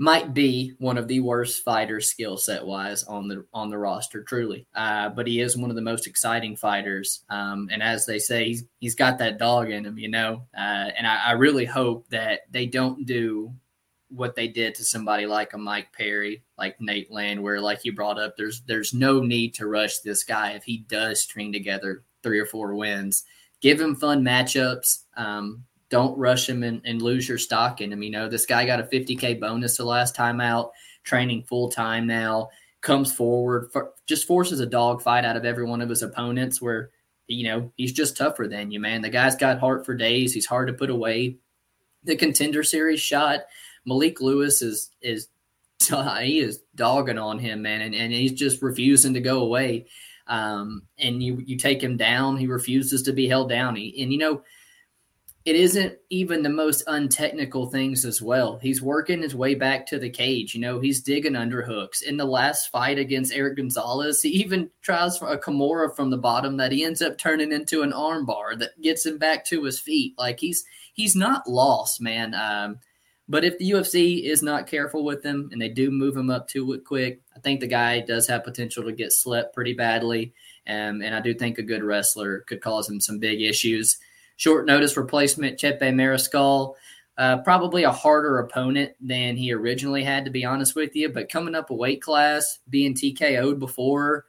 might 0.00 0.32
be 0.32 0.72
one 0.78 0.96
of 0.96 1.08
the 1.08 1.18
worst 1.18 1.64
fighters 1.64 2.08
skill 2.08 2.36
set 2.36 2.64
wise 2.64 3.02
on 3.04 3.26
the 3.26 3.44
on 3.52 3.68
the 3.68 3.78
roster, 3.78 4.22
truly. 4.22 4.66
Uh, 4.74 5.08
but 5.08 5.26
he 5.26 5.40
is 5.40 5.56
one 5.56 5.70
of 5.70 5.76
the 5.76 5.82
most 5.82 6.06
exciting 6.06 6.54
fighters. 6.54 7.24
Um, 7.28 7.68
and 7.72 7.82
as 7.82 8.06
they 8.06 8.20
say, 8.20 8.46
he's 8.46 8.64
he's 8.78 8.94
got 8.94 9.18
that 9.18 9.38
dog 9.38 9.70
in 9.70 9.84
him, 9.84 9.98
you 9.98 10.08
know. 10.08 10.46
Uh, 10.56 10.90
and 10.96 11.06
I, 11.06 11.26
I 11.26 11.32
really 11.32 11.64
hope 11.64 12.08
that 12.10 12.42
they 12.50 12.66
don't 12.66 13.04
do 13.04 13.52
what 14.10 14.34
they 14.34 14.48
did 14.48 14.74
to 14.74 14.84
somebody 14.84 15.26
like 15.26 15.52
a 15.52 15.58
Mike 15.58 15.92
Perry, 15.92 16.42
like 16.56 16.80
Nate 16.80 17.10
Land, 17.10 17.42
where 17.42 17.60
like 17.60 17.84
you 17.84 17.92
brought 17.92 18.18
up, 18.18 18.36
there's 18.36 18.62
there's 18.62 18.94
no 18.94 19.20
need 19.20 19.54
to 19.54 19.66
rush 19.66 19.98
this 19.98 20.24
guy 20.24 20.52
if 20.52 20.64
he 20.64 20.78
does 20.88 21.22
string 21.22 21.52
together 21.52 22.04
three 22.22 22.38
or 22.38 22.46
four 22.46 22.74
wins. 22.74 23.24
Give 23.60 23.80
him 23.80 23.96
fun 23.96 24.24
matchups. 24.24 25.04
Um, 25.16 25.64
don't 25.90 26.16
rush 26.18 26.48
him 26.48 26.62
and, 26.62 26.82
and, 26.84 27.00
lose 27.00 27.28
your 27.28 27.38
stock 27.38 27.80
in 27.80 27.92
him. 27.92 28.02
You 28.02 28.10
know, 28.10 28.28
this 28.28 28.44
guy 28.44 28.66
got 28.66 28.80
a 28.80 28.84
50k 28.84 29.40
bonus 29.40 29.78
the 29.78 29.84
last 29.84 30.14
time 30.14 30.38
out, 30.40 30.72
training 31.02 31.44
full 31.44 31.70
time 31.70 32.06
now. 32.06 32.50
comes 32.82 33.10
forward, 33.10 33.70
for, 33.72 33.94
just 34.06 34.26
forces 34.26 34.60
a 34.60 34.66
dogfight 34.66 35.24
out 35.24 35.36
of 35.36 35.46
every 35.46 35.64
one 35.64 35.80
of 35.80 35.88
his 35.88 36.02
opponents. 36.02 36.60
Where 36.60 36.90
you 37.26 37.44
know 37.44 37.72
he's 37.76 37.92
just 37.92 38.16
tougher 38.16 38.46
than 38.48 38.70
you, 38.70 38.80
man. 38.80 39.02
The 39.02 39.10
guy's 39.10 39.36
got 39.36 39.58
heart 39.58 39.84
for 39.84 39.94
days. 39.94 40.32
He's 40.34 40.46
hard 40.46 40.68
to 40.68 40.74
put 40.74 40.90
away. 40.90 41.36
The 42.04 42.16
contender 42.16 42.62
series 42.62 43.00
shot. 43.00 43.40
Malik 43.88 44.20
Lewis 44.20 44.62
is 44.62 44.90
is 45.00 45.28
he 46.20 46.40
is 46.40 46.62
dogging 46.74 47.18
on 47.18 47.38
him, 47.38 47.62
man, 47.62 47.80
and, 47.80 47.94
and 47.94 48.12
he's 48.12 48.32
just 48.32 48.62
refusing 48.62 49.14
to 49.14 49.20
go 49.20 49.40
away. 49.40 49.86
Um, 50.26 50.82
and 50.98 51.22
you 51.22 51.42
you 51.44 51.56
take 51.56 51.82
him 51.82 51.96
down, 51.96 52.36
he 52.36 52.46
refuses 52.46 53.02
to 53.02 53.12
be 53.12 53.26
held 53.26 53.48
down. 53.48 53.76
He, 53.76 54.02
and 54.02 54.12
you 54.12 54.18
know, 54.18 54.42
it 55.46 55.56
isn't 55.56 55.96
even 56.10 56.42
the 56.42 56.50
most 56.50 56.84
untechnical 56.86 57.70
things 57.70 58.04
as 58.04 58.20
well. 58.20 58.58
He's 58.58 58.82
working 58.82 59.22
his 59.22 59.34
way 59.34 59.54
back 59.54 59.86
to 59.86 59.98
the 59.98 60.10
cage. 60.10 60.54
You 60.54 60.60
know, 60.60 60.80
he's 60.80 61.00
digging 61.00 61.32
underhooks. 61.32 62.02
In 62.02 62.18
the 62.18 62.26
last 62.26 62.68
fight 62.68 62.98
against 62.98 63.32
Eric 63.32 63.56
Gonzalez, 63.56 64.20
he 64.20 64.28
even 64.28 64.68
tries 64.82 65.16
for 65.16 65.28
a 65.28 65.40
Kimura 65.40 65.96
from 65.96 66.10
the 66.10 66.18
bottom 66.18 66.58
that 66.58 66.72
he 66.72 66.84
ends 66.84 67.00
up 67.00 67.16
turning 67.16 67.52
into 67.52 67.80
an 67.80 67.92
armbar 67.92 68.58
that 68.58 68.78
gets 68.82 69.06
him 69.06 69.16
back 69.16 69.46
to 69.46 69.64
his 69.64 69.80
feet. 69.80 70.12
Like 70.18 70.38
he's 70.38 70.62
he's 70.92 71.16
not 71.16 71.48
lost, 71.48 72.02
man. 72.02 72.34
Um, 72.34 72.80
but 73.28 73.44
if 73.44 73.58
the 73.58 73.70
UFC 73.70 74.24
is 74.24 74.42
not 74.42 74.66
careful 74.66 75.04
with 75.04 75.22
him 75.22 75.50
and 75.52 75.60
they 75.60 75.68
do 75.68 75.90
move 75.90 76.16
him 76.16 76.30
up 76.30 76.48
too 76.48 76.80
quick, 76.86 77.20
I 77.36 77.40
think 77.40 77.60
the 77.60 77.66
guy 77.66 78.00
does 78.00 78.26
have 78.28 78.44
potential 78.44 78.84
to 78.84 78.92
get 78.92 79.12
slept 79.12 79.54
pretty 79.54 79.74
badly. 79.74 80.32
Um, 80.66 81.02
and 81.02 81.14
I 81.14 81.20
do 81.20 81.34
think 81.34 81.58
a 81.58 81.62
good 81.62 81.82
wrestler 81.82 82.40
could 82.40 82.62
cause 82.62 82.88
him 82.88 83.00
some 83.00 83.18
big 83.18 83.42
issues. 83.42 83.98
Short 84.36 84.66
notice 84.66 84.96
replacement, 84.96 85.58
Chepe 85.58 85.80
Mariscal. 85.80 86.74
Uh, 87.18 87.38
probably 87.38 87.82
a 87.82 87.90
harder 87.90 88.38
opponent 88.38 88.92
than 89.00 89.36
he 89.36 89.52
originally 89.52 90.04
had, 90.04 90.24
to 90.24 90.30
be 90.30 90.44
honest 90.44 90.76
with 90.76 90.94
you. 90.94 91.08
But 91.08 91.28
coming 91.28 91.56
up 91.56 91.70
a 91.70 91.74
weight 91.74 92.00
class, 92.00 92.60
being 92.70 92.94
TKO'd 92.94 93.58
before, 93.58 94.24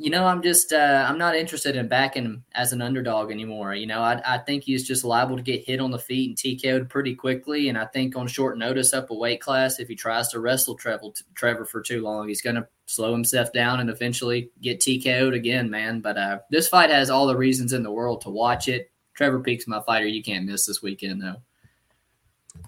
you 0.00 0.10
know, 0.10 0.24
I'm 0.24 0.42
just 0.42 0.72
uh, 0.72 1.04
I'm 1.08 1.18
not 1.18 1.34
interested 1.34 1.74
in 1.74 1.88
backing 1.88 2.24
him 2.24 2.44
as 2.52 2.72
an 2.72 2.80
underdog 2.80 3.32
anymore. 3.32 3.74
You 3.74 3.88
know, 3.88 4.00
I, 4.00 4.22
I 4.24 4.38
think 4.38 4.62
he's 4.62 4.86
just 4.86 5.04
liable 5.04 5.36
to 5.36 5.42
get 5.42 5.64
hit 5.64 5.80
on 5.80 5.90
the 5.90 5.98
feet 5.98 6.28
and 6.28 6.38
TKO'd 6.38 6.88
pretty 6.88 7.16
quickly. 7.16 7.68
And 7.68 7.76
I 7.76 7.84
think 7.86 8.16
on 8.16 8.28
short 8.28 8.58
notice 8.58 8.94
up 8.94 9.10
a 9.10 9.14
weight 9.14 9.40
class, 9.40 9.80
if 9.80 9.88
he 9.88 9.96
tries 9.96 10.28
to 10.28 10.38
wrestle 10.38 10.76
Trevor, 10.76 11.08
Trevor 11.34 11.64
for 11.64 11.82
too 11.82 12.00
long, 12.00 12.28
he's 12.28 12.40
going 12.40 12.54
to 12.54 12.68
slow 12.86 13.10
himself 13.12 13.52
down 13.52 13.80
and 13.80 13.90
eventually 13.90 14.50
get 14.62 14.78
TKO'd 14.78 15.34
again, 15.34 15.68
man. 15.68 16.00
But 16.00 16.16
uh, 16.16 16.38
this 16.48 16.68
fight 16.68 16.90
has 16.90 17.10
all 17.10 17.26
the 17.26 17.36
reasons 17.36 17.72
in 17.72 17.82
the 17.82 17.90
world 17.90 18.20
to 18.20 18.30
watch 18.30 18.68
it. 18.68 18.92
Trevor 19.14 19.40
Peeks 19.40 19.66
my 19.66 19.80
fighter 19.80 20.06
you 20.06 20.22
can't 20.22 20.46
miss 20.46 20.64
this 20.64 20.80
weekend 20.80 21.20
though. 21.20 21.42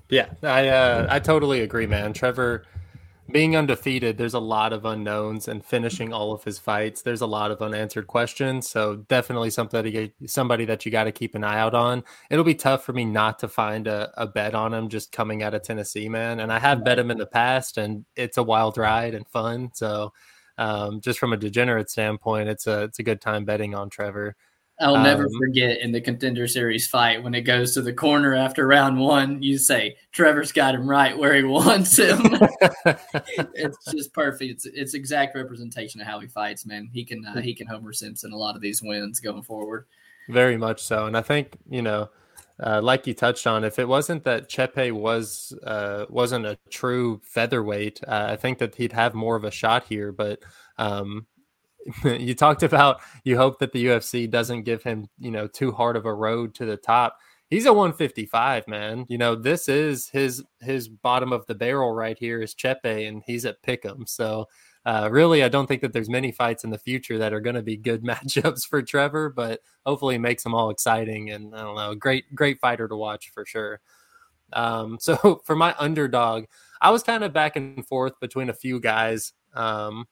Yeah, 0.09 0.27
I 0.43 0.67
uh, 0.67 1.07
I 1.09 1.21
totally 1.21 1.61
agree, 1.61 1.87
man. 1.87 2.13
Trevor 2.13 2.65
being 3.33 3.57
undefeated, 3.57 4.19
there's 4.19 4.35
a 4.35 4.41
lot 4.41 4.73
of 4.73 4.85
unknowns, 4.85 5.49
and 5.49 5.65
finishing 5.65 6.13
all 6.13 6.33
of 6.33 6.45
his 6.45 6.59
fights, 6.59 7.03
there's 7.03 7.21
a 7.21 7.27
lot 7.27 7.51
of 7.51 7.63
unanswered 7.63 8.07
questions. 8.07 8.69
So 8.69 8.97
definitely 8.97 9.51
something 9.51 9.71
somebody 9.71 10.13
somebody 10.27 10.65
that 10.65 10.85
you 10.85 10.93
got 10.93 11.05
to 11.05 11.13
keep 11.13 11.35
an 11.35 11.45
eye 11.45 11.59
out 11.59 11.75
on. 11.75 12.03
It'll 12.31 12.45
be 12.45 12.55
tough 12.55 12.85
for 12.85 12.93
me 12.93 13.05
not 13.05 13.39
to 13.41 13.49
find 13.49 13.87
a, 13.87 14.13
a 14.17 14.27
bet 14.27 14.55
on 14.55 14.75
him 14.75 14.89
just 14.89 15.13
coming 15.13 15.43
out 15.43 15.55
of 15.55 15.63
Tennessee, 15.63 16.09
man. 16.09 16.41
And 16.41 16.53
I 16.53 16.59
have 16.59 16.85
bet 16.85 16.99
him 16.99 17.11
in 17.11 17.19
the 17.19 17.27
past, 17.27 17.79
and 17.79 18.05
it's 18.17 18.37
a 18.37 18.43
wild 18.43 18.77
ride 18.77 19.15
and 19.15 19.27
fun. 19.29 19.71
So 19.75 20.13
um, 20.59 21.01
just 21.01 21.19
from 21.19 21.33
a 21.33 21.37
degenerate 21.37 21.91
standpoint, 21.91 22.49
it's 22.49 22.67
a 22.67 22.83
it's 22.83 22.99
a 22.99 23.03
good 23.03 23.21
time 23.21 23.45
betting 23.45 23.75
on 23.75 23.91
Trevor. 23.91 24.37
I'll 24.81 24.97
um, 24.97 25.03
never 25.03 25.29
forget 25.39 25.81
in 25.81 25.93
the 25.93 26.01
contender 26.01 26.47
series 26.47 26.87
fight 26.87 27.23
when 27.23 27.35
it 27.35 27.43
goes 27.43 27.75
to 27.75 27.83
the 27.83 27.93
corner 27.93 28.35
after 28.35 28.67
round 28.67 28.99
one, 28.99 29.43
you 29.43 29.59
say 29.59 29.97
Trevor's 30.11 30.53
got 30.53 30.75
him 30.75 30.89
right 30.89 31.17
where 31.17 31.35
he 31.35 31.43
wants 31.45 31.99
him. 31.99 32.21
it's 33.55 33.93
just 33.93 34.13
perfect. 34.15 34.51
It's 34.51 34.67
it's 34.67 34.95
exact 34.95 35.35
representation 35.35 36.01
of 36.01 36.07
how 36.07 36.19
he 36.21 36.29
fights, 36.29 36.65
man. 36.65 36.89
He 36.93 37.05
can 37.05 37.25
uh, 37.27 37.41
he 37.41 37.55
can 37.55 37.67
Homer 37.67 37.93
Simpson 37.93 38.33
a 38.33 38.37
lot 38.37 38.57
of 38.57 38.63
these 38.63 38.83
wins 38.83 39.21
going 39.21 39.43
forward. 39.43 39.87
Very 40.29 40.57
much 40.57 40.83
so, 40.83 41.07
and 41.07 41.17
I 41.17 41.23
think 41.23 41.57
you 41.69 41.83
know, 41.83 42.09
uh, 42.63 42.81
like 42.81 43.07
you 43.07 43.13
touched 43.13 43.47
on, 43.47 43.65
if 43.65 43.79
it 43.79 43.87
wasn't 43.87 44.25
that 44.25 44.49
Chepe 44.49 44.93
was 44.93 45.53
uh, 45.65 46.07
wasn't 46.09 46.47
a 46.47 46.59
true 46.71 47.21
featherweight, 47.23 48.01
uh, 48.07 48.29
I 48.31 48.37
think 48.37 48.59
that 48.59 48.77
he'd 48.77 48.93
have 48.93 49.13
more 49.13 49.37
of 49.37 49.45
a 49.45 49.51
shot 49.51 49.85
here. 49.89 50.11
But 50.11 50.41
um, 50.79 51.27
you 52.05 52.35
talked 52.35 52.63
about 52.63 53.01
you 53.25 53.37
hope 53.37 53.59
that 53.59 53.73
the 53.73 53.87
UFC 53.87 54.31
doesn't 54.31 54.63
give 54.63 54.83
him, 54.83 55.09
you 55.19 55.31
know, 55.31 55.47
too 55.47 55.73
hard 55.73 55.97
of 55.97 56.07
a 56.07 56.15
road 56.15 56.55
to 56.57 56.65
the 56.67 56.77
top. 56.77 57.19
He's 57.49 57.67
a 57.67 57.73
155 57.73 58.69
man. 58.69 59.07
You 59.09 59.19
know, 59.19 59.35
this 59.35 59.69
is 59.69 60.09
his 60.09 60.45
his 60.61 60.89
bottom 60.89 61.33
of 61.33 61.47
the 61.47 61.55
barrel 61.55 61.93
right 61.93 62.17
here 62.19 62.41
is 62.41 62.55
Chepe, 62.55 63.09
and 63.09 63.23
he's 63.27 63.45
at 63.45 63.63
Pick'em. 63.63 64.09
So 64.09 64.47
uh, 64.87 65.09
really, 65.11 65.43
I 65.43 65.49
don't 65.49 65.67
think 65.67 65.83
that 65.83 65.93
there's 65.93 66.09
many 66.09 66.33
fights 66.33 66.65
in 66.65 66.71
the 66.71 66.79
future 66.79 67.19
that 67.19 67.33
are 67.33 67.41
going 67.41 67.57
to 67.57 67.63
be 67.63 67.77
good 67.77 68.03
matchups 68.05 68.67
for 68.67 68.83
Trevor, 68.83 69.31
but 69.31 69.61
hopefully 69.85 70.17
makes 70.19 70.43
them 70.43 70.55
all 70.55 70.71
exciting. 70.71 71.31
And 71.31 71.55
I 71.55 71.63
don't 71.63 71.77
know, 71.77 71.95
great 71.95 72.35
great 72.35 72.61
fighter 72.61 72.89
to 72.89 72.97
watch 72.97 73.31
for 73.31 73.45
sure. 73.45 73.81
Um, 74.53 74.99
so 75.01 75.43
for 75.45 75.57
my 75.57 75.75
underdog, 75.79 76.45
I 76.81 76.91
was 76.91 77.03
kind 77.03 77.25
of 77.25 77.33
back 77.33 77.57
and 77.57 77.87
forth 77.87 78.19
between 78.21 78.49
a 78.49 78.55
few 78.55 78.81
guys. 78.81 79.33
Um, 79.55 80.07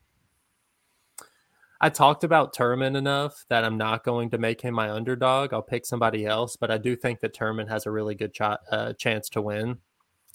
I 1.80 1.90
talked 1.90 2.24
about 2.24 2.54
Turman 2.54 2.96
enough 2.96 3.44
that 3.48 3.64
I'm 3.64 3.78
not 3.78 4.04
going 4.04 4.30
to 4.30 4.38
make 4.38 4.60
him 4.60 4.74
my 4.74 4.90
underdog. 4.90 5.52
I'll 5.52 5.62
pick 5.62 5.86
somebody 5.86 6.26
else, 6.26 6.56
but 6.56 6.70
I 6.70 6.78
do 6.78 6.96
think 6.96 7.20
that 7.20 7.34
Turman 7.34 7.68
has 7.68 7.86
a 7.86 7.90
really 7.90 8.14
good 8.14 8.34
ch- 8.34 8.40
uh, 8.70 8.92
chance 8.94 9.28
to 9.30 9.42
win. 9.42 9.78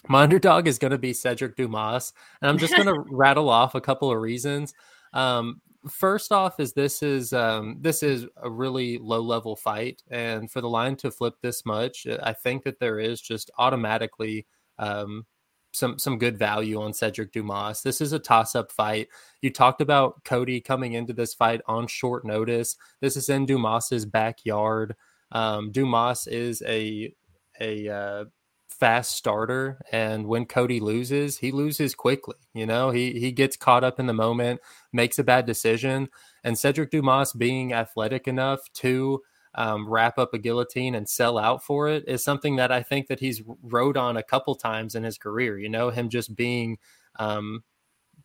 My 0.08 0.24
underdog 0.24 0.68
is 0.68 0.80
going 0.80 0.92
to 0.92 0.98
be 0.98 1.12
Sedriques 1.12 1.56
Dumas, 1.56 2.14
and 2.42 2.50
I'm 2.50 2.58
just 2.58 2.76
going 2.76 2.88
to 2.94 3.04
rattle 3.10 3.50
off 3.50 3.76
a 3.76 3.82
couple 3.82 4.12
of 4.12 4.20
reasons. 4.20 4.74
Um, 5.14 5.62
first 5.90 6.32
off, 6.32 6.60
is 6.60 6.74
this 6.74 7.04
is 7.04 7.34
um, 7.34 7.78
this 7.82 8.04
is 8.04 8.26
a 8.42 8.50
really 8.50 8.98
low 8.98 9.22
level 9.22 9.56
fight, 9.56 10.02
and 10.10 10.50
for 10.50 10.62
the 10.62 10.70
line 10.70 10.96
to 10.98 11.12
flip 11.12 11.36
this 11.42 11.66
much, 11.66 12.08
I 12.22 12.34
think 12.34 12.64
that 12.64 12.80
there 12.80 13.00
is 13.00 13.22
just 13.22 13.52
automatically 13.58 14.46
um, 14.80 15.26
some 15.74 16.00
some 16.00 16.18
good 16.18 16.38
value 16.38 16.82
on 16.82 16.92
Sedriques 16.92 17.32
Dumas. 17.32 17.82
This 17.82 18.00
is 18.00 18.14
a 18.14 18.20
toss 18.20 18.56
up 18.56 18.72
fight. 18.72 19.10
You 19.42 19.52
talked 19.52 19.82
about 19.82 20.24
Cody 20.24 20.62
coming 20.62 20.94
into 20.94 21.14
this 21.14 21.34
fight 21.34 21.62
on 21.68 21.88
short 21.88 22.26
notice. 22.26 22.78
This 23.02 23.18
is 23.18 23.28
in 23.28 23.46
Dumas's 23.46 24.06
backyard. 24.06 24.96
Um, 25.32 25.72
Dumas 25.72 26.28
is 26.28 26.62
a 26.66 27.14
a 27.60 27.90
uh, 27.90 28.26
fast 28.70 29.16
starter, 29.16 29.80
and 29.92 30.28
when 30.28 30.46
Cody 30.46 30.80
loses, 30.80 31.38
he 31.40 31.52
loses 31.52 31.96
quickly. 31.96 32.36
You 32.54 32.66
know, 32.66 32.92
he 32.92 33.20
he 33.20 33.32
gets 33.32 33.58
caught 33.58 33.84
up 33.84 34.00
in 34.00 34.06
the 34.06 34.14
moment, 34.14 34.62
makes 34.92 35.18
a 35.20 35.24
bad 35.24 35.46
decision, 35.46 36.10
and 36.44 36.56
Sedriques 36.56 36.92
Dumas 36.92 37.34
being 37.34 37.74
athletic 37.74 38.28
enough 38.28 38.62
to 38.76 39.22
um, 39.56 39.88
wrap 39.88 40.18
up 40.18 40.34
a 40.34 40.40
guillotine 40.40 40.96
and 40.96 41.08
sell 41.08 41.38
out 41.38 41.64
for 41.64 41.88
it 41.88 42.04
is 42.08 42.24
something 42.24 42.56
that 42.56 42.72
I 42.72 42.82
think 42.82 43.08
that 43.08 43.20
he's 43.20 43.42
rode 43.62 43.98
on 43.98 44.18
a 44.18 44.24
couple 44.24 44.56
times 44.56 44.96
in 44.96 45.04
his 45.04 45.18
career. 45.18 45.58
You 45.58 45.70
know, 45.70 45.90
him 45.90 46.10
just 46.10 46.36
being 46.36 46.78
um, 47.18 47.64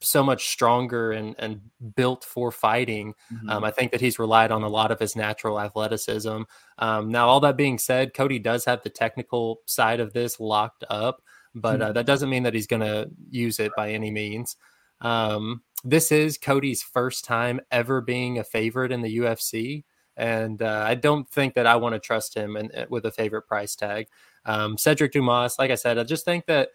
so 0.00 0.22
much 0.22 0.48
stronger 0.48 1.12
and, 1.12 1.34
and 1.38 1.60
built 1.96 2.24
for 2.24 2.50
fighting. 2.50 3.14
Mm-hmm. 3.32 3.50
Um, 3.50 3.64
I 3.64 3.70
think 3.70 3.92
that 3.92 4.00
he's 4.00 4.18
relied 4.18 4.50
on 4.50 4.62
a 4.62 4.68
lot 4.68 4.90
of 4.90 4.98
his 4.98 5.16
natural 5.16 5.60
athleticism. 5.60 6.42
Um, 6.78 7.10
now, 7.10 7.28
all 7.28 7.40
that 7.40 7.56
being 7.56 7.78
said, 7.78 8.14
Cody 8.14 8.38
does 8.38 8.64
have 8.64 8.82
the 8.82 8.90
technical 8.90 9.60
side 9.66 10.00
of 10.00 10.12
this 10.12 10.40
locked 10.40 10.84
up, 10.88 11.22
but 11.54 11.80
mm-hmm. 11.80 11.90
uh, 11.90 11.92
that 11.92 12.06
doesn't 12.06 12.30
mean 12.30 12.44
that 12.44 12.54
he's 12.54 12.66
going 12.66 12.82
to 12.82 13.10
use 13.30 13.58
it 13.60 13.72
by 13.76 13.92
any 13.92 14.10
means. 14.10 14.56
Um, 15.00 15.62
this 15.84 16.10
is 16.10 16.38
Cody's 16.38 16.82
first 16.82 17.24
time 17.24 17.60
ever 17.70 18.00
being 18.00 18.38
a 18.38 18.44
favorite 18.44 18.92
in 18.92 19.02
the 19.02 19.18
UFC 19.18 19.84
and 20.18 20.60
uh, 20.60 20.84
I 20.84 20.96
don't 20.96 21.30
think 21.30 21.54
that 21.54 21.66
I 21.66 21.76
want 21.76 21.94
to 21.94 22.00
trust 22.00 22.34
him 22.34 22.56
and 22.56 22.74
uh, 22.74 22.86
with 22.90 23.06
a 23.06 23.10
favorite 23.12 23.42
price 23.42 23.76
tag. 23.76 24.08
Um, 24.44 24.76
Sedriques 24.76 25.12
Dumas, 25.12 25.58
like 25.58 25.70
I 25.70 25.76
said, 25.76 25.96
I 25.96 26.02
just 26.02 26.24
think 26.24 26.46
that 26.46 26.70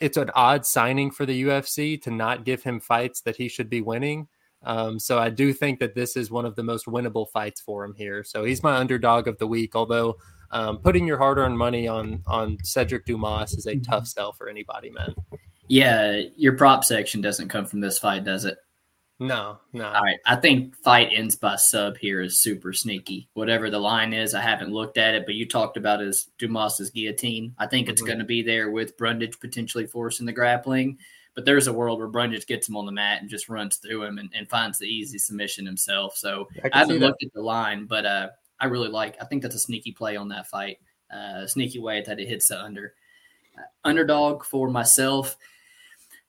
it's 0.00 0.16
an 0.16 0.30
odd 0.34 0.66
signing 0.66 1.12
for 1.12 1.24
the 1.24 1.44
UFC 1.44 2.00
to 2.02 2.10
not 2.10 2.44
give 2.44 2.64
him 2.64 2.80
fights 2.80 3.20
that 3.22 3.36
he 3.36 3.48
should 3.48 3.70
be 3.70 3.80
winning. 3.80 4.26
Um, 4.64 4.98
so 4.98 5.18
I 5.18 5.30
do 5.30 5.52
think 5.52 5.78
that 5.78 5.94
this 5.94 6.16
is 6.16 6.30
one 6.30 6.44
of 6.44 6.56
the 6.56 6.64
most 6.64 6.86
winnable 6.86 7.30
fights 7.30 7.60
for 7.60 7.84
him 7.84 7.94
here. 7.94 8.24
So 8.24 8.44
he's 8.44 8.64
my 8.64 8.76
underdog 8.76 9.28
of 9.28 9.38
the 9.38 9.46
week. 9.46 9.76
Although 9.76 10.18
um, 10.50 10.78
putting 10.78 11.06
your 11.06 11.18
hard-earned 11.18 11.56
money 11.56 11.86
on 11.86 12.22
on 12.26 12.58
Sedriques 12.58 13.06
Dumas 13.06 13.54
is 13.54 13.66
a 13.66 13.74
mm-hmm. 13.74 13.90
tough 13.90 14.08
sell 14.08 14.32
for 14.32 14.48
anybody, 14.48 14.90
man. 14.90 15.14
Yeah, 15.68 16.20
your 16.36 16.56
prop 16.56 16.84
section 16.84 17.20
doesn't 17.20 17.48
come 17.48 17.64
from 17.64 17.80
this 17.80 17.98
fight, 17.98 18.24
does 18.24 18.44
it? 18.44 18.58
No, 19.18 19.58
no. 19.72 19.86
All 19.86 20.02
right. 20.02 20.18
I 20.26 20.36
think 20.36 20.74
fight 20.76 21.10
ends 21.12 21.36
by 21.36 21.56
sub 21.56 21.96
here 21.96 22.20
is 22.20 22.40
super 22.40 22.72
sneaky. 22.72 23.28
Whatever 23.34 23.70
the 23.70 23.78
line 23.78 24.12
is, 24.12 24.34
I 24.34 24.40
haven't 24.40 24.72
looked 24.72 24.98
at 24.98 25.14
it, 25.14 25.26
but 25.26 25.36
you 25.36 25.46
talked 25.46 25.76
about 25.76 26.00
his 26.00 26.28
Dumas's 26.38 26.90
guillotine. 26.90 27.54
I 27.58 27.66
think 27.66 27.88
it's 27.88 28.02
mm-hmm. 28.02 28.08
going 28.08 28.18
to 28.18 28.24
be 28.24 28.42
there 28.42 28.70
with 28.70 28.96
Brundage 28.96 29.38
potentially 29.38 29.86
forcing 29.86 30.26
the 30.26 30.32
grappling. 30.32 30.98
But 31.34 31.44
there's 31.44 31.66
a 31.66 31.72
world 31.72 31.98
where 31.98 32.08
Brundage 32.08 32.46
gets 32.46 32.68
him 32.68 32.76
on 32.76 32.84
the 32.84 32.92
mat 32.92 33.22
and 33.22 33.30
just 33.30 33.48
runs 33.48 33.76
through 33.76 34.02
him 34.02 34.18
and, 34.18 34.28
and 34.34 34.48
finds 34.50 34.78
the 34.78 34.86
easy 34.86 35.18
submission 35.18 35.64
himself. 35.64 36.16
So 36.16 36.48
I, 36.64 36.70
I 36.72 36.78
haven't 36.80 36.98
looked 36.98 37.22
at 37.22 37.32
the 37.32 37.40
line, 37.40 37.86
but 37.86 38.04
uh, 38.04 38.28
I 38.60 38.66
really 38.66 38.88
like. 38.88 39.16
I 39.20 39.24
think 39.24 39.42
that's 39.42 39.54
a 39.54 39.60
sneaky 39.60 39.92
play 39.92 40.16
on 40.16 40.28
that 40.28 40.48
fight. 40.48 40.78
Uh, 41.10 41.46
sneaky 41.46 41.78
way 41.78 42.02
that 42.02 42.20
it 42.20 42.28
hits 42.28 42.48
the 42.48 42.60
under. 42.60 42.94
Uh, 43.56 43.62
underdog 43.84 44.44
for 44.44 44.68
myself. 44.68 45.36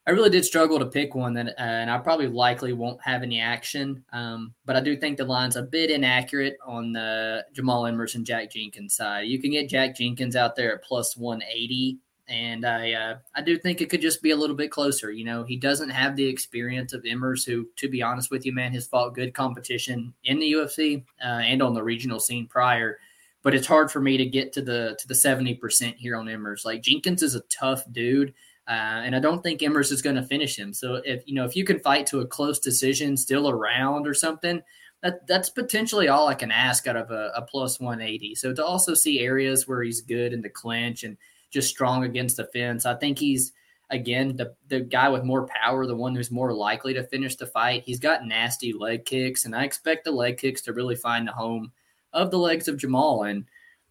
I 0.06 0.12
really 0.12 0.30
did 0.30 0.43
struggle 0.43 0.80
to 0.80 0.86
pick 0.86 1.16
one 1.16 1.34
that, 1.36 1.47
uh, 1.47 1.62
and 1.62 1.89
I 1.89 1.97
probably 1.97 2.28
likely 2.28 2.74
won't 2.74 3.01
have 3.01 3.24
any 3.24 3.39
action. 3.39 4.04
Um, 4.12 4.54
but 4.66 4.76
I 4.76 4.82
do 4.82 4.97
think 4.97 5.18
the 5.18 5.24
line's 5.24 5.56
a 5.56 5.62
bit 5.62 5.89
inaccurate 5.89 6.58
on 6.66 6.91
the 6.91 7.45
Jamall 7.56 7.89
Emmers 7.89 8.16
and 8.16 8.26
Jack 8.26 8.51
Jenkins 8.51 8.95
side. 8.95 9.28
You 9.28 9.39
can 9.39 9.51
get 9.51 9.70
Jack 9.70 9.95
Jenkins 9.95 10.36
out 10.36 10.58
there 10.58 10.76
at 10.76 10.84
plus 10.84 11.16
180, 11.16 11.99
and 12.28 12.66
I 12.66 12.91
uh, 12.91 13.18
I 13.34 13.41
do 13.41 13.58
think 13.58 13.80
it 13.80 13.89
could 13.89 14.01
just 14.01 14.22
be 14.22 14.32
a 14.32 14.36
little 14.36 14.58
bit 14.58 14.72
closer. 14.72 15.10
You 15.10 15.24
know, 15.24 15.43
he 15.43 15.56
doesn't 15.56 15.89
have 15.89 16.18
the 16.18 16.28
experience 16.28 16.91
of 16.91 17.04
Emmers, 17.04 17.45
who, 17.45 17.70
to 17.78 17.88
be 17.88 18.01
honest 18.01 18.30
with 18.30 18.45
you, 18.45 18.54
man, 18.54 18.74
has 18.74 18.88
fought 18.88 19.16
good 19.16 19.34
competition 19.34 20.14
in 20.26 20.38
the 20.39 20.51
UFC 20.51 21.06
uh, 21.24 21.28
and 21.28 21.62
on 21.62 21.74
the 21.74 21.84
regional 21.84 22.20
scene 22.20 22.47
prior. 22.47 22.99
But 23.41 23.56
it's 23.56 23.68
hard 23.68 23.89
for 23.89 24.01
me 24.01 24.18
to 24.18 24.26
get 24.26 24.51
to 24.54 24.62
the 24.62 24.97
to 24.99 25.08
the 25.08 25.14
70% 25.14 25.95
here 25.95 26.18
on 26.18 26.26
Emmers. 26.26 26.66
Like 26.66 26.82
Jenkins 26.82 27.24
is 27.24 27.36
a 27.36 27.41
tough 27.49 27.86
dude 27.93 28.34
uh, 28.68 29.01
and 29.03 29.16
I 29.16 29.20
don't 29.20 29.41
think 29.41 29.59
Emmers 29.59 29.91
is 29.91 30.01
going 30.01 30.16
to 30.16 30.24
finish 30.24 30.57
him. 30.57 30.74
So 30.74 31.01
if 31.05 31.24
you 31.28 31.36
know 31.36 31.45
if 31.45 31.55
you 31.55 31.66
can 31.66 31.80
fight 31.80 32.07
to 32.07 32.22
a 32.22 32.28
close 32.28 32.59
decision, 32.59 33.18
still 33.18 33.49
around 33.49 34.07
or 34.07 34.14
something, 34.14 34.61
that 35.01 35.28
that's 35.28 35.49
potentially 35.49 36.07
all 36.07 36.30
I 36.30 36.36
can 36.36 36.49
ask 36.49 36.88
out 36.88 36.95
of 36.95 37.11
a, 37.11 37.32
a 37.36 37.41
plus 37.41 37.80
180. 37.80 38.36
So 38.36 38.53
to 38.53 38.66
also 38.66 38.93
see 38.93 39.20
areas 39.20 39.68
where 39.68 39.84
he's 39.84 40.01
good 40.01 40.32
in 40.32 40.41
the 40.41 40.49
clinch 40.49 41.03
and 41.03 41.18
just 41.49 41.70
strong 41.70 42.05
against 42.05 42.38
the 42.38 42.45
fence, 42.45 42.86
I 42.86 42.95
think 42.95 43.20
he's 43.20 43.51
again 43.89 44.38
the 44.38 44.55
the 44.70 44.80
guy 44.80 45.09
with 45.09 45.26
more 45.26 45.45
power, 45.47 45.86
the 45.86 45.95
one 45.95 46.16
who's 46.16 46.32
more 46.32 46.53
likely 46.53 46.93
to 46.93 47.03
finish 47.03 47.36
the 47.36 47.45
fight. 47.45 47.84
He's 47.86 47.99
got 47.99 48.26
nasty 48.26 48.72
leg 48.72 49.03
kicks, 49.03 49.43
and 49.43 49.53
I 49.53 49.66
expect 49.66 50.05
the 50.05 50.11
leg 50.11 50.38
kicks 50.38 50.61
to 50.64 50.74
really 50.74 50.95
find 50.95 51.28
the 51.28 51.34
home 51.34 51.74
of 52.14 52.32
the 52.32 52.39
legs 52.39 52.70
of 52.70 52.78
Jamall. 52.78 53.30
And 53.30 53.43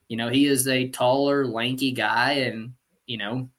you 0.08 0.16
know 0.16 0.30
he 0.30 0.46
is 0.46 0.66
a 0.66 0.88
taller, 0.88 1.46
lanky 1.46 1.92
guy, 1.92 2.32
and 2.32 2.72
you 3.04 3.18
know 3.18 3.50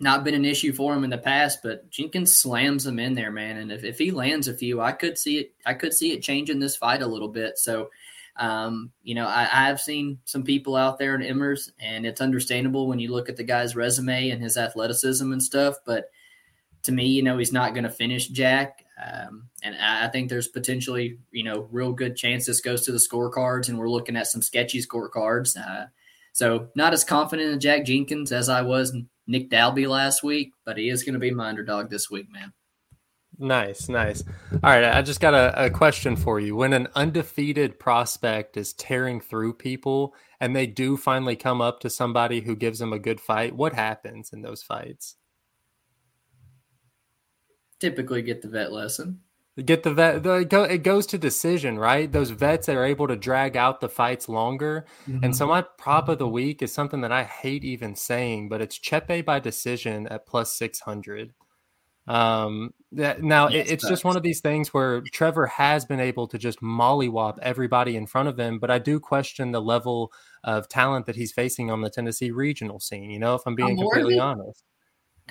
not 0.00 0.24
been 0.24 0.34
an 0.34 0.46
issue 0.46 0.72
for 0.72 0.94
him 0.94 1.04
in 1.04 1.10
the 1.10 1.18
past, 1.18 1.60
but 1.62 1.88
Jenkins 1.90 2.38
slams 2.38 2.86
him 2.86 2.98
in 2.98 3.14
there, 3.14 3.30
man. 3.30 3.58
And 3.58 3.70
if, 3.70 3.84
if 3.84 3.98
he 3.98 4.10
lands 4.10 4.48
a 4.48 4.54
few, 4.54 4.80
I 4.80 4.92
could 4.92 5.18
see 5.18 5.38
it. 5.38 5.52
I 5.66 5.74
could 5.74 5.92
see 5.92 6.12
it 6.12 6.22
changing 6.22 6.58
this 6.58 6.76
fight 6.76 7.02
a 7.02 7.06
little 7.06 7.28
bit. 7.28 7.58
So, 7.58 7.90
um, 8.36 8.90
you 9.02 9.14
know, 9.14 9.26
I, 9.26 9.44
have 9.44 9.80
seen 9.80 10.18
some 10.24 10.42
people 10.42 10.74
out 10.74 10.98
there 10.98 11.14
in 11.14 11.20
Emmers, 11.20 11.70
and 11.78 12.06
it's 12.06 12.22
understandable 12.22 12.88
when 12.88 12.98
you 12.98 13.12
look 13.12 13.28
at 13.28 13.36
the 13.36 13.44
guy's 13.44 13.76
resume 13.76 14.30
and 14.30 14.42
his 14.42 14.56
athleticism 14.56 15.30
and 15.30 15.42
stuff. 15.42 15.76
But 15.84 16.10
to 16.84 16.92
me, 16.92 17.06
you 17.06 17.22
know, 17.22 17.36
he's 17.36 17.52
not 17.52 17.74
going 17.74 17.84
to 17.84 17.90
finish 17.90 18.28
Jack. 18.28 18.86
Um, 19.02 19.48
and 19.62 19.74
I, 19.74 20.06
I 20.06 20.08
think 20.08 20.30
there's 20.30 20.48
potentially, 20.48 21.18
you 21.30 21.44
know, 21.44 21.68
real 21.70 21.92
good 21.92 22.16
chance 22.16 22.46
this 22.46 22.62
goes 22.62 22.86
to 22.86 22.92
the 22.92 22.98
scorecards, 22.98 23.68
and 23.68 23.78
we're 23.78 23.90
looking 23.90 24.16
at 24.16 24.28
some 24.28 24.40
sketchy 24.40 24.80
scorecards. 24.80 25.58
Uh, 25.58 25.86
so 26.32 26.68
not 26.74 26.92
as 26.92 27.04
confident 27.04 27.52
in 27.52 27.60
Jack 27.60 27.84
Jenkins 27.84 28.32
as 28.32 28.48
I 28.48 28.62
was 28.62 28.96
Nick 29.26 29.50
Dalby 29.50 29.86
last 29.86 30.22
week, 30.22 30.52
but 30.64 30.76
he 30.76 30.88
is 30.88 31.02
going 31.02 31.14
to 31.14 31.20
be 31.20 31.30
my 31.30 31.48
underdog 31.48 31.90
this 31.90 32.10
week, 32.10 32.30
man. 32.30 32.52
Nice, 33.38 33.88
nice. 33.88 34.22
All 34.52 34.70
right, 34.70 34.84
I 34.84 35.00
just 35.00 35.20
got 35.20 35.32
a, 35.32 35.66
a, 35.66 35.70
question 35.70 36.14
for 36.14 36.38
you. 36.38 36.56
When 36.56 36.74
an 36.74 36.88
undefeated 36.94 37.78
prospect 37.78 38.58
is 38.58 38.74
tearing 38.74 39.18
through 39.18 39.54
people 39.54 40.14
and 40.40 40.54
they 40.54 40.66
do 40.66 40.98
finally 40.98 41.36
come 41.36 41.62
up 41.62 41.80
to 41.80 41.88
somebody 41.88 42.40
who 42.42 42.54
gives 42.54 42.80
them 42.80 42.92
a 42.92 42.98
good 42.98 43.18
fight, 43.18 43.56
what 43.56 43.72
happens 43.72 44.34
in 44.34 44.42
those 44.42 44.62
fights? 44.62 45.16
Typically 47.78 48.20
get 48.20 48.42
the 48.42 48.48
vet 48.48 48.72
lesson 48.72 49.20
get 49.64 49.82
the 49.82 49.92
vet 49.92 50.22
the, 50.22 50.66
it 50.70 50.82
goes 50.82 51.06
to 51.06 51.18
decision 51.18 51.78
right? 51.78 52.10
Those 52.10 52.30
vets 52.30 52.66
that 52.66 52.76
are 52.76 52.84
able 52.84 53.08
to 53.08 53.16
drag 53.16 53.56
out 53.56 53.80
the 53.80 53.88
fights 53.88 54.28
longer. 54.28 54.86
Mm-hmm. 55.08 55.24
and 55.24 55.36
so 55.36 55.46
my 55.46 55.62
prop 55.62 56.08
of 56.08 56.18
the 56.18 56.28
week 56.28 56.62
is 56.62 56.72
something 56.72 57.00
that 57.00 57.12
i 57.12 57.24
hate 57.24 57.64
even 57.64 57.94
saying 57.94 58.48
but 58.48 58.60
it's 58.60 58.78
chepe 58.78 59.24
by 59.24 59.38
decision 59.40 60.06
at 60.08 60.26
plus 60.26 60.52
600 60.54 61.32
um 62.06 62.72
that, 62.92 63.22
now 63.22 63.48
yes, 63.48 63.68
it, 63.68 63.72
it's 63.74 63.88
just 63.88 64.04
one 64.04 64.16
of 64.16 64.22
these 64.22 64.40
things 64.40 64.74
where 64.74 65.02
trevor 65.12 65.46
has 65.46 65.84
been 65.84 66.00
able 66.00 66.26
to 66.28 66.38
just 66.38 66.60
mollywop 66.60 67.38
everybody 67.40 67.96
in 67.96 68.06
front 68.06 68.28
of 68.28 68.38
him 68.38 68.58
but 68.58 68.70
i 68.70 68.78
do 68.78 68.98
question 68.98 69.52
the 69.52 69.62
level 69.62 70.12
of 70.44 70.68
talent 70.68 71.06
that 71.06 71.16
he's 71.16 71.32
facing 71.32 71.70
on 71.70 71.82
the 71.82 71.90
tennessee 71.90 72.30
regional 72.30 72.80
scene 72.80 73.10
you 73.10 73.18
know 73.18 73.34
if 73.34 73.42
i'm 73.46 73.54
being 73.54 73.76
completely 73.76 74.18
honest. 74.18 74.64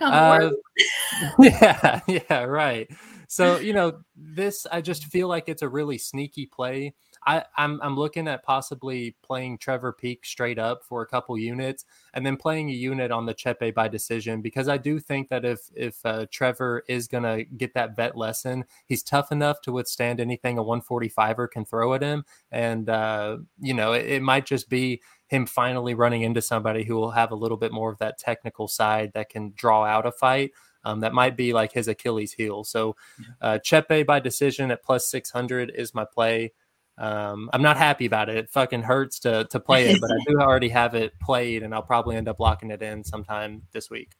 Uh, 0.01 0.51
yeah 1.39 1.99
yeah 2.07 2.43
right 2.43 2.89
so 3.31 3.57
you 3.59 3.71
know 3.73 4.01
this 4.15 4.65
i 4.71 4.81
just 4.81 5.05
feel 5.05 5.27
like 5.27 5.47
it's 5.47 5.61
a 5.61 5.69
really 5.69 5.97
sneaky 5.97 6.45
play 6.45 6.93
I, 7.25 7.43
I'm 7.57 7.81
I'm 7.81 7.95
looking 7.95 8.27
at 8.27 8.43
possibly 8.43 9.15
playing 9.23 9.57
Trevor 9.57 9.93
Peek 9.93 10.25
straight 10.25 10.57
up 10.57 10.83
for 10.83 11.01
a 11.01 11.07
couple 11.07 11.37
units, 11.37 11.85
and 12.13 12.25
then 12.25 12.37
playing 12.37 12.69
a 12.69 12.73
unit 12.73 13.11
on 13.11 13.25
the 13.25 13.33
Chepe 13.33 13.73
by 13.73 13.87
decision 13.87 14.41
because 14.41 14.67
I 14.67 14.77
do 14.77 14.99
think 14.99 15.29
that 15.29 15.45
if 15.45 15.69
if 15.75 16.05
uh, 16.05 16.25
Trevor 16.31 16.83
is 16.87 17.07
gonna 17.07 17.43
get 17.43 17.73
that 17.73 17.95
vet 17.95 18.15
lesson, 18.17 18.65
he's 18.85 19.03
tough 19.03 19.31
enough 19.31 19.61
to 19.61 19.71
withstand 19.71 20.19
anything 20.19 20.57
a 20.57 20.63
145er 20.63 21.51
can 21.51 21.65
throw 21.65 21.93
at 21.93 22.01
him, 22.01 22.23
and 22.51 22.89
uh, 22.89 23.37
you 23.59 23.73
know 23.73 23.93
it, 23.93 24.05
it 24.05 24.21
might 24.21 24.45
just 24.45 24.69
be 24.69 25.01
him 25.27 25.45
finally 25.45 25.93
running 25.93 26.23
into 26.23 26.41
somebody 26.41 26.83
who 26.83 26.95
will 26.95 27.11
have 27.11 27.31
a 27.31 27.35
little 27.35 27.57
bit 27.57 27.71
more 27.71 27.91
of 27.91 27.99
that 27.99 28.17
technical 28.17 28.67
side 28.67 29.11
that 29.13 29.29
can 29.29 29.53
draw 29.55 29.85
out 29.85 30.07
a 30.07 30.11
fight. 30.11 30.51
Um, 30.83 31.01
that 31.01 31.13
might 31.13 31.35
be 31.35 31.53
like 31.53 31.73
his 31.73 31.87
Achilles 31.87 32.33
heel. 32.33 32.63
So, 32.63 32.95
uh, 33.41 33.59
Chepe 33.63 34.05
by 34.05 34.19
decision 34.19 34.71
at 34.71 34.83
plus 34.83 35.09
600 35.09 35.71
is 35.75 35.93
my 35.93 36.05
play. 36.05 36.53
Um, 36.97 37.49
I'm 37.53 37.61
not 37.61 37.77
happy 37.77 38.05
about 38.05 38.29
it. 38.29 38.37
It 38.37 38.49
fucking 38.49 38.83
hurts 38.83 39.19
to 39.19 39.45
to 39.51 39.59
play 39.59 39.89
it, 39.89 40.01
but 40.01 40.11
I 40.11 40.17
do 40.27 40.37
already 40.39 40.69
have 40.69 40.95
it 40.95 41.17
played, 41.19 41.63
and 41.63 41.73
I'll 41.73 41.81
probably 41.81 42.17
end 42.17 42.27
up 42.27 42.39
locking 42.39 42.71
it 42.71 42.81
in 42.81 43.03
sometime 43.03 43.63
this 43.71 43.89
week. 43.89 44.11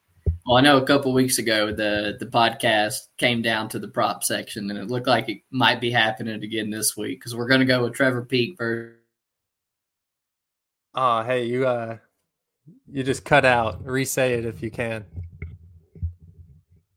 Well, 0.45 0.57
I 0.57 0.61
know 0.61 0.77
a 0.77 0.85
couple 0.85 1.13
weeks 1.13 1.39
ago 1.39 1.73
the 1.73 2.15
the 2.17 2.25
podcast 2.25 3.07
came 3.17 3.41
down 3.41 3.67
to 3.69 3.79
the 3.79 3.89
prop 3.89 4.23
section, 4.23 4.69
and 4.69 4.79
it 4.79 4.89
looked 4.89 5.07
like 5.07 5.27
it 5.27 5.41
might 5.51 5.81
be 5.81 5.91
happening 5.91 6.41
again 6.41 6.69
this 6.69 6.95
week 6.95 7.19
because 7.19 7.35
we're 7.35 7.47
going 7.47 7.59
to 7.59 7.65
go 7.65 7.83
with 7.83 7.93
Trevor 7.93 8.23
Peek 8.23 8.57
versus. 8.57 8.95
Oh, 10.95 11.23
hey, 11.23 11.45
you 11.45 11.67
uh, 11.67 11.97
you 12.89 13.03
just 13.03 13.25
cut 13.25 13.43
out. 13.43 13.83
Resay 13.83 14.37
it 14.37 14.45
if 14.45 14.63
you 14.63 14.71
can 14.71 15.05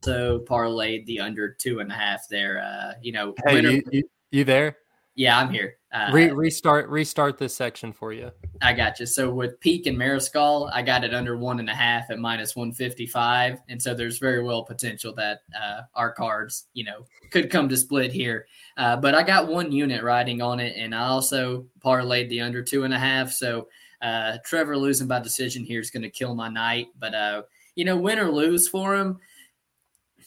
also 0.06 0.40
parlayed 0.40 1.06
the 1.06 1.20
under 1.20 1.50
two 1.50 1.80
and 1.80 1.90
a 1.90 1.94
half 1.94 2.28
there. 2.28 2.62
Uh, 2.62 2.94
you 3.00 3.12
know, 3.12 3.34
hey, 3.46 3.54
winner- 3.54 3.70
you, 3.70 3.82
you, 3.90 4.02
you, 4.30 4.44
there? 4.44 4.78
Yeah, 5.14 5.38
I'm 5.38 5.50
here. 5.50 5.76
Uh, 5.92 6.08
Re- 6.10 6.30
restart 6.30 6.88
restart 6.88 7.36
this 7.36 7.54
section 7.54 7.92
for 7.92 8.14
you. 8.14 8.30
I 8.62 8.72
got 8.72 8.98
you. 8.98 9.04
So 9.04 9.30
with 9.30 9.60
Peek 9.60 9.86
and 9.86 9.98
Mariscal, 9.98 10.70
I 10.72 10.80
got 10.80 11.04
it 11.04 11.12
under 11.12 11.36
one 11.36 11.60
and 11.60 11.68
a 11.68 11.74
half 11.74 12.10
at 12.10 12.18
minus 12.18 12.56
155. 12.56 13.60
And 13.68 13.80
so 13.80 13.92
there's 13.92 14.18
very 14.18 14.42
well 14.42 14.62
potential 14.62 15.14
that 15.16 15.40
uh, 15.60 15.82
our 15.94 16.12
cards, 16.12 16.68
you 16.72 16.84
know, 16.84 17.04
could 17.30 17.50
come 17.50 17.68
to 17.68 17.76
split 17.76 18.10
here. 18.10 18.46
Uh, 18.78 18.96
but 18.96 19.14
I 19.14 19.22
got 19.22 19.48
one 19.48 19.70
unit 19.70 20.02
riding 20.02 20.40
on 20.40 20.60
it, 20.60 20.76
and 20.78 20.94
I 20.94 21.08
also 21.08 21.66
parlayed 21.84 22.30
the 22.30 22.40
under 22.40 22.62
two 22.62 22.84
and 22.84 22.94
a 22.94 22.98
half. 22.98 23.32
So 23.32 23.68
uh, 24.00 24.38
Trevor 24.46 24.78
losing 24.78 25.08
by 25.08 25.20
decision 25.20 25.62
here 25.62 25.80
is 25.80 25.90
going 25.90 26.04
to 26.04 26.10
kill 26.10 26.34
my 26.34 26.48
night. 26.48 26.86
But, 26.98 27.14
uh, 27.14 27.42
you 27.74 27.84
know, 27.84 27.98
win 27.98 28.18
or 28.18 28.32
lose 28.32 28.66
for 28.66 28.94
him, 28.94 29.18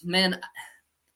man, 0.03 0.39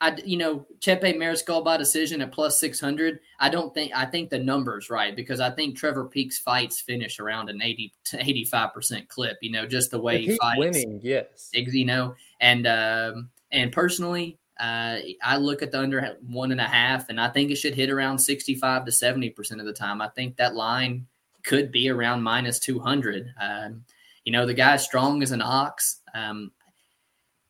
I 0.01 0.15
you 0.23 0.37
know 0.37 0.65
Chepe 0.79 1.17
Mariscal 1.17 1.63
by 1.63 1.77
decision 1.77 2.21
at 2.21 2.31
plus 2.31 2.59
six 2.59 2.79
hundred. 2.79 3.19
I 3.39 3.49
don't 3.49 3.73
think 3.73 3.91
I 3.93 4.05
think 4.05 4.29
the 4.29 4.39
numbers 4.39 4.89
right 4.89 5.15
because 5.15 5.39
I 5.39 5.49
think 5.49 5.75
Trevor 5.75 6.05
Peek's 6.05 6.39
fights 6.39 6.79
finish 6.79 7.19
around 7.19 7.49
an 7.49 7.61
eighty 7.61 7.93
to 8.05 8.19
eighty 8.19 8.45
five 8.45 8.73
percent 8.73 9.09
clip. 9.09 9.37
You 9.41 9.51
know, 9.51 9.65
just 9.65 9.91
the 9.91 9.99
way 9.99 10.21
he 10.21 10.37
fights, 10.37 10.59
winning, 10.59 10.99
yes. 11.03 11.49
You 11.53 11.85
know, 11.85 12.15
and 12.39 12.65
um, 12.65 13.29
and 13.51 13.71
personally, 13.71 14.37
uh, 14.59 14.99
I 15.23 15.37
look 15.37 15.61
at 15.61 15.71
the 15.71 15.79
under 15.79 16.17
one 16.25 16.51
and 16.51 16.61
a 16.61 16.65
half, 16.65 17.09
and 17.09 17.19
I 17.19 17.29
think 17.29 17.51
it 17.51 17.55
should 17.55 17.75
hit 17.75 17.89
around 17.89 18.19
sixty 18.19 18.55
five 18.55 18.85
to 18.85 18.91
seventy 18.91 19.29
percent 19.29 19.59
of 19.59 19.67
the 19.67 19.73
time. 19.73 20.01
I 20.01 20.07
think 20.09 20.37
that 20.37 20.55
line 20.55 21.07
could 21.43 21.71
be 21.71 21.89
around 21.89 22.23
minus 22.23 22.59
two 22.59 22.79
hundred. 22.79 23.33
Um, 23.39 23.83
you 24.23 24.31
know, 24.31 24.45
the 24.45 24.53
guy's 24.53 24.83
strong 24.83 25.23
as 25.23 25.31
an 25.31 25.41
ox. 25.41 26.01
Um, 26.13 26.51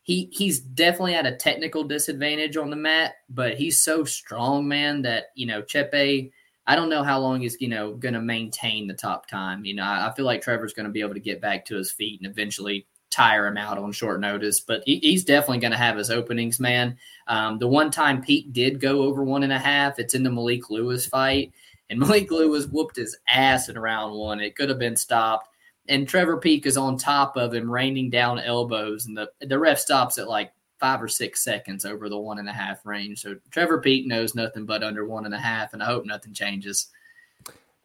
he 0.10 0.28
he's 0.32 0.60
definitely 0.60 1.14
at 1.14 1.28
a 1.28 1.36
technical 1.36 1.84
disadvantage 1.84 2.58
on 2.58 2.72
the 2.72 2.76
mat, 2.76 3.18
but 3.30 3.54
he's 3.54 3.80
so 3.80 4.04
strong, 4.04 4.68
man, 4.68 5.04
that 5.04 5.26
you 5.36 5.46
know 5.46 5.62
Chepe. 5.62 6.32
I 6.66 6.76
don't 6.76 6.90
know 6.90 7.04
how 7.04 7.20
long 7.20 7.42
he's 7.42 7.62
you 7.62 7.68
know 7.68 7.94
going 7.94 8.16
to 8.16 8.20
maintain 8.20 8.88
the 8.88 8.96
top 8.96 9.28
time. 9.28 9.66
You 9.66 9.76
know, 9.76 9.84
I, 9.84 10.08
I 10.08 10.14
feel 10.16 10.26
like 10.26 10.42
Trevor's 10.42 10.74
going 10.74 10.88
to 10.88 10.92
be 10.92 11.02
able 11.02 11.14
to 11.14 11.20
get 11.20 11.42
back 11.42 11.64
to 11.66 11.76
his 11.76 11.92
feet 11.92 12.20
and 12.20 12.32
eventually 12.32 12.88
tire 13.12 13.46
him 13.46 13.58
out 13.58 13.78
on 13.78 13.92
short 13.92 14.20
notice. 14.20 14.60
But 14.60 14.82
he, 14.88 14.98
he's 14.98 15.24
definitely 15.24 15.60
going 15.60 15.74
to 15.74 15.78
have 15.78 15.96
his 15.96 16.10
openings, 16.10 16.60
man. 16.60 16.98
Um, 17.28 17.60
the 17.60 17.68
one 17.68 17.92
time 17.92 18.24
Peek 18.24 18.52
did 18.52 18.82
go 18.82 19.04
over 19.04 19.24
one 19.24 19.44
and 19.44 19.54
a 19.54 19.60
half. 19.60 20.00
It's 20.00 20.16
in 20.16 20.24
the 20.24 20.32
Malik 20.32 20.72
Lewis 20.72 21.06
fight, 21.06 21.52
and 21.92 22.00
Malik 22.00 22.32
Lewis 22.32 22.66
whooped 22.66 22.96
his 22.96 23.16
ass 23.28 23.70
in 23.70 23.78
round 23.78 24.16
one. 24.16 24.40
It 24.40 24.56
could 24.56 24.70
have 24.70 24.80
been 24.80 24.96
stopped 24.96 25.50
and 25.90 26.08
Trevor 26.08 26.38
Peek 26.38 26.66
is 26.66 26.78
on 26.78 26.98
top 26.98 27.36
of 27.36 27.54
him, 27.54 27.70
raining 27.70 28.10
down 28.10 28.40
elbows, 28.40 29.08
and 29.08 29.18
the 29.18 29.30
the 29.42 29.60
ref 29.60 29.80
stops 29.80 30.18
at 30.18 30.30
like 30.30 30.54
five 30.80 31.02
or 31.02 31.10
six 31.10 31.44
seconds 31.44 31.84
over 31.84 32.08
the 32.08 32.18
one 32.18 32.40
and 32.40 32.48
a 32.48 32.54
half 32.54 32.86
range. 32.86 33.22
So 33.22 33.36
Trevor 33.52 33.82
Peek 33.82 34.08
knows 34.08 34.36
nothing 34.36 34.66
but 34.66 34.84
under 34.84 35.06
one 35.06 35.26
and 35.26 35.34
a 35.34 35.40
half, 35.40 35.74
and 35.74 35.84
I 35.84 35.88
hope 35.88 36.06
nothing 36.06 36.34
changes. 36.34 36.88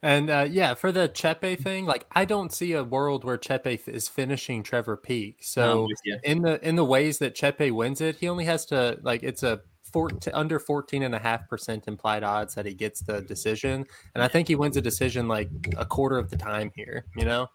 And 0.02 0.28
uh, 0.28 0.46
yeah, 0.48 0.74
for 0.74 0.92
the 0.92 1.08
Chepe 1.08 1.58
thing, 1.60 1.86
like 1.86 2.04
I 2.12 2.26
don't 2.26 2.52
see 2.52 2.74
a 2.74 2.84
world 2.84 3.24
where 3.24 3.38
Chepe 3.38 3.88
is 3.88 4.06
finishing 4.06 4.62
Trevor 4.62 4.98
Peek. 4.98 5.38
So 5.40 5.88
in 6.22 6.42
the 6.42 6.62
in 6.66 6.76
the 6.76 6.84
ways 6.84 7.18
that 7.18 7.34
Chepe 7.34 7.72
wins 7.72 8.02
it, 8.02 8.16
he 8.16 8.28
only 8.28 8.44
has 8.44 8.66
to 8.66 8.98
like 9.02 9.22
it's 9.22 9.42
a 9.42 9.62
14, 9.94 10.34
under 10.34 10.58
14 10.58 11.04
and 11.04 11.14
a 11.14 11.18
half 11.18 11.48
percent 11.48 11.84
implied 11.86 12.22
odds 12.22 12.54
that 12.54 12.66
he 12.66 12.74
gets 12.74 13.00
the 13.00 13.22
decision. 13.22 13.86
And 14.14 14.22
I 14.22 14.28
think 14.28 14.48
he 14.48 14.56
wins 14.56 14.76
a 14.76 14.82
decision 14.82 15.26
like 15.26 15.48
a 15.78 15.86
quarter 15.86 16.18
of 16.18 16.28
the 16.28 16.36
time 16.36 16.70
here, 16.74 17.06
you 17.16 17.24
know? 17.24 17.48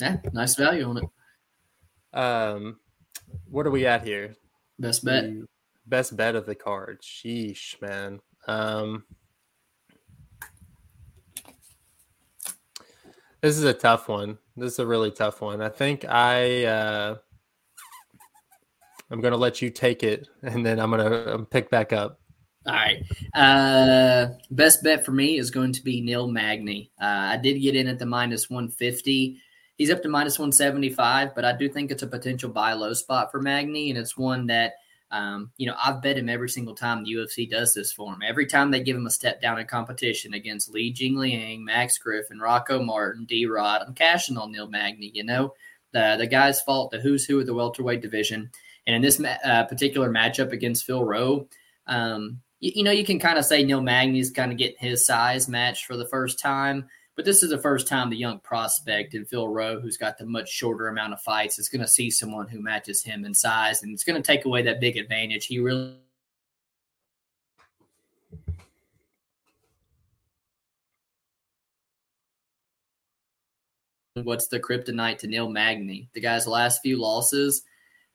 Yeah, 0.00 0.16
nice 0.32 0.56
value 0.56 0.84
on 0.84 0.98
it. 0.98 2.18
Um, 2.18 2.78
what 3.48 3.66
are 3.66 3.70
we 3.70 3.86
at 3.86 4.04
here? 4.04 4.34
Best 4.78 5.04
bet. 5.04 5.24
The 5.24 5.46
best 5.86 6.16
bet 6.16 6.34
of 6.34 6.46
the 6.46 6.54
card. 6.54 7.02
Sheesh, 7.02 7.80
man. 7.80 8.20
Um, 8.46 9.04
this 13.40 13.56
is 13.56 13.64
a 13.64 13.72
tough 13.72 14.08
one. 14.08 14.38
This 14.56 14.74
is 14.74 14.78
a 14.78 14.86
really 14.86 15.10
tough 15.10 15.40
one. 15.40 15.60
I 15.60 15.68
think 15.68 16.04
I 16.04 16.64
uh, 16.64 17.16
I'm 19.10 19.20
gonna 19.20 19.36
let 19.36 19.62
you 19.62 19.70
take 19.70 20.02
it, 20.02 20.28
and 20.42 20.64
then 20.64 20.80
I'm 20.80 20.90
gonna 20.90 21.34
um, 21.34 21.46
pick 21.46 21.70
back 21.70 21.92
up. 21.92 22.20
All 22.66 22.72
right. 22.72 23.02
Uh, 23.34 24.34
best 24.50 24.82
bet 24.82 25.04
for 25.04 25.12
me 25.12 25.38
is 25.38 25.50
going 25.50 25.72
to 25.72 25.82
be 25.82 26.00
Neil 26.00 26.26
Magny. 26.26 26.90
Uh, 27.00 27.04
I 27.04 27.36
did 27.36 27.60
get 27.60 27.76
in 27.76 27.88
at 27.88 27.98
the 27.98 28.06
minus 28.06 28.48
150. 28.48 29.38
He's 29.76 29.90
up 29.90 30.02
to 30.02 30.08
minus 30.08 30.38
175, 30.38 31.34
but 31.34 31.44
I 31.44 31.56
do 31.56 31.68
think 31.68 31.90
it's 31.90 32.02
a 32.02 32.06
potential 32.06 32.50
buy 32.50 32.74
low 32.74 32.92
spot 32.92 33.30
for 33.30 33.40
Magny, 33.40 33.90
and 33.90 33.98
it's 33.98 34.16
one 34.16 34.46
that 34.46 34.74
um, 35.14 35.52
you 35.58 35.68
know, 35.68 35.76
I've 35.82 36.02
bet 36.02 36.18
him 36.18 36.28
every 36.28 36.48
single 36.48 36.74
time 36.74 37.04
the 37.04 37.12
UFC 37.12 37.48
does 37.48 37.72
this 37.72 37.92
for 37.92 38.12
him. 38.12 38.20
Every 38.26 38.46
time 38.46 38.70
they 38.70 38.80
give 38.80 38.96
him 38.96 39.06
a 39.06 39.10
step 39.10 39.40
down 39.40 39.60
in 39.60 39.66
competition 39.66 40.34
against 40.34 40.70
Li 40.70 40.92
Jingliang, 40.92 41.60
Max 41.60 41.98
Griffin, 41.98 42.40
Rocco 42.40 42.82
Martin, 42.82 43.24
D 43.24 43.46
Rod, 43.46 43.82
I'm 43.86 43.94
cashing 43.94 44.36
on 44.36 44.50
Neil 44.50 44.68
Magny. 44.68 45.12
You 45.14 45.22
know, 45.22 45.54
the 45.92 46.16
the 46.18 46.26
guy's 46.26 46.60
fault, 46.62 46.90
the 46.90 46.98
who's 46.98 47.24
who 47.24 47.38
of 47.38 47.46
the 47.46 47.54
welterweight 47.54 48.02
division, 48.02 48.50
and 48.86 48.96
in 48.96 49.02
this 49.02 49.20
uh, 49.20 49.64
particular 49.64 50.10
matchup 50.10 50.50
against 50.50 50.84
Phil 50.84 51.04
Rowe, 51.04 51.46
um, 51.86 52.40
you, 52.58 52.72
you 52.76 52.82
know, 52.82 52.90
you 52.90 53.04
can 53.04 53.20
kind 53.20 53.38
of 53.38 53.44
say 53.44 53.62
Neil 53.62 53.82
Magny's 53.82 54.32
kind 54.32 54.50
of 54.50 54.58
getting 54.58 54.78
his 54.78 55.06
size 55.06 55.48
matched 55.48 55.84
for 55.86 55.96
the 55.96 56.08
first 56.08 56.40
time. 56.40 56.88
But 57.16 57.24
this 57.24 57.42
is 57.42 57.50
the 57.50 57.58
first 57.58 57.86
time 57.86 58.10
the 58.10 58.16
young 58.16 58.40
prospect 58.40 59.14
in 59.14 59.24
Phil 59.24 59.48
Rowe, 59.48 59.80
who's 59.80 59.96
got 59.96 60.18
the 60.18 60.26
much 60.26 60.48
shorter 60.50 60.88
amount 60.88 61.12
of 61.12 61.20
fights, 61.20 61.58
is 61.58 61.68
going 61.68 61.82
to 61.82 61.88
see 61.88 62.10
someone 62.10 62.48
who 62.48 62.60
matches 62.60 63.02
him 63.02 63.24
in 63.24 63.32
size, 63.34 63.82
and 63.82 63.92
it's 63.92 64.04
going 64.04 64.20
to 64.20 64.26
take 64.26 64.44
away 64.44 64.62
that 64.62 64.80
big 64.80 64.96
advantage. 64.96 65.46
He 65.46 65.60
really. 65.60 65.96
What's 74.14 74.46
the 74.46 74.60
kryptonite 74.60 75.18
to 75.18 75.26
Neil 75.26 75.48
Magny? 75.48 76.08
The 76.14 76.20
guy's 76.20 76.46
last 76.46 76.82
few 76.82 77.00
losses, 77.00 77.64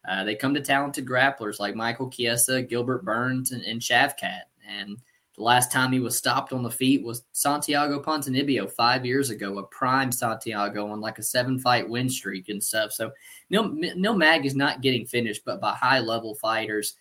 uh, 0.07 0.23
they 0.23 0.35
come 0.35 0.53
to 0.53 0.61
talented 0.61 1.05
grapplers 1.05 1.59
like 1.59 1.75
Michael 1.75 2.09
Chiesa, 2.09 2.61
Gilbert 2.61 3.03
Burns, 3.03 3.51
and, 3.51 3.63
and 3.63 3.81
Shavkat. 3.81 4.43
And 4.67 4.97
the 5.39 5.45
last 5.45 5.71
time 5.71 5.93
he 5.93 6.01
was 6.01 6.17
stopped 6.17 6.51
on 6.51 6.63
the 6.63 6.69
feet 6.69 7.01
was 7.01 7.23
Santiago 7.31 8.03
Ponzinibbio 8.03 8.69
five 8.69 9.05
years 9.05 9.29
ago, 9.29 9.57
a 9.57 9.63
prime 9.63 10.11
Santiago 10.11 10.91
on 10.91 10.99
like 10.99 11.17
a 11.17 11.23
seven 11.23 11.57
fight 11.57 11.87
win 11.87 12.09
streak 12.09 12.49
and 12.49 12.61
stuff. 12.61 12.91
So 12.91 13.11
Neil, 13.49 13.69
Neil 13.69 14.17
Mag 14.17 14.45
is 14.45 14.53
not 14.53 14.81
getting 14.81 15.05
finished, 15.05 15.43
but 15.45 15.61
by 15.61 15.71
high 15.71 15.99
level 15.99 16.35
fighters. 16.35 16.97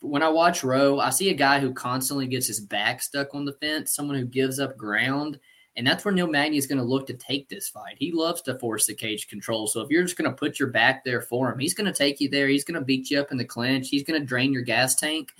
When 0.00 0.22
I 0.22 0.30
watch 0.30 0.64
Rowe, 0.64 1.00
I 1.00 1.10
see 1.10 1.28
a 1.28 1.34
guy 1.34 1.60
who 1.60 1.74
constantly 1.74 2.26
gets 2.26 2.46
his 2.46 2.60
back 2.60 3.02
stuck 3.02 3.34
on 3.34 3.44
the 3.44 3.58
fence, 3.60 3.94
someone 3.94 4.16
who 4.16 4.24
gives 4.24 4.58
up 4.58 4.78
ground. 4.78 5.38
And 5.76 5.86
that's 5.86 6.02
where 6.02 6.14
Neil 6.14 6.26
Magny 6.26 6.56
is 6.56 6.66
going 6.66 6.78
to 6.78 6.84
look 6.84 7.06
to 7.08 7.14
take 7.14 7.50
this 7.50 7.68
fight. 7.68 7.96
He 7.98 8.10
loves 8.10 8.40
to 8.42 8.58
force 8.58 8.86
the 8.86 8.94
cage 8.94 9.28
control. 9.28 9.66
So 9.66 9.82
if 9.82 9.90
you're 9.90 10.02
just 10.02 10.16
going 10.16 10.30
to 10.30 10.36
put 10.36 10.58
your 10.58 10.70
back 10.70 11.04
there 11.04 11.20
for 11.20 11.52
him, 11.52 11.58
he's 11.58 11.74
going 11.74 11.92
to 11.92 11.98
take 11.98 12.20
you 12.20 12.30
there. 12.30 12.48
He's 12.48 12.64
going 12.64 12.80
to 12.80 12.86
beat 12.86 13.10
you 13.10 13.20
up 13.20 13.32
in 13.32 13.36
the 13.36 13.44
clinch. 13.44 13.90
He's 13.90 14.02
going 14.02 14.18
to 14.18 14.26
drain 14.26 14.50
your 14.50 14.62
gas 14.62 14.94
tank. 14.94 15.30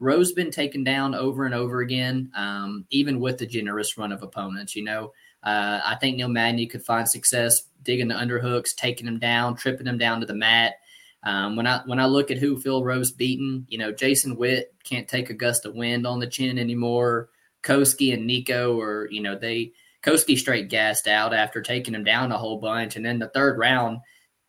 Rowe's 0.00 0.32
been 0.32 0.50
taken 0.50 0.84
down 0.84 1.14
over 1.14 1.44
and 1.44 1.54
over 1.54 1.80
again, 1.80 2.30
um, 2.34 2.84
even 2.90 3.20
with 3.20 3.38
the 3.38 3.46
generous 3.46 3.96
run 3.96 4.12
of 4.12 4.22
opponents. 4.22 4.74
You 4.74 4.84
know, 4.84 5.12
uh, 5.42 5.80
I 5.84 5.96
think 6.00 6.16
Neil 6.16 6.28
Magny 6.28 6.66
could 6.66 6.84
find 6.84 7.08
success 7.08 7.62
digging 7.82 8.08
the 8.08 8.14
underhooks, 8.14 8.74
taking 8.74 9.06
him 9.06 9.18
down, 9.18 9.56
tripping 9.56 9.86
him 9.86 9.98
down 9.98 10.20
to 10.20 10.26
the 10.26 10.34
mat. 10.34 10.74
Um, 11.22 11.56
when 11.56 11.66
I 11.66 11.80
when 11.86 12.00
I 12.00 12.06
look 12.06 12.30
at 12.30 12.38
who 12.38 12.60
Phil 12.60 12.84
Rowe's 12.84 13.12
beaten, 13.12 13.66
you 13.68 13.78
know, 13.78 13.92
Jason 13.92 14.36
Witt 14.36 14.74
can't 14.84 15.08
take 15.08 15.30
a 15.30 15.34
gust 15.34 15.64
of 15.64 15.74
wind 15.74 16.06
on 16.06 16.18
the 16.18 16.26
chin 16.26 16.58
anymore. 16.58 17.30
Koski 17.62 18.12
and 18.12 18.28
Niko 18.28 18.78
are, 18.82 19.08
you 19.10 19.22
know, 19.22 19.38
they 19.38 19.72
Koski 20.02 20.36
straight 20.36 20.68
gassed 20.68 21.08
out 21.08 21.32
after 21.32 21.62
taking 21.62 21.94
him 21.94 22.04
down 22.04 22.30
a 22.30 22.36
whole 22.36 22.58
bunch, 22.58 22.96
and 22.96 23.04
then 23.04 23.18
the 23.18 23.28
third 23.28 23.58
round 23.58 24.00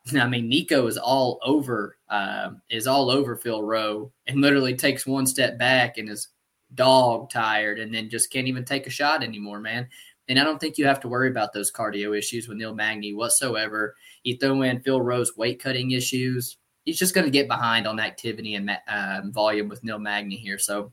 I 0.16 0.28
mean, 0.28 0.52
Niko 0.52 0.88
is 0.88 0.98
all 0.98 1.40
over 1.44 1.98
uh, 2.10 2.52
is 2.70 2.88
all 2.88 3.10
over 3.10 3.36
Phil 3.36 3.64
Rowe 3.64 4.12
and 4.28 4.42
literally 4.42 4.76
takes 4.76 5.06
one 5.06 5.26
step 5.26 5.58
back 5.58 5.98
and 5.98 6.10
is 6.10 6.30
dog 6.74 7.30
tired 7.30 7.80
and 7.80 7.94
then 7.94 8.10
just 8.10 8.32
can't 8.32 8.48
even 8.48 8.66
take 8.66 8.88
a 8.88 8.92
shot 8.92 9.24
anymore, 9.24 9.60
man. 9.60 9.88
And 10.28 10.40
I 10.40 10.44
don't 10.44 10.60
think 10.60 10.78
you 10.78 10.86
have 10.88 11.00
to 11.02 11.08
worry 11.08 11.30
about 11.30 11.54
those 11.54 11.72
cardio 11.72 12.18
issues 12.18 12.48
with 12.48 12.58
Neil 12.58 12.74
Magny 12.74 13.14
whatsoever. 13.14 13.96
You 14.24 14.38
throw 14.38 14.64
in 14.64 14.82
Phil 14.82 15.02
Rowe's 15.02 15.38
weight 15.38 15.62
cutting 15.62 15.92
issues, 15.92 16.58
he's 16.86 17.00
just 17.00 17.14
going 17.14 17.26
to 17.26 17.32
get 17.32 17.48
behind 17.48 17.88
on 17.88 18.00
activity 18.00 18.56
and 18.56 18.72
uh, 18.88 19.22
volume 19.26 19.68
with 19.68 19.84
Neil 19.84 20.00
Magny 20.00 20.38
here. 20.38 20.58
So, 20.58 20.92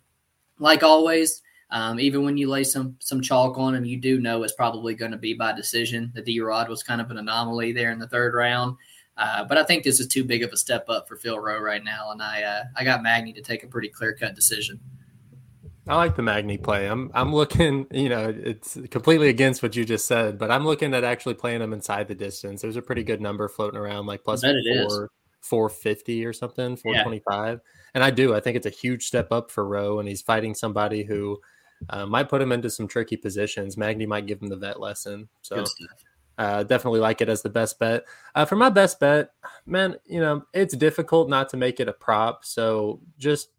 like 0.59 0.83
always, 0.83 1.43
um, 1.71 2.01
even 2.01 2.25
when 2.25 2.37
you 2.37 2.49
lay 2.49 2.65
some 2.65 2.97
some 2.99 3.21
chalk 3.21 3.59
on 3.59 3.75
him, 3.75 3.85
you 3.85 3.99
do 3.99 4.21
know 4.21 4.43
it's 4.43 4.55
probably 4.55 4.95
going 4.95 5.13
to 5.13 5.19
be 5.19 5.35
by 5.35 5.53
decision. 5.53 6.11
The 6.15 6.23
D 6.23 6.41
Rod 6.41 6.69
was 6.69 6.83
kind 6.83 7.01
of 7.01 7.11
an 7.11 7.19
anomaly 7.19 7.73
there 7.73 7.91
in 7.91 7.99
the 7.99 8.09
third 8.09 8.35
round. 8.35 8.77
Uh, 9.17 9.45
but 9.45 9.59
I 9.59 9.65
think 9.65 9.85
this 9.85 10.01
is 10.01 10.07
too 10.07 10.25
big 10.25 10.43
of 10.43 10.53
a 10.53 10.57
step 10.57 10.89
up 10.89 11.07
for 11.07 11.17
Phil 11.17 11.39
Rowe 11.39 11.61
right 11.61 11.85
now, 11.85 12.11
and 12.11 12.23
I 12.23 12.43
uh, 12.43 12.63
I 12.77 12.85
got 12.85 13.03
Magny 13.03 13.33
to 13.35 13.43
take 13.43 13.63
a 13.63 13.67
pretty 13.67 13.89
clear 13.89 14.15
cut 14.15 14.35
decision. 14.35 14.81
I 15.87 15.97
like 15.97 16.15
the 16.15 16.23
Magny 16.23 16.59
play. 16.59 16.87
I'm 16.87 17.11
I'm 17.13 17.35
looking, 17.35 17.87
you 17.91 18.09
know, 18.09 18.33
it's 18.35 18.79
completely 18.91 19.29
against 19.29 19.63
what 19.63 19.75
you 19.75 19.85
just 19.85 20.07
said, 20.07 20.39
but 20.39 20.51
I'm 20.51 20.65
looking 20.65 20.95
at 20.95 21.05
actually 21.05 21.35
playing 21.35 21.61
him 21.61 21.73
inside 21.73 22.09
the 22.09 22.15
distance. 22.15 22.63
There's 22.63 22.77
a 22.77 22.83
pretty 22.83 23.03
good 23.03 23.21
number 23.21 23.49
floating 23.49 23.79
around, 23.79 24.07
like 24.07 24.23
plus 24.23 24.43
four, 24.43 25.11
450 25.41 26.25
or 26.25 26.33
something, 26.33 26.77
425. 26.77 27.55
Yeah. 27.55 27.71
And 27.95 28.05
I 28.05 28.11
do. 28.11 28.35
I 28.35 28.41
think 28.41 28.57
it's 28.57 28.67
a 28.67 28.71
huge 28.71 29.07
step 29.07 29.33
up 29.33 29.51
for 29.51 29.67
Rowe, 29.67 29.99
and 29.99 30.09
he's 30.09 30.23
fighting 30.23 30.55
somebody 30.55 31.03
who 31.03 31.39
uh, 31.91 32.07
might 32.07 32.29
put 32.29 32.41
him 32.41 32.53
into 32.53 32.71
some 32.71 32.87
tricky 32.87 33.17
positions. 33.17 33.77
Magny 33.77 34.07
might 34.07 34.27
give 34.27 34.41
him 34.41 34.49
the 34.49 34.57
vet 34.57 34.81
lesson. 34.81 35.29
So 35.43 35.65
uh, 36.39 36.62
definitely 36.62 37.01
like 37.01 37.20
it 37.20 37.28
as 37.28 37.43
the 37.43 37.51
best 37.51 37.78
bet. 37.78 38.05
Uh, 38.35 38.45
for 38.45 38.57
my 38.57 38.70
best 38.70 38.99
bet, 39.01 39.30
man, 39.66 39.97
you 40.07 40.20
know, 40.20 40.43
it's 40.53 40.76
difficult 40.76 41.28
not 41.28 41.49
to 41.51 41.57
make 41.57 41.80
it 41.80 41.89
a 41.89 41.93
prop. 41.93 42.45
So 42.45 43.01
just 43.18 43.51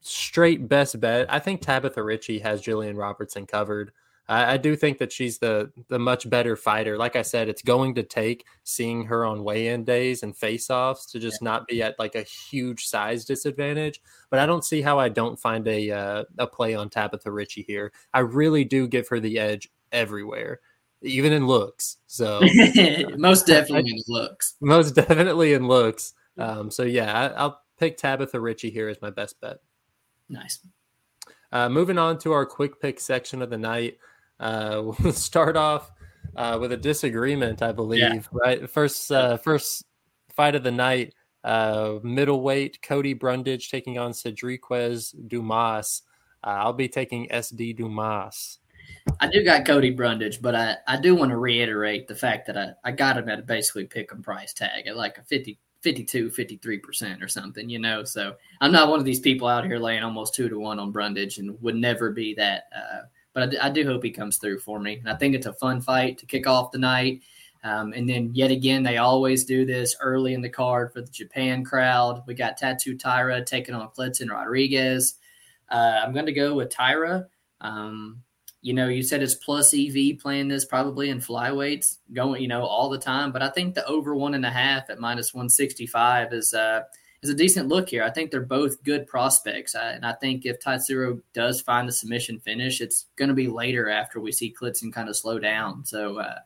straight 0.00 0.68
best 0.68 1.00
bet. 1.00 1.32
I 1.32 1.38
think 1.38 1.60
Tabitha 1.60 2.02
Ricci 2.02 2.38
has 2.40 2.60
Gillian 2.60 2.96
Robertson 2.96 3.46
covered. 3.46 3.92
I, 4.28 4.54
I 4.54 4.56
do 4.56 4.76
think 4.76 4.98
that 4.98 5.12
she's 5.12 5.38
the 5.38 5.72
the 5.88 5.98
much 5.98 6.28
better 6.30 6.56
fighter. 6.56 6.96
Like 6.96 7.16
I 7.16 7.22
said, 7.22 7.48
it's 7.48 7.62
going 7.62 7.94
to 7.96 8.02
take 8.02 8.46
seeing 8.64 9.04
her 9.06 9.24
on 9.24 9.44
weigh-in 9.44 9.84
days 9.84 10.22
and 10.22 10.36
face-offs 10.36 11.06
to 11.06 11.18
just 11.18 11.38
yeah. 11.40 11.44
not 11.44 11.66
be 11.66 11.82
at 11.82 11.98
like 11.98 12.14
a 12.14 12.22
huge 12.22 12.86
size 12.86 13.24
disadvantage. 13.24 14.00
But 14.30 14.38
I 14.38 14.46
don't 14.46 14.64
see 14.64 14.80
how 14.80 14.98
I 14.98 15.08
don't 15.08 15.38
find 15.38 15.66
a 15.66 15.90
uh, 15.90 16.24
a 16.38 16.46
play 16.46 16.74
on 16.74 16.88
Tabitha 16.88 17.30
Ricci 17.30 17.62
here. 17.62 17.92
I 18.14 18.20
really 18.20 18.64
do 18.64 18.86
give 18.86 19.08
her 19.08 19.20
the 19.20 19.38
edge 19.38 19.68
everywhere 19.90 20.60
even 21.02 21.32
in 21.32 21.46
looks. 21.46 21.98
So 22.06 22.40
most 23.16 23.46
definitely 23.46 23.90
in 23.90 24.02
looks. 24.08 24.54
Most 24.60 24.94
definitely 24.94 25.54
in 25.54 25.66
looks. 25.66 26.14
Um, 26.38 26.70
so 26.70 26.84
yeah, 26.84 27.30
I, 27.36 27.44
will 27.44 27.58
pick 27.78 27.98
Tabitha 27.98 28.40
Ricci 28.40 28.70
here 28.70 28.88
as 28.88 28.96
my 29.02 29.10
best 29.10 29.38
bet. 29.42 29.58
Nice. 30.30 30.60
Uh, 31.52 31.68
moving 31.68 31.98
on 31.98 32.16
to 32.20 32.32
our 32.32 32.46
quick 32.46 32.80
pick 32.80 32.98
section 32.98 33.42
of 33.42 33.50
the 33.50 33.58
night. 33.58 33.98
Uh, 34.40 34.80
we'll 35.00 35.12
start 35.12 35.58
off 35.58 35.92
uh, 36.34 36.56
with 36.58 36.72
a 36.72 36.76
disagreement, 36.78 37.60
I 37.60 37.72
believe. 37.72 38.00
Yeah. 38.00 38.20
Right, 38.32 38.70
first 38.70 39.12
uh, 39.12 39.36
first 39.36 39.84
fight 40.34 40.54
of 40.54 40.62
the 40.62 40.72
night. 40.72 41.14
Uh, 41.44 41.98
middleweight 42.02 42.80
Cody 42.80 43.12
Brundage 43.14 43.70
taking 43.70 43.98
on 43.98 44.12
Sedriques 44.12 45.14
Dumas. 45.28 46.02
Uh, 46.42 46.50
I'll 46.50 46.72
be 46.72 46.88
taking 46.88 47.28
SD 47.28 47.76
Dumas. 47.76 48.58
I 49.20 49.28
do 49.28 49.44
got 49.44 49.66
Cody 49.66 49.90
Brundage, 49.90 50.40
but 50.40 50.54
I, 50.54 50.76
I 50.86 51.00
do 51.00 51.14
want 51.14 51.30
to 51.30 51.36
reiterate 51.36 52.08
the 52.08 52.14
fact 52.14 52.46
that 52.46 52.56
I, 52.56 52.72
I 52.84 52.92
got 52.92 53.16
him 53.16 53.28
at 53.28 53.40
a 53.40 53.42
basically 53.42 53.84
pick 53.84 54.12
him 54.12 54.22
price 54.22 54.52
tag 54.52 54.86
at 54.86 54.96
like 54.96 55.18
a 55.18 55.22
50, 55.22 55.58
52, 55.82 56.30
53% 56.30 57.22
or 57.22 57.28
something, 57.28 57.68
you 57.68 57.78
know. 57.78 58.04
So 58.04 58.36
I'm 58.60 58.72
not 58.72 58.88
one 58.88 58.98
of 58.98 59.04
these 59.04 59.20
people 59.20 59.48
out 59.48 59.66
here 59.66 59.78
laying 59.78 60.02
almost 60.02 60.34
two 60.34 60.48
to 60.48 60.58
one 60.58 60.78
on 60.78 60.92
Brundage 60.92 61.38
and 61.38 61.60
would 61.62 61.74
never 61.74 62.10
be 62.10 62.34
that. 62.34 62.64
Uh, 62.74 63.02
but 63.32 63.54
I, 63.54 63.66
I, 63.66 63.70
do 63.70 63.84
hope 63.84 64.04
he 64.04 64.10
comes 64.10 64.38
through 64.38 64.60
for 64.60 64.78
me. 64.78 64.98
And 64.98 65.08
I 65.08 65.16
think 65.16 65.34
it's 65.34 65.46
a 65.46 65.54
fun 65.54 65.80
fight 65.80 66.18
to 66.18 66.26
kick 66.26 66.46
off 66.46 66.70
the 66.70 66.78
night. 66.78 67.22
Um, 67.64 67.92
and 67.92 68.08
then 68.08 68.30
yet 68.34 68.50
again, 68.50 68.82
they 68.82 68.98
always 68.98 69.44
do 69.44 69.64
this 69.64 69.96
early 70.00 70.34
in 70.34 70.42
the 70.42 70.48
card 70.48 70.92
for 70.92 71.00
the 71.00 71.10
Japan 71.10 71.64
crowd. 71.64 72.22
We 72.26 72.34
got 72.34 72.58
Tatsuro 72.58 72.98
Taira 72.98 73.44
taking 73.44 73.74
on 73.74 73.88
Kleydson 73.90 74.30
Rodrigues. 74.30 75.14
Uh, 75.70 76.00
I'm 76.04 76.12
going 76.12 76.26
to 76.26 76.32
go 76.32 76.54
with 76.54 76.70
Taira. 76.70 77.26
Um, 77.60 78.22
you 78.62 78.72
know, 78.72 78.86
you 78.86 79.02
said 79.02 79.22
it's 79.22 79.34
plus 79.34 79.74
EV 79.74 80.18
playing 80.20 80.46
this 80.46 80.64
probably 80.64 81.10
in 81.10 81.18
flyweights 81.18 81.98
going, 82.12 82.40
you 82.40 82.48
know, 82.48 82.62
all 82.62 82.88
the 82.88 82.98
time. 82.98 83.32
But 83.32 83.42
I 83.42 83.50
think 83.50 83.74
the 83.74 83.84
over 83.86 84.14
one 84.14 84.34
and 84.34 84.46
a 84.46 84.50
half 84.50 84.88
at 84.88 85.00
minus 85.00 85.34
165 85.34 86.32
is 86.32 86.54
uh, 86.54 86.82
is 87.22 87.30
a 87.30 87.34
decent 87.34 87.68
look 87.68 87.88
here. 87.88 88.04
I 88.04 88.10
think 88.10 88.30
they're 88.30 88.40
both 88.40 88.82
good 88.84 89.08
prospects. 89.08 89.74
I, 89.74 89.90
and 89.90 90.06
I 90.06 90.12
think 90.12 90.46
if 90.46 90.60
Tatsuro 90.60 91.20
does 91.34 91.60
find 91.60 91.88
the 91.88 91.92
submission 91.92 92.38
finish, 92.38 92.80
it's 92.80 93.06
going 93.16 93.28
to 93.28 93.34
be 93.34 93.48
later 93.48 93.90
after 93.90 94.20
we 94.20 94.30
see 94.30 94.54
Kleydson 94.58 94.92
kind 94.92 95.08
of 95.08 95.16
slow 95.16 95.40
down. 95.40 95.84
So 95.84 96.18
uh, 96.18 96.38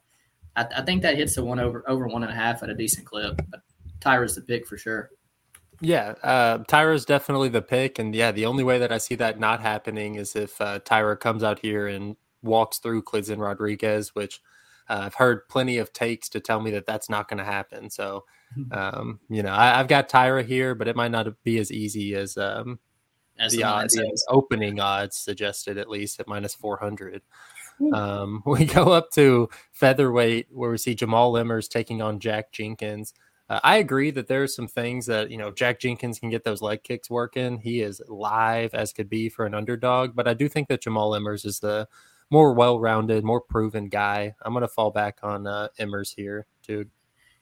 I, 0.56 0.66
I, 0.76 0.82
think 0.82 1.02
that 1.02 1.16
hits 1.16 1.34
the 1.34 1.44
one 1.44 1.60
over 1.60 1.84
over 1.86 2.08
one 2.08 2.22
and 2.22 2.32
a 2.32 2.34
half 2.34 2.62
at 2.62 2.70
a 2.70 2.74
decent 2.74 3.06
clip. 3.06 3.40
But 3.50 3.60
Taira's 4.00 4.36
the 4.36 4.40
pick 4.40 4.66
for 4.66 4.78
sure. 4.78 5.10
Yeah, 5.80 6.14
uh, 6.22 6.58
Taira's 6.68 7.04
definitely 7.04 7.48
the 7.48 7.62
pick, 7.62 7.98
and 7.98 8.14
yeah, 8.14 8.32
the 8.32 8.46
only 8.46 8.64
way 8.64 8.78
that 8.78 8.92
I 8.92 8.98
see 8.98 9.14
that 9.16 9.38
not 9.38 9.60
happening 9.60 10.14
is 10.14 10.34
if 10.34 10.60
uh, 10.60 10.78
Taira 10.80 11.16
comes 11.16 11.42
out 11.42 11.58
here 11.58 11.86
and 11.86 12.16
walks 12.42 12.78
through 12.78 13.02
Kleydson 13.02 13.38
Rodrigues, 13.38 14.14
which 14.14 14.40
uh, 14.88 15.02
I've 15.04 15.14
heard 15.14 15.48
plenty 15.48 15.78
of 15.78 15.92
takes 15.92 16.28
to 16.30 16.40
tell 16.40 16.60
me 16.60 16.70
that 16.72 16.86
that's 16.86 17.10
not 17.10 17.28
going 17.28 17.38
to 17.38 17.44
happen. 17.44 17.90
So, 17.90 18.24
um, 18.70 19.20
you 19.28 19.42
know, 19.42 19.52
I, 19.52 19.76
have 19.76 19.88
got 19.88 20.08
Taira 20.08 20.42
here, 20.42 20.74
but 20.74 20.88
it 20.88 20.96
might 20.96 21.10
not 21.10 21.26
be 21.42 21.58
as 21.58 21.70
easy 21.70 22.14
as 22.14 22.36
um, 22.38 22.78
as 23.38 23.52
the, 23.52 23.58
the 23.58 23.64
odds, 23.64 23.94
the 23.94 24.24
opening 24.28 24.80
odds 24.80 25.16
suggested, 25.16 25.76
at 25.76 25.90
least 25.90 26.20
at 26.20 26.28
minus 26.28 26.54
four 26.54 26.78
hundred. 26.78 27.22
Um, 27.92 28.42
we 28.46 28.64
go 28.64 28.92
up 28.92 29.10
to 29.12 29.48
featherweight 29.72 30.48
where 30.50 30.70
we 30.70 30.78
see 30.78 30.94
Jamall 30.94 31.38
Emmers 31.40 31.68
taking 31.68 32.00
on 32.00 32.18
Jack 32.18 32.52
Jenkins. 32.52 33.12
Uh, 33.48 33.60
I 33.62 33.76
agree 33.76 34.10
that 34.10 34.26
there's 34.26 34.54
some 34.54 34.66
things 34.66 35.06
that 35.06 35.30
you 35.30 35.36
know 35.36 35.50
Jack 35.50 35.78
Jenkins 35.80 36.18
can 36.18 36.30
get 36.30 36.44
those 36.44 36.62
leg 36.62 36.82
kicks 36.82 37.08
working. 37.08 37.58
He 37.58 37.80
is 37.80 38.00
live 38.08 38.74
as 38.74 38.92
could 38.92 39.08
be 39.08 39.28
for 39.28 39.46
an 39.46 39.54
underdog, 39.54 40.14
but 40.14 40.26
I 40.26 40.34
do 40.34 40.48
think 40.48 40.68
that 40.68 40.82
Jamall 40.82 41.18
Emmers 41.18 41.46
is 41.46 41.60
the 41.60 41.88
more 42.30 42.52
well-rounded, 42.52 43.22
more 43.22 43.40
proven 43.40 43.88
guy. 43.88 44.34
I'm 44.42 44.52
going 44.52 44.62
to 44.62 44.68
fall 44.68 44.90
back 44.90 45.18
on 45.22 45.46
uh, 45.46 45.68
Emmers 45.78 46.12
here, 46.14 46.46
dude. 46.66 46.90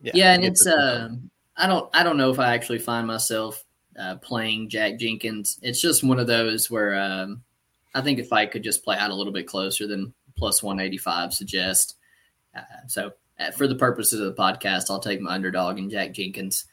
Yeah, 0.03 0.13
yeah 0.15 0.33
and 0.35 0.45
it's 0.45 0.67
uh, 0.67 1.09
I 1.57 1.67
don't 1.67 1.89
I 1.95 2.03
don't 2.03 2.19
know 2.19 2.31
if 2.31 2.39
I 2.39 2.55
actually 2.55 2.81
find 2.81 3.07
myself 3.07 3.65
uh, 3.99 4.17
playing 4.17 4.69
Jack 4.69 4.99
Jenkins. 4.99 5.59
It's 5.63 5.81
just 5.81 6.05
one 6.05 6.19
of 6.19 6.27
those 6.27 6.71
where 6.71 7.01
um, 7.01 7.43
I 7.95 8.03
think 8.03 8.19
if 8.19 8.33
I 8.33 8.45
could 8.45 8.63
just 8.63 8.85
play 8.85 8.99
out 8.99 9.11
a 9.11 9.15
little 9.15 9.33
bit 9.33 9.47
closer 9.47 9.87
than 9.87 10.13
plus 10.37 10.63
185 10.63 11.33
suggest. 11.33 11.97
Uh, 12.55 12.61
so 12.89 13.13
for 13.57 13.66
the 13.66 13.74
purposes 13.74 14.20
of 14.20 14.35
the 14.35 14.43
podcast, 14.43 14.91
I'll 14.91 15.01
take 15.01 15.20
my 15.20 15.35
underdog 15.35 15.78
and 15.78 15.91
Jack 15.91 16.12
Jenkins. 16.12 16.64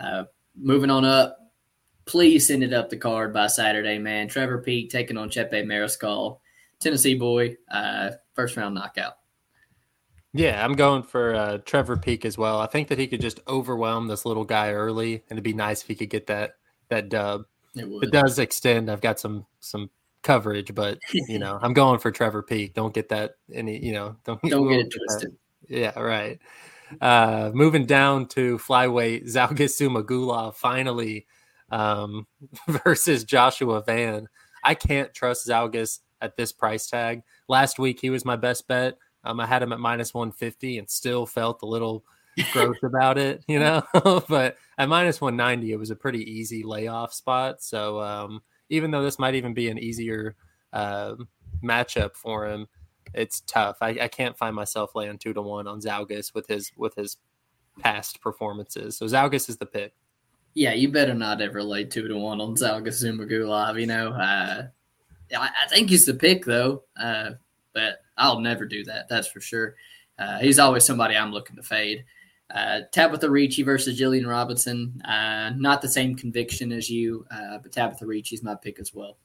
Uh, 0.00 0.24
moving 0.56 0.90
on 0.90 1.04
up, 1.04 1.38
please 2.04 2.46
send 2.46 2.62
it 2.62 2.72
up 2.72 2.90
the 2.90 2.96
card 2.96 3.32
by 3.32 3.46
Saturday, 3.46 3.98
man. 3.98 4.28
Trevor 4.28 4.58
Peek 4.58 4.90
taking 4.90 5.16
on 5.16 5.30
Chepe 5.30 5.64
Mariscal, 5.64 6.40
Tennessee 6.78 7.14
boy, 7.14 7.56
uh, 7.70 8.10
first 8.34 8.56
round 8.56 8.74
knockout. 8.74 9.14
Yeah, 10.32 10.64
I'm 10.64 10.74
going 10.74 11.02
for 11.02 11.34
uh, 11.34 11.58
Trevor 11.58 11.96
Peek 11.96 12.24
as 12.24 12.38
well. 12.38 12.60
I 12.60 12.66
think 12.66 12.88
that 12.88 12.98
he 12.98 13.08
could 13.08 13.20
just 13.20 13.40
overwhelm 13.48 14.06
this 14.06 14.24
little 14.24 14.44
guy 14.44 14.70
early, 14.72 15.14
and 15.14 15.32
it'd 15.32 15.44
be 15.44 15.52
nice 15.52 15.82
if 15.82 15.88
he 15.88 15.96
could 15.96 16.10
get 16.10 16.28
that 16.28 16.52
that 16.88 17.08
dub. 17.08 17.46
It, 17.74 17.86
it 18.02 18.12
does 18.12 18.38
extend. 18.38 18.90
I've 18.90 19.00
got 19.00 19.18
some 19.18 19.46
some 19.58 19.90
coverage, 20.22 20.74
but 20.74 20.98
you 21.12 21.38
know, 21.38 21.58
I'm 21.60 21.72
going 21.72 21.98
for 21.98 22.10
Trevor 22.10 22.42
Peek. 22.42 22.74
Don't 22.74 22.94
get 22.94 23.08
that 23.08 23.32
any, 23.52 23.84
you 23.84 23.92
know, 23.92 24.16
don't, 24.24 24.40
don't 24.42 24.68
get 24.68 24.80
it 24.80 24.90
twisted. 25.08 25.36
Yeah, 25.70 25.98
right. 25.98 26.38
Uh, 27.00 27.50
moving 27.54 27.86
down 27.86 28.26
to 28.26 28.58
flyweight, 28.58 29.24
Zhalgas 29.32 29.80
Zhumagulov 29.80 30.56
finally 30.56 31.26
um, 31.70 32.26
versus 32.84 33.24
Joshua 33.24 33.82
Van. 33.82 34.28
I 34.64 34.74
can't 34.74 35.14
trust 35.14 35.48
Zhalgas 35.48 36.00
at 36.20 36.36
this 36.36 36.52
price 36.52 36.88
tag. 36.88 37.22
Last 37.48 37.78
week 37.78 38.00
he 38.00 38.10
was 38.10 38.24
my 38.24 38.36
best 38.36 38.68
bet. 38.68 38.98
Um, 39.24 39.38
I 39.40 39.46
had 39.46 39.62
him 39.62 39.72
at 39.72 39.80
minus 39.80 40.12
150 40.12 40.78
and 40.78 40.90
still 40.90 41.24
felt 41.24 41.62
a 41.62 41.66
little 41.66 42.04
gross 42.52 42.76
about 42.82 43.16
it, 43.16 43.44
you 43.46 43.58
know. 43.58 43.82
but 44.28 44.56
at 44.76 44.88
minus 44.88 45.20
190, 45.20 45.72
it 45.72 45.78
was 45.78 45.90
a 45.90 45.96
pretty 45.96 46.28
easy 46.30 46.62
layoff 46.62 47.14
spot. 47.14 47.62
So 47.62 48.00
um, 48.00 48.42
even 48.68 48.90
though 48.90 49.02
this 49.02 49.18
might 49.18 49.34
even 49.34 49.54
be 49.54 49.68
an 49.68 49.78
easier 49.78 50.36
uh, 50.72 51.14
matchup 51.62 52.16
for 52.16 52.46
him, 52.48 52.66
it's 53.14 53.40
tough. 53.40 53.78
I, 53.80 53.88
I 54.00 54.08
can't 54.08 54.36
find 54.36 54.54
myself 54.54 54.94
laying 54.94 55.18
two 55.18 55.32
to 55.32 55.42
one 55.42 55.66
on 55.66 55.80
Zhalgas 55.80 56.34
with 56.34 56.46
his 56.46 56.72
with 56.76 56.94
his 56.94 57.16
past 57.80 58.20
performances. 58.20 58.96
So 58.96 59.06
Zhalgas 59.06 59.48
is 59.48 59.56
the 59.56 59.66
pick. 59.66 59.94
Yeah, 60.54 60.74
you 60.74 60.90
better 60.90 61.14
not 61.14 61.40
ever 61.40 61.62
lay 61.62 61.84
two 61.84 62.08
to 62.08 62.14
one 62.16 62.40
on 62.40 62.54
Zhalgas 62.54 63.04
Zhumagulov. 63.04 63.80
You 63.80 63.86
know, 63.86 64.10
uh, 64.10 64.66
I, 65.36 65.50
I, 65.64 65.68
think 65.68 65.90
he's 65.90 66.06
the 66.06 66.14
pick 66.14 66.44
though, 66.44 66.82
uh, 66.98 67.32
but 67.72 68.00
I'll 68.16 68.40
never 68.40 68.66
do 68.66 68.84
that. 68.84 69.08
That's 69.08 69.28
for 69.28 69.40
sure. 69.40 69.76
Uh, 70.18 70.38
he's 70.38 70.58
always 70.58 70.84
somebody 70.84 71.16
I'm 71.16 71.32
looking 71.32 71.56
to 71.56 71.62
fade. 71.62 72.04
Uh, 72.52 72.80
Tabatha 72.92 73.30
Ricci 73.30 73.62
versus 73.62 73.96
Gillian 73.96 74.26
Robinson. 74.26 75.00
Uh, 75.02 75.50
not 75.56 75.82
the 75.82 75.88
same 75.88 76.16
conviction 76.16 76.72
as 76.72 76.90
you, 76.90 77.24
uh, 77.30 77.58
but 77.58 77.72
Tabitha 77.72 78.04
Ricci 78.04 78.34
is 78.34 78.42
my 78.42 78.56
pick 78.56 78.80
as 78.80 78.92
well. 78.92 79.18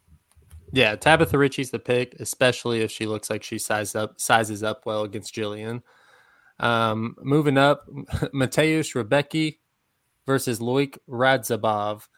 Yeah, 0.76 0.98
Tabitha 0.98 1.38
Ricci's 1.38 1.72
the 1.72 1.80
pick, 1.80 2.16
especially 2.20 2.82
if 2.82 2.92
she 2.92 3.06
looks 3.06 3.30
like 3.30 3.44
she 3.44 3.58
sizes 3.58 3.96
up 3.96 4.20
sizes 4.20 4.62
up 4.62 4.86
well 4.86 5.04
against 5.04 5.34
Gillian. 5.34 5.82
Um, 6.60 7.16
moving 7.22 7.58
up, 7.58 7.88
Mateusz 8.34 8.94
Rebecki 8.94 9.60
versus 10.26 10.60
Loik 10.60 10.98
Radzhabov. 11.08 12.10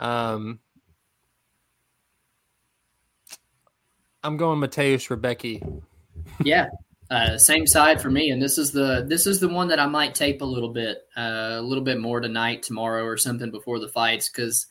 Um, 0.00 0.58
I'm 4.24 4.36
going 4.36 4.58
Mateusz 4.58 5.16
Rebecki. 5.16 5.80
Yeah, 6.42 6.66
uh, 7.12 7.38
same 7.38 7.64
side 7.64 8.02
for 8.02 8.10
me, 8.10 8.30
and 8.30 8.42
this 8.42 8.58
is 8.58 8.72
the 8.72 9.04
this 9.08 9.28
is 9.28 9.38
the 9.38 9.46
one 9.46 9.68
that 9.68 9.78
I 9.78 9.86
might 9.86 10.16
tape 10.16 10.42
a 10.42 10.44
little 10.44 10.72
bit, 10.72 11.06
uh, 11.16 11.58
a 11.58 11.62
little 11.62 11.84
bit 11.84 12.00
more 12.00 12.18
tonight, 12.18 12.64
tomorrow, 12.64 13.04
or 13.04 13.16
something 13.16 13.52
before 13.52 13.78
the 13.78 13.86
fights 13.86 14.28
because 14.28 14.66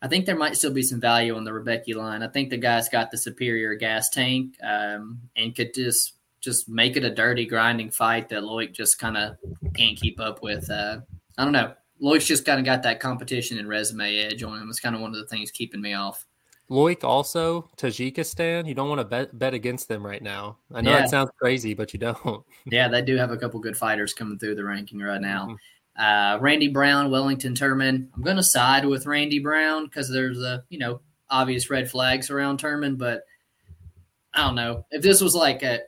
I 0.00 0.08
think 0.08 0.26
there 0.26 0.36
might 0.36 0.56
still 0.56 0.72
be 0.72 0.82
some 0.82 1.00
value 1.00 1.36
on 1.36 1.44
the 1.44 1.50
Rebecki 1.50 1.94
line. 1.94 2.22
I 2.22 2.28
think 2.28 2.50
the 2.50 2.56
guy's 2.56 2.88
got 2.88 3.10
the 3.10 3.18
superior 3.18 3.74
gas 3.74 4.10
tank 4.10 4.54
um, 4.62 5.20
and 5.36 5.54
could 5.54 5.74
just 5.74 6.14
just 6.40 6.68
make 6.68 6.96
it 6.96 7.04
a 7.04 7.10
dirty, 7.10 7.44
grinding 7.44 7.90
fight 7.90 8.28
that 8.28 8.44
Loik 8.44 8.72
just 8.72 8.98
kind 8.98 9.16
of 9.16 9.36
can't 9.74 9.98
keep 9.98 10.20
up 10.20 10.40
with. 10.40 10.70
Uh, 10.70 11.00
I 11.36 11.44
don't 11.44 11.52
know. 11.52 11.72
Loik's 12.00 12.26
just 12.26 12.44
kind 12.44 12.60
of 12.60 12.64
got 12.64 12.84
that 12.84 13.00
competition 13.00 13.58
and 13.58 13.68
resume 13.68 14.16
edge 14.16 14.42
on 14.44 14.62
him. 14.62 14.68
It's 14.70 14.78
kind 14.78 14.94
of 14.94 15.00
one 15.00 15.10
of 15.10 15.16
the 15.16 15.26
things 15.26 15.50
keeping 15.50 15.80
me 15.80 15.94
off. 15.94 16.24
Loik 16.70 17.02
also 17.02 17.70
Tajikistan. 17.76 18.68
You 18.68 18.74
don't 18.74 18.88
want 18.88 19.00
to 19.00 19.04
bet 19.04 19.36
bet 19.36 19.54
against 19.54 19.88
them 19.88 20.04
right 20.04 20.22
now. 20.22 20.58
I 20.72 20.80
know 20.80 20.90
yeah. 20.90 21.04
it 21.04 21.08
sounds 21.08 21.30
crazy, 21.40 21.74
but 21.74 21.92
you 21.92 21.98
don't. 21.98 22.44
yeah, 22.66 22.88
they 22.88 23.02
do 23.02 23.16
have 23.16 23.30
a 23.30 23.36
couple 23.36 23.58
good 23.58 23.76
fighters 23.76 24.12
coming 24.12 24.38
through 24.38 24.54
the 24.54 24.64
ranking 24.64 25.00
right 25.00 25.20
now. 25.20 25.56
Uh, 25.98 26.38
Randy 26.40 26.68
Brown, 26.68 27.10
Wellington 27.10 27.54
Turman. 27.54 28.08
I'm 28.14 28.22
going 28.22 28.36
to 28.36 28.42
side 28.42 28.84
with 28.84 29.06
Randy 29.06 29.40
Brown 29.40 29.84
because 29.84 30.08
there's 30.10 30.40
a 30.40 30.64
you 30.68 30.78
know 30.78 31.00
obvious 31.28 31.70
red 31.70 31.90
flags 31.90 32.30
around 32.30 32.60
Turman, 32.60 32.96
but 32.96 33.22
I 34.32 34.42
don't 34.42 34.54
know 34.54 34.86
if 34.90 35.02
this 35.02 35.20
was 35.20 35.34
like 35.34 35.62
a 35.62 35.80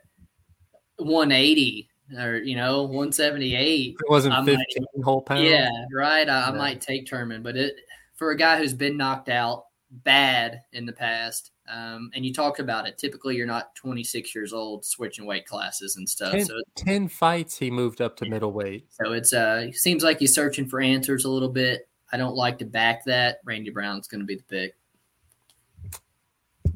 180 0.97 1.89
or 2.19 2.39
you 2.39 2.57
know 2.57 2.83
178. 2.83 3.97
It 4.01 4.11
wasn't 4.11 4.35
15 4.35 4.57
might, 4.57 5.05
whole 5.05 5.23
pounds. 5.23 5.43
Yeah, 5.43 5.71
right. 5.95 6.29
I, 6.29 6.49
I 6.49 6.51
might 6.51 6.81
take 6.81 7.07
Turman, 7.07 7.43
but 7.43 7.57
it 7.57 7.77
for 8.17 8.33
a 8.33 8.37
guy 8.37 8.59
who's 8.59 8.75
been 8.75 8.97
knocked 8.97 9.29
out 9.29 9.67
bad 9.91 10.61
in 10.73 10.87
the 10.87 10.93
past. 10.93 11.53
Um, 11.73 12.11
and 12.15 12.27
you 12.27 12.33
talked 12.33 12.59
about 12.59 12.89
it. 12.89 12.99
Typically, 12.99 13.37
you're 13.37 13.47
not 13.47 13.75
26 13.77 14.35
years 14.35 14.53
old 14.53 14.85
switching 14.85 15.25
weight 15.27 15.47
classes 15.47 15.97
and 15.97 16.09
stuff. 16.09 16.33
Ten, 16.33 16.45
so 16.45 16.61
10 16.77 17.09
fights, 17.09 17.57
he 17.57 17.71
moved 17.71 18.01
up 18.01 18.17
to 18.17 18.29
middleweight. 18.29 18.87
So 18.91 19.13
it's 19.13 19.33
uh, 19.33 19.67
it 19.69 19.77
seems 19.77 20.03
like 20.03 20.19
he's 20.19 20.35
searching 20.35 20.69
for 20.69 20.81
answers 20.81 21.25
a 21.25 21.31
little 21.31 21.49
bit. 21.49 21.89
I 22.13 22.17
don't 22.17 22.35
like 22.35 22.59
to 22.59 22.65
back 22.65 23.05
that. 23.05 23.39
Randy 23.45 23.71
Brown's 23.71 24.09
going 24.09 24.21
to 24.21 24.27
be 24.27 24.37
the 24.37 24.43
pick. 24.43 24.75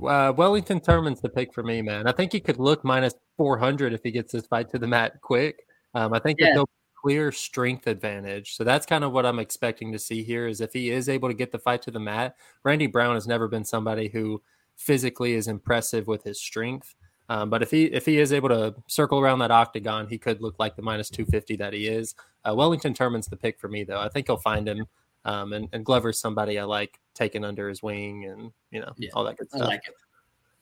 Uh, 0.05 0.33
Wellington 0.37 0.81
Turman's 0.81 1.21
the 1.21 1.29
pick 1.29 1.53
for 1.53 1.63
me, 1.63 1.83
man. 1.83 2.07
I 2.07 2.13
think 2.13 2.33
he 2.33 2.41
could 2.41 2.59
look 2.59 2.85
minus 2.85 3.15
400 3.37 3.93
if 3.93 4.03
he 4.03 4.11
gets 4.11 4.33
this 4.33 4.47
fight 4.47 4.71
to 4.71 4.79
the 4.79 4.87
mat 4.87 5.21
quick. 5.21 5.67
Um, 5.95 6.13
I 6.13 6.19
think 6.19 6.39
yeah. 6.41 6.53
he'll 6.53 6.69
clear 7.05 7.33
strength 7.33 7.87
advantage. 7.87 8.57
So 8.57 8.65
that's 8.65 8.87
kind 8.87 9.05
of 9.05 9.13
what 9.13 9.27
I'm 9.27 9.39
expecting 9.39 9.93
to 9.93 9.99
see 9.99 10.23
here 10.23 10.47
is 10.47 10.61
if 10.61 10.73
he 10.73 10.91
is 10.91 11.09
able 11.09 11.29
to 11.29 11.35
get 11.35 11.53
the 11.53 11.59
fight 11.59 11.83
to 11.83 11.91
the 11.91 12.01
mat. 12.01 12.37
Randy 12.63 12.87
Brown 12.87 13.15
has 13.15 13.27
never 13.27 13.47
been 13.47 13.65
somebody 13.65 14.09
who 14.09 14.41
physically 14.77 15.35
is 15.35 15.49
impressive 15.49 16.07
with 16.07 16.25
his 16.25 16.41
strength. 16.41 16.95
Um, 17.29 17.49
but 17.49 17.63
if 17.63 17.71
he 17.71 17.85
if 17.85 18.05
he 18.05 18.19
is 18.19 18.33
able 18.33 18.51
to 18.51 18.75
circle 18.87 19.19
around 19.19 19.39
that 19.39 19.51
octagon, 19.51 20.07
he 20.09 20.19
could 20.19 20.43
look 20.43 20.57
like 20.59 20.77
the 20.77 20.83
minus 20.83 21.09
250 21.09 21.57
that 21.57 21.73
he 21.73 21.87
is. 21.87 22.15
Uh, 22.45 22.55
Wellington 22.55 22.93
Turman's 22.93 23.27
the 23.27 23.37
pick 23.37 23.59
for 23.59 23.69
me, 23.69 23.85
though. 23.85 24.01
I 24.01 24.09
think 24.09 24.27
he'll 24.27 24.37
find 24.37 24.69
him. 24.69 24.87
Um, 25.25 25.55
and, 25.55 25.69
and 25.73 25.87
Glover's 25.87 26.19
somebody 26.19 26.59
I 26.59 26.65
like 26.65 27.01
taking 27.15 27.45
under 27.45 27.69
his 27.69 27.83
wing 27.83 28.27
and, 28.27 28.53
you 28.71 28.81
know, 28.81 28.93
yeah, 28.99 29.09
all 29.15 29.25
that 29.25 29.39
good 29.39 29.49
stuff. 29.49 29.63
I 29.63 29.65
like 29.65 29.83
it. 29.89 29.95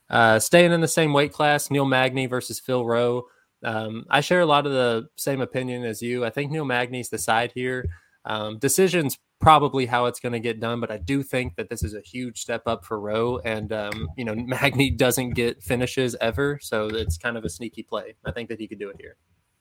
Uh, 0.08 0.38
staying 0.38 0.72
in 0.72 0.80
the 0.80 0.86
same 0.86 1.12
weight 1.12 1.32
class, 1.32 1.70
Neil 1.70 1.84
Magny 1.84 2.26
versus 2.26 2.60
Phil 2.60 2.86
Rowe. 2.86 3.26
Um, 3.64 4.06
I 4.10 4.20
share 4.20 4.40
a 4.40 4.46
lot 4.46 4.66
of 4.66 4.72
the 4.72 5.08
same 5.16 5.40
opinion 5.40 5.84
as 5.84 6.00
you. 6.02 6.24
I 6.24 6.30
think 6.30 6.52
Neil 6.52 6.64
Magny's 6.64 7.08
the 7.08 7.18
side 7.18 7.50
here. 7.54 7.88
Um, 8.24 8.58
decision's 8.58 9.18
probably 9.42 9.84
how 9.84 10.06
it's 10.06 10.20
going 10.20 10.32
to 10.32 10.40
get 10.40 10.60
done. 10.60 10.80
But 10.80 10.90
I 10.90 10.96
do 10.96 11.22
think 11.22 11.56
that 11.56 11.68
this 11.68 11.82
is 11.82 11.94
a 11.94 12.00
huge 12.00 12.40
step 12.40 12.62
up 12.66 12.84
for 12.84 12.98
Rowe, 12.98 13.38
and 13.44 13.72
um, 13.72 14.08
you 14.16 14.24
know 14.24 14.34
Magny 14.46 14.88
doesn't 14.88 15.30
get 15.30 15.62
finishes 15.62 16.16
ever, 16.20 16.58
so 16.62 16.86
it's 16.86 17.18
kind 17.18 17.36
of 17.36 17.44
a 17.44 17.50
sneaky 17.50 17.82
play. 17.82 18.14
I 18.24 18.30
think 18.30 18.48
that 18.48 18.58
he 18.58 18.66
could 18.66 18.78
do 18.78 18.88
it 18.88 18.96
here. 18.98 19.16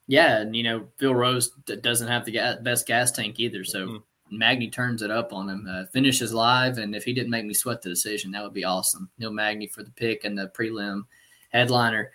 Yeah, 0.08 0.38
and 0.38 0.56
you 0.56 0.64
know 0.64 0.88
Phil 0.98 1.16
Rose 1.16 1.50
doesn't 1.82 2.08
have 2.08 2.24
the 2.24 2.32
gas, 2.32 2.58
best 2.62 2.88
gas 2.88 3.12
tank 3.12 3.40
either, 3.40 3.64
so 3.66 3.88
mm-hmm. 3.88 4.38
Magny 4.38 4.70
turns 4.70 5.02
it 5.02 5.12
up 5.12 5.34
on 5.34 5.50
him. 5.50 5.68
Uh, 5.70 5.86
finishes 5.92 6.34
live, 6.34 6.78
and 6.78 6.96
if 6.96 7.04
he 7.04 7.12
didn't 7.12 7.32
make 7.32 7.46
me 7.46 7.54
sweat 7.54 7.82
the 7.82 7.90
decision, 7.90 8.32
that 8.32 8.44
would 8.44 8.54
be 8.54 8.64
awesome. 8.64 9.10
Neil 9.18 9.32
Magny 9.32 9.68
for 9.68 9.84
the 9.84 9.92
pick 9.92 10.24
and 10.24 10.38
the 10.38 10.52
prelim 10.58 11.04
headliner. 11.50 12.12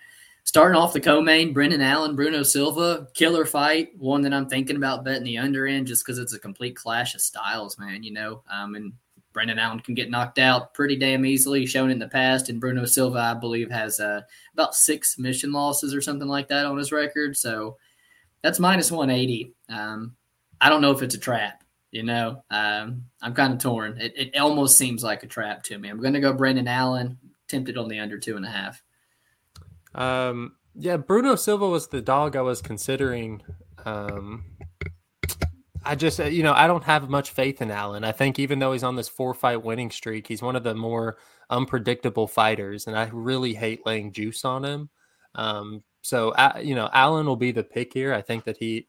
Starting 0.47 0.79
off 0.79 0.93
the 0.93 1.01
co-main, 1.01 1.53
Brendan 1.53 1.83
Allen, 1.83 2.15
Bruno 2.15 2.45
Silva, 2.45 3.09
killer 3.15 3.45
fight. 3.45 3.91
One 3.99 4.23
that 4.23 4.33
I'm 4.33 4.49
thinking 4.49 4.77
about 4.77 5.05
betting 5.05 5.25
the 5.25 5.39
under 5.39 5.67
in 5.67 5.85
just 5.85 6.07
because 6.07 6.21
it's 6.21 6.35
a 6.35 6.39
complete 6.39 6.77
clash 6.77 7.17
of 7.17 7.21
styles, 7.21 7.77
man. 7.81 8.05
You 8.05 8.13
know, 8.13 8.43
um, 8.49 8.77
and 8.77 8.93
Brendan 9.33 9.59
Allen 9.59 9.81
can 9.81 9.97
get 9.97 10.09
knocked 10.09 10.39
out 10.39 10.73
pretty 10.73 10.95
damn 10.95 11.27
easily, 11.27 11.67
shown 11.67 11.91
in 11.91 11.99
the 11.99 12.07
past. 12.09 12.49
And 12.49 12.61
Bruno 12.61 12.85
Silva, 12.85 13.19
I 13.19 13.35
believe, 13.35 13.73
has 13.73 13.99
uh, 13.99 14.23
about 14.55 14.77
six 14.77 15.19
mission 15.19 15.51
losses 15.51 15.93
or 15.93 16.01
something 16.01 16.29
like 16.29 16.47
that 16.49 16.65
on 16.65 16.79
his 16.79 16.93
record. 16.93 17.37
So 17.37 17.77
that's 18.43 18.61
minus 18.61 18.93
180. 18.93 19.53
Um, 19.69 20.15
I 20.61 20.69
don't 20.69 20.81
know 20.81 20.93
if 20.93 21.03
it's 21.03 21.17
a 21.17 21.19
trap. 21.19 21.65
You 21.91 22.05
know, 22.05 22.45
um, 22.53 23.05
I'm 23.21 23.35
kind 23.35 23.53
of 23.53 23.59
torn. 23.59 23.99
It, 24.01 24.13
it 24.17 24.39
almost 24.39 24.79
seems 24.79 25.03
like 25.03 25.25
a 25.25 25.27
trap 25.27 25.65
to 25.65 25.77
me. 25.77 25.89
I'm 25.89 26.01
going 26.01 26.15
to 26.15 26.21
go 26.21 26.33
Brendan 26.33 26.69
Allen, 26.69 27.19
tempted 27.49 27.77
on 27.77 27.89
the 27.89 27.99
under 27.99 28.17
two 28.17 28.37
and 28.37 28.47
a 28.47 28.51
half. 28.51 28.81
Um, 29.97 30.53
yeah, 30.75 30.99
Bruno 30.99 31.35
Silva 31.35 31.69
was 31.69 31.89
the 31.89 32.03
dog 32.03 32.37
I 32.37 32.43
was 32.43 32.63
considering. 32.63 33.43
Um, 33.85 34.45
I 35.85 35.95
just, 35.95 36.19
you 36.19 36.43
know, 36.43 36.53
I 36.53 36.67
don't 36.67 36.85
have 36.85 37.09
much 37.09 37.31
faith 37.31 37.63
in 37.63 37.71
Allen. 37.71 38.05
I 38.05 38.13
think 38.13 38.39
even 38.39 38.59
though 38.59 38.73
he's 38.73 38.83
on 38.83 38.97
this 38.97 39.09
four 39.09 39.35
fight 39.35 39.65
winning 39.65 39.91
streak, 39.91 40.27
he's 40.27 40.43
one 40.43 40.57
of 40.57 40.65
the 40.65 40.75
more 40.75 41.17
unpredictable 41.49 42.27
fighters, 42.27 42.87
and 42.87 42.97
I 42.97 43.09
really 43.13 43.55
hate 43.55 43.87
laying 43.87 44.13
juice 44.13 44.45
on 44.45 44.65
him. 44.65 44.91
Um, 45.35 45.83
so, 46.03 46.31
uh, 46.31 46.59
you 46.63 46.75
know, 46.75 46.91
Allen 46.93 47.27
will 47.27 47.37
be 47.37 47.53
the 47.53 47.65
pick 47.65 47.93
here. 47.93 48.13
I 48.13 48.23
think 48.23 48.45
that 48.45 48.57
he 48.59 48.89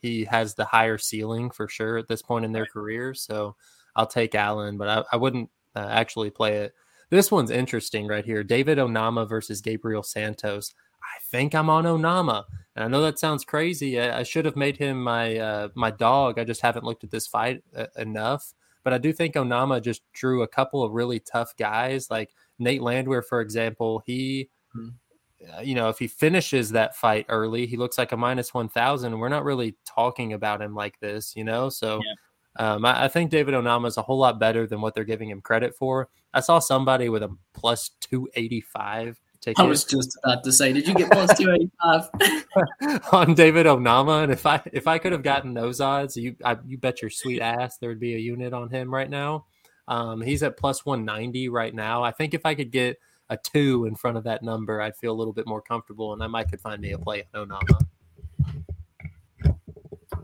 he 0.00 0.24
has 0.24 0.54
the 0.54 0.64
higher 0.64 0.98
ceiling 0.98 1.50
for 1.50 1.68
sure 1.68 1.98
at 1.98 2.08
this 2.08 2.22
point 2.22 2.44
in 2.44 2.52
their 2.52 2.66
careers. 2.66 3.22
So, 3.22 3.56
I'll 3.96 4.06
take 4.06 4.34
Allen, 4.34 4.76
but 4.76 4.88
I, 4.88 5.04
I 5.12 5.16
wouldn't 5.16 5.50
uh, 5.74 5.86
actually 5.88 6.30
play 6.30 6.58
it. 6.58 6.74
This 7.14 7.30
one's 7.30 7.52
interesting 7.52 8.08
right 8.08 8.24
here. 8.24 8.42
David 8.42 8.78
Onama 8.78 9.28
versus 9.28 9.60
Gabriel 9.60 10.02
Santos. 10.02 10.74
I 11.00 11.20
think 11.26 11.54
I'm 11.54 11.70
on 11.70 11.84
Onama. 11.84 12.42
And 12.74 12.84
I 12.84 12.88
know 12.88 13.02
that 13.02 13.20
sounds 13.20 13.44
crazy. 13.44 14.00
I, 14.00 14.18
I 14.18 14.22
should 14.24 14.44
have 14.44 14.56
made 14.56 14.76
him 14.76 15.00
my 15.00 15.36
uh, 15.36 15.68
my 15.76 15.92
dog. 15.92 16.40
I 16.40 16.44
just 16.44 16.60
haven't 16.60 16.84
looked 16.84 17.04
at 17.04 17.12
this 17.12 17.28
fight 17.28 17.62
uh, 17.76 17.86
enough. 17.96 18.52
But 18.82 18.94
I 18.94 18.98
do 18.98 19.12
think 19.12 19.36
Onama 19.36 19.80
just 19.80 20.02
drew 20.12 20.42
a 20.42 20.48
couple 20.48 20.82
of 20.82 20.90
really 20.90 21.20
tough 21.20 21.56
guys, 21.56 22.10
like 22.10 22.30
Nate 22.58 22.82
Landwehr, 22.82 23.22
for 23.22 23.40
example. 23.40 24.02
He, 24.04 24.50
mm-hmm. 24.76 25.62
you 25.62 25.76
know, 25.76 25.90
if 25.90 26.00
he 26.00 26.08
finishes 26.08 26.70
that 26.70 26.96
fight 26.96 27.26
early, 27.28 27.64
he 27.64 27.76
looks 27.76 27.96
like 27.96 28.10
a 28.10 28.16
minus 28.16 28.52
one 28.52 28.68
thousand. 28.68 29.16
We're 29.20 29.28
not 29.28 29.44
really 29.44 29.76
talking 29.86 30.32
about 30.32 30.60
him 30.60 30.74
like 30.74 30.98
this, 30.98 31.36
you 31.36 31.44
know. 31.44 31.68
So 31.68 32.00
yeah. 32.04 32.14
Um, 32.56 32.84
I, 32.84 33.04
I, 33.04 33.08
think 33.08 33.30
David 33.30 33.54
Onama 33.54 33.88
is 33.88 33.96
a 33.96 34.02
whole 34.02 34.18
lot 34.18 34.38
better 34.38 34.66
than 34.66 34.80
what 34.80 34.94
they're 34.94 35.04
giving 35.04 35.28
him 35.28 35.40
credit 35.40 35.74
for. 35.74 36.08
I 36.32 36.40
saw 36.40 36.60
somebody 36.60 37.08
with 37.08 37.24
a 37.24 37.36
plus 37.52 37.90
285 38.00 39.20
ticket. 39.40 39.58
I 39.58 39.66
was 39.66 39.84
just 39.84 40.16
about 40.22 40.44
to 40.44 40.52
say, 40.52 40.72
did 40.72 40.86
you 40.86 40.94
get 40.94 41.10
plus 41.10 41.36
285 41.36 43.02
on 43.12 43.34
David 43.34 43.66
Onama? 43.66 44.22
And 44.22 44.32
if 44.32 44.46
I 44.46 44.62
if 44.72 44.86
I 44.86 44.98
could 44.98 45.12
have 45.12 45.22
gotten 45.22 45.54
those 45.54 45.80
odds, 45.80 46.16
you 46.16 46.36
I, 46.44 46.56
you 46.66 46.78
bet 46.78 47.02
your 47.02 47.10
sweet 47.10 47.40
ass 47.40 47.78
there 47.78 47.88
would 47.88 48.00
be 48.00 48.14
a 48.14 48.18
unit 48.18 48.52
on 48.52 48.70
him 48.70 48.92
right 48.92 49.10
now. 49.10 49.46
Um, 49.86 50.20
he's 50.20 50.42
at 50.42 50.56
plus 50.56 50.86
190 50.86 51.48
right 51.50 51.74
now. 51.74 52.02
I 52.02 52.10
think 52.10 52.34
if 52.34 52.46
I 52.46 52.54
could 52.54 52.70
get 52.70 52.98
a 53.28 53.36
two 53.36 53.86
in 53.86 53.94
front 53.94 54.16
of 54.16 54.24
that 54.24 54.42
number, 54.42 54.80
I'd 54.80 54.96
feel 54.96 55.12
a 55.12 55.18
little 55.18 55.32
bit 55.32 55.46
more 55.46 55.60
comfortable, 55.60 56.12
and 56.12 56.22
I 56.22 56.26
might 56.26 56.48
could 56.48 56.60
find 56.60 56.80
me 56.80 56.92
a 56.92 56.98
play 56.98 57.24
on 57.34 57.48
Onama. 57.48 57.80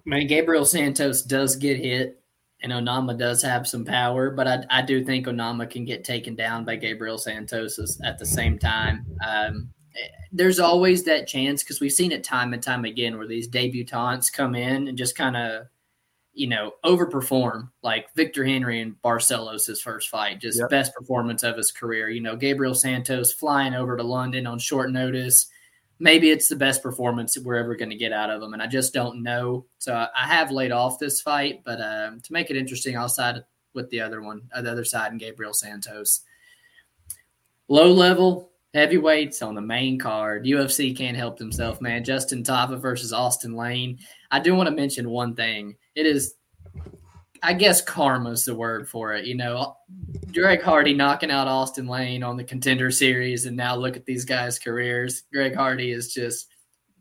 Man, 0.04 0.26
Gabriel 0.26 0.64
Santos 0.64 1.22
does 1.22 1.56
get 1.56 1.78
hit 1.78 2.19
and 2.62 2.72
Onama 2.72 3.18
does 3.18 3.42
have 3.42 3.66
some 3.66 3.84
power, 3.84 4.30
but 4.30 4.46
I, 4.46 4.64
I 4.70 4.82
do 4.82 5.04
think 5.04 5.26
Onama 5.26 5.68
can 5.68 5.84
get 5.84 6.04
taken 6.04 6.34
down 6.34 6.64
by 6.64 6.76
Gabriel 6.76 7.18
Santos 7.18 7.98
at 8.04 8.18
the 8.18 8.26
same 8.26 8.58
time. 8.58 9.06
Um, 9.26 9.70
there's 10.32 10.60
always 10.60 11.04
that 11.04 11.26
chance 11.26 11.62
because 11.62 11.80
we've 11.80 11.92
seen 11.92 12.12
it 12.12 12.22
time 12.22 12.52
and 12.52 12.62
time 12.62 12.84
again 12.84 13.16
where 13.16 13.26
these 13.26 13.48
debutantes 13.48 14.30
come 14.30 14.54
in 14.54 14.88
and 14.88 14.96
just 14.96 15.16
kind 15.16 15.36
of, 15.36 15.66
you 16.32 16.46
know, 16.46 16.72
overperform. 16.84 17.70
Like 17.82 18.14
Victor 18.14 18.44
Henry 18.44 18.80
and 18.80 18.94
Barcelos, 19.02 19.66
his 19.66 19.80
first 19.80 20.08
fight, 20.08 20.40
just 20.40 20.60
yep. 20.60 20.70
best 20.70 20.94
performance 20.94 21.42
of 21.42 21.56
his 21.56 21.72
career. 21.72 22.08
You 22.08 22.20
know, 22.20 22.36
Gabriel 22.36 22.74
Santos 22.74 23.32
flying 23.32 23.74
over 23.74 23.96
to 23.96 24.02
London 24.02 24.46
on 24.46 24.58
short 24.58 24.90
notice 24.92 25.48
maybe 26.00 26.30
it's 26.30 26.48
the 26.48 26.56
best 26.56 26.82
performance 26.82 27.34
that 27.34 27.44
we're 27.44 27.56
ever 27.56 27.76
going 27.76 27.90
to 27.90 27.96
get 27.96 28.12
out 28.12 28.30
of 28.30 28.40
them. 28.40 28.54
And 28.54 28.62
I 28.62 28.66
just 28.66 28.92
don't 28.92 29.22
know. 29.22 29.66
So 29.78 29.94
I 29.94 30.26
have 30.26 30.50
laid 30.50 30.72
off 30.72 30.98
this 30.98 31.20
fight, 31.20 31.62
but 31.62 31.80
um, 31.80 32.20
to 32.20 32.32
make 32.32 32.50
it 32.50 32.56
interesting, 32.56 32.96
I'll 32.96 33.08
side 33.08 33.44
with 33.74 33.88
the 33.90 34.00
other 34.00 34.22
one, 34.22 34.42
uh, 34.52 34.62
the 34.62 34.72
other 34.72 34.84
side, 34.84 35.12
and 35.12 35.20
Gabriel 35.20 35.52
Santos. 35.52 36.22
Low 37.68 37.92
level 37.92 38.50
heavyweights 38.74 39.42
on 39.42 39.54
the 39.54 39.60
main 39.60 39.98
card. 39.98 40.46
UFC 40.46 40.96
can't 40.96 41.16
help 41.16 41.38
themselves, 41.38 41.80
man. 41.80 42.02
Justin 42.02 42.42
Tafa 42.42 42.80
versus 42.80 43.12
Austen 43.12 43.54
Lane. 43.54 43.98
I 44.30 44.40
do 44.40 44.54
want 44.54 44.68
to 44.68 44.74
mention 44.74 45.10
one 45.10 45.34
thing. 45.34 45.76
It 45.94 46.06
is 46.06 46.34
I 47.42 47.54
guess 47.54 47.82
karma's 47.82 48.44
the 48.44 48.54
word 48.54 48.88
for 48.88 49.14
it. 49.14 49.24
You 49.24 49.34
know, 49.34 49.76
Greg 50.32 50.62
Hardy 50.62 50.94
knocking 50.94 51.30
out 51.30 51.48
Austen 51.48 51.86
Lane 51.86 52.22
on 52.22 52.36
the 52.36 52.44
contender 52.44 52.90
series, 52.90 53.46
and 53.46 53.56
now 53.56 53.76
look 53.76 53.96
at 53.96 54.04
these 54.04 54.24
guys' 54.24 54.58
careers. 54.58 55.24
Greg 55.32 55.54
Hardy 55.54 55.90
is 55.90 56.12
just 56.12 56.48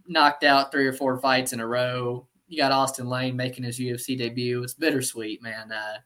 knocked 0.08 0.44
out 0.44 0.72
three 0.72 0.88
or 0.88 0.94
four 0.94 1.20
fights 1.20 1.54
in 1.54 1.60
a 1.60 1.68
row. 1.68 2.28
You 2.48 2.58
got 2.58 2.72
Austen 2.72 3.08
Lane 3.08 3.36
making 3.36 3.64
his 3.64 3.80
UFC 3.80 4.18
debut. 4.18 4.64
It's 4.64 4.74
bittersweet, 4.74 5.42
man. 5.42 5.72
Uh, 5.72 5.98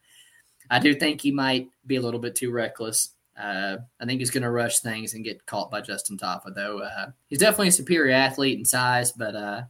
I 0.69 0.79
do 0.79 0.93
think 0.93 1.21
he 1.21 1.31
might 1.31 1.69
be 1.86 1.95
a 1.97 2.01
little 2.01 2.19
bit 2.19 2.36
too 2.36 2.51
reckless. 2.51 3.09
Uh, 3.38 3.77
I 3.99 4.05
think 4.05 4.19
he's 4.19 4.29
going 4.29 4.43
to 4.43 4.51
rush 4.51 4.79
things 4.79 5.13
and 5.13 5.23
get 5.23 5.45
caught 5.45 5.71
by 5.71 5.81
Justin 5.81 6.17
Tafa, 6.17 6.53
though. 6.53 6.79
Uh, 6.79 7.11
he's 7.27 7.39
definitely 7.39 7.69
a 7.69 7.71
superior 7.71 8.13
athlete 8.13 8.59
in 8.59 8.65
size, 8.65 9.11
but 9.11 9.36
uh, 9.36 9.61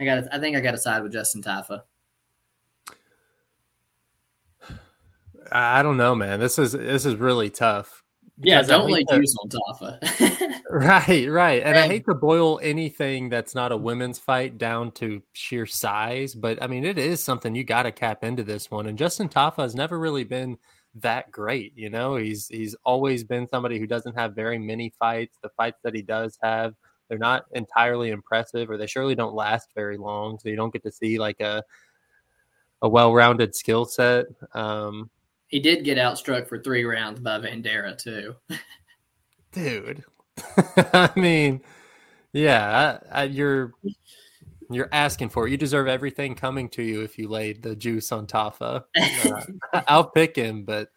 I 0.00 0.04
got. 0.04 0.24
I 0.32 0.38
think 0.38 0.56
I 0.56 0.60
got 0.60 0.72
to 0.72 0.78
side 0.78 1.02
with 1.02 1.12
Justin 1.12 1.42
Tafa. 1.42 1.82
I 5.50 5.82
don't 5.82 5.96
know, 5.96 6.14
man. 6.14 6.40
This 6.40 6.58
is 6.58 6.72
this 6.72 7.06
is 7.06 7.16
really 7.16 7.50
tough. 7.50 8.02
Yeah, 8.38 8.62
don't 8.62 8.90
lay 8.90 9.04
juice 9.04 9.34
on 9.40 9.48
Tafa. 9.48 10.60
right, 10.70 11.30
right. 11.30 11.62
And 11.62 11.78
I 11.78 11.86
hate 11.86 12.04
to 12.06 12.14
boil 12.14 12.58
anything 12.62 13.28
that's 13.28 13.54
not 13.54 13.72
a 13.72 13.76
women's 13.76 14.18
fight 14.18 14.58
down 14.58 14.90
to 14.92 15.22
sheer 15.32 15.66
size, 15.66 16.34
but 16.34 16.60
I 16.62 16.66
mean 16.66 16.84
it 16.84 16.98
is 16.98 17.22
something 17.22 17.54
you 17.54 17.62
got 17.62 17.84
to 17.84 17.92
cap 17.92 18.24
into 18.24 18.42
this 18.42 18.70
one. 18.70 18.86
And 18.86 18.98
Justin 18.98 19.28
Tafa 19.28 19.58
has 19.58 19.74
never 19.74 19.98
really 19.98 20.24
been 20.24 20.58
that 20.96 21.30
great. 21.30 21.72
You 21.76 21.90
know, 21.90 22.16
he's 22.16 22.48
he's 22.48 22.74
always 22.84 23.24
been 23.24 23.48
somebody 23.48 23.78
who 23.78 23.86
doesn't 23.86 24.18
have 24.18 24.34
very 24.34 24.58
many 24.58 24.92
fights. 24.98 25.38
The 25.42 25.50
fights 25.50 25.80
that 25.84 25.94
he 25.94 26.02
does 26.02 26.38
have, 26.42 26.74
they're 27.08 27.18
not 27.18 27.44
entirely 27.52 28.10
impressive, 28.10 28.70
or 28.70 28.76
they 28.76 28.86
surely 28.86 29.14
don't 29.14 29.34
last 29.34 29.70
very 29.74 29.98
long. 29.98 30.38
So 30.38 30.48
you 30.48 30.56
don't 30.56 30.72
get 30.72 30.82
to 30.84 30.92
see 30.92 31.18
like 31.18 31.40
a 31.40 31.62
a 32.82 32.88
well-rounded 32.88 33.54
skill 33.54 33.84
set. 33.84 34.26
Um, 34.54 35.10
he 35.52 35.60
did 35.60 35.84
get 35.84 35.98
outstruck 35.98 36.48
for 36.48 36.58
three 36.58 36.84
rounds 36.84 37.20
by 37.20 37.38
Vanderaa 37.38 37.96
too. 37.96 38.34
Dude, 39.52 40.02
I 40.76 41.10
mean, 41.14 41.60
yeah, 42.32 42.98
I, 43.12 43.20
I, 43.20 43.24
you're 43.24 43.74
you're 44.70 44.88
asking 44.90 45.28
for 45.28 45.46
it. 45.46 45.50
You 45.50 45.58
deserve 45.58 45.86
everything 45.86 46.34
coming 46.34 46.70
to 46.70 46.82
you 46.82 47.02
if 47.02 47.18
you 47.18 47.28
laid 47.28 47.62
the 47.62 47.76
juice 47.76 48.10
on 48.10 48.26
Tafa. 48.26 48.84
Uh, 48.98 49.42
I'll 49.86 50.08
pick 50.08 50.34
him, 50.34 50.64
but 50.64 50.88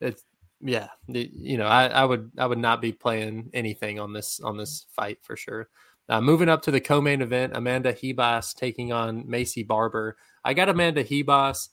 it's 0.00 0.24
yeah, 0.60 0.88
you 1.06 1.56
know, 1.56 1.66
I, 1.66 1.86
I 1.86 2.04
would 2.04 2.32
I 2.36 2.46
would 2.46 2.58
not 2.58 2.82
be 2.82 2.90
playing 2.90 3.50
anything 3.54 4.00
on 4.00 4.12
this 4.12 4.40
on 4.40 4.56
this 4.56 4.86
fight 4.90 5.18
for 5.22 5.36
sure. 5.36 5.68
Uh, 6.08 6.20
moving 6.20 6.48
up 6.48 6.62
to 6.62 6.72
the 6.72 6.80
co-main 6.80 7.22
event, 7.22 7.52
Amanda 7.54 7.92
Ribas 7.92 8.54
taking 8.54 8.92
on 8.92 9.24
Maycee 9.24 9.66
Barber. 9.66 10.16
I 10.42 10.54
got 10.54 10.68
Amanda 10.68 11.04
Ribas. 11.04 11.68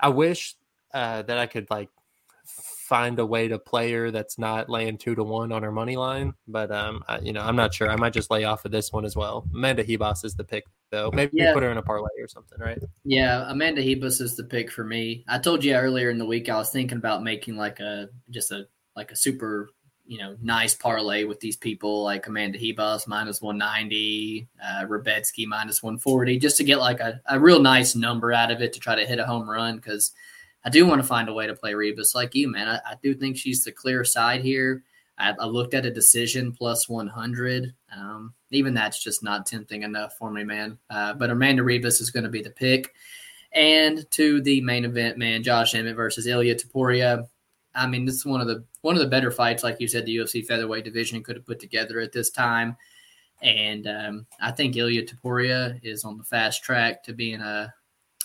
I 0.00 0.08
wish 0.08 0.56
uh, 0.96 1.22
that 1.22 1.36
I 1.36 1.46
could 1.46 1.68
like 1.68 1.90
find 2.46 3.18
a 3.18 3.26
way 3.26 3.48
to 3.48 3.58
play 3.58 3.92
her 3.92 4.10
that's 4.10 4.38
not 4.38 4.70
laying 4.70 4.96
two 4.96 5.14
to 5.14 5.22
one 5.22 5.52
on 5.52 5.62
her 5.62 5.72
money 5.72 5.96
line. 5.96 6.32
But 6.48 6.70
um, 6.70 7.04
I, 7.06 7.18
you 7.18 7.34
know, 7.34 7.42
I'm 7.42 7.56
not 7.56 7.74
sure. 7.74 7.90
I 7.90 7.96
might 7.96 8.14
just 8.14 8.30
lay 8.30 8.44
off 8.44 8.64
of 8.64 8.70
this 8.70 8.92
one 8.92 9.04
as 9.04 9.14
well. 9.14 9.46
Amanda 9.52 9.84
Ribas 9.84 10.24
is 10.24 10.34
the 10.34 10.44
pick 10.44 10.64
though. 10.90 11.10
Maybe 11.12 11.32
yeah. 11.34 11.52
put 11.52 11.62
her 11.64 11.70
in 11.70 11.76
a 11.76 11.82
parlay 11.82 12.08
or 12.18 12.28
something, 12.28 12.58
right? 12.58 12.80
Yeah, 13.04 13.44
Amanda 13.50 13.82
Ribas 13.82 14.22
is 14.22 14.36
the 14.36 14.44
pick 14.44 14.70
for 14.70 14.84
me. 14.84 15.24
I 15.28 15.38
told 15.38 15.62
you 15.62 15.74
earlier 15.74 16.08
in 16.08 16.18
the 16.18 16.24
week 16.24 16.48
I 16.48 16.56
was 16.56 16.70
thinking 16.70 16.96
about 16.96 17.22
making 17.22 17.56
like 17.56 17.80
a 17.80 18.08
just 18.30 18.50
a 18.50 18.66
like 18.94 19.12
a 19.12 19.16
super 19.16 19.68
you 20.06 20.18
know, 20.18 20.36
nice 20.40 20.74
parlay 20.74 21.24
with 21.24 21.40
these 21.40 21.56
people 21.56 22.04
like 22.04 22.26
Amanda 22.26 22.58
Ribas 22.58 23.08
minus 23.08 23.42
190, 23.42 24.48
uh, 24.64 24.84
Rebecki 24.86 25.46
minus 25.46 25.82
140, 25.82 26.38
just 26.38 26.56
to 26.58 26.64
get 26.64 26.78
like 26.78 27.00
a, 27.00 27.20
a 27.26 27.40
real 27.40 27.60
nice 27.60 27.96
number 27.96 28.32
out 28.32 28.52
of 28.52 28.62
it 28.62 28.72
to 28.72 28.80
try 28.80 28.94
to 28.94 29.04
hit 29.04 29.18
a 29.18 29.26
home 29.26 29.50
run. 29.50 29.80
Cause 29.80 30.12
I 30.66 30.68
do 30.68 30.84
want 30.84 31.00
to 31.00 31.06
find 31.06 31.28
a 31.28 31.32
way 31.32 31.46
to 31.46 31.54
play 31.54 31.74
Ribas, 31.74 32.12
like 32.12 32.34
you, 32.34 32.50
man. 32.50 32.66
I, 32.66 32.76
I 32.78 32.94
do 33.00 33.14
think 33.14 33.36
she's 33.36 33.62
the 33.62 33.70
clear 33.70 34.04
side 34.04 34.40
here. 34.40 34.82
I, 35.16 35.32
I 35.38 35.46
looked 35.46 35.74
at 35.74 35.86
a 35.86 35.92
decision 35.92 36.50
plus 36.52 36.88
100. 36.88 37.72
Um, 37.96 38.34
even 38.50 38.74
that's 38.74 39.00
just 39.02 39.22
not 39.22 39.46
tempting 39.46 39.84
enough 39.84 40.14
for 40.18 40.28
me, 40.28 40.42
man. 40.42 40.76
Uh, 40.90 41.14
but 41.14 41.30
Amanda 41.30 41.62
Ribas 41.62 42.00
is 42.00 42.10
going 42.10 42.24
to 42.24 42.30
be 42.30 42.42
the 42.42 42.50
pick. 42.50 42.92
And 43.52 44.10
to 44.10 44.40
the 44.40 44.60
main 44.60 44.84
event, 44.84 45.18
man, 45.18 45.44
Josh 45.44 45.76
Emmett 45.76 45.94
versus 45.94 46.26
Ilia 46.26 46.56
Topuria. 46.56 47.28
I 47.76 47.86
mean, 47.86 48.04
this 48.04 48.16
is 48.16 48.26
one 48.26 48.40
of 48.40 48.48
the 48.48 48.64
one 48.80 48.96
of 48.96 49.00
the 49.00 49.08
better 49.08 49.30
fights, 49.30 49.62
like 49.62 49.80
you 49.80 49.86
said, 49.86 50.04
the 50.04 50.16
UFC 50.16 50.44
featherweight 50.44 50.84
division 50.84 51.22
could 51.22 51.36
have 51.36 51.46
put 51.46 51.60
together 51.60 52.00
at 52.00 52.12
this 52.12 52.30
time. 52.30 52.76
And 53.40 53.86
um, 53.86 54.26
I 54.40 54.50
think 54.50 54.76
Ilia 54.76 55.04
Topuria 55.04 55.78
is 55.84 56.04
on 56.04 56.18
the 56.18 56.24
fast 56.24 56.64
track 56.64 57.04
to 57.04 57.12
being 57.12 57.40
a, 57.40 57.72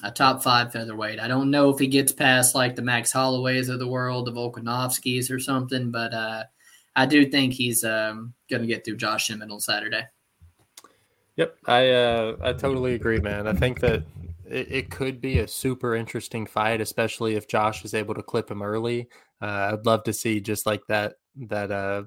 a 0.03 0.11
top 0.11 0.41
five 0.41 0.71
featherweight. 0.71 1.19
I 1.19 1.27
don't 1.27 1.51
know 1.51 1.69
if 1.69 1.79
he 1.79 1.87
gets 1.87 2.11
past 2.11 2.55
like 2.55 2.75
the 2.75 2.81
Max 2.81 3.11
Holloways 3.11 3.69
of 3.69 3.79
the 3.79 3.87
world, 3.87 4.27
the 4.27 4.31
Volkanovskis 4.31 5.31
or 5.31 5.39
something, 5.39 5.91
but 5.91 6.13
uh, 6.13 6.43
I 6.95 7.05
do 7.05 7.25
think 7.25 7.53
he's 7.53 7.83
um, 7.83 8.33
going 8.49 8.61
to 8.61 8.67
get 8.67 8.83
through 8.83 8.97
Josh 8.97 9.29
Emmett 9.29 9.51
on 9.51 9.59
Saturday. 9.59 10.03
Yep, 11.37 11.57
I 11.65 11.89
uh, 11.89 12.35
I 12.41 12.53
totally 12.53 12.93
agree, 12.93 13.19
man. 13.19 13.47
I 13.47 13.53
think 13.53 13.79
that 13.79 14.03
it, 14.45 14.71
it, 14.71 14.91
could 14.91 15.21
be 15.21 15.39
a 15.39 15.47
super 15.47 15.95
interesting 15.95 16.45
fight, 16.45 16.81
especially 16.81 17.35
if 17.35 17.47
Josh 17.47 17.85
is 17.85 17.93
able 17.93 18.13
to 18.15 18.21
clip 18.21 18.51
him 18.51 18.61
early. 18.61 19.07
Uh, 19.41 19.71
I'd 19.73 19.85
love 19.85 20.03
to 20.03 20.13
see 20.13 20.41
just 20.41 20.65
like 20.65 20.85
that 20.87 21.15
that 21.47 21.71
uh, 21.71 22.03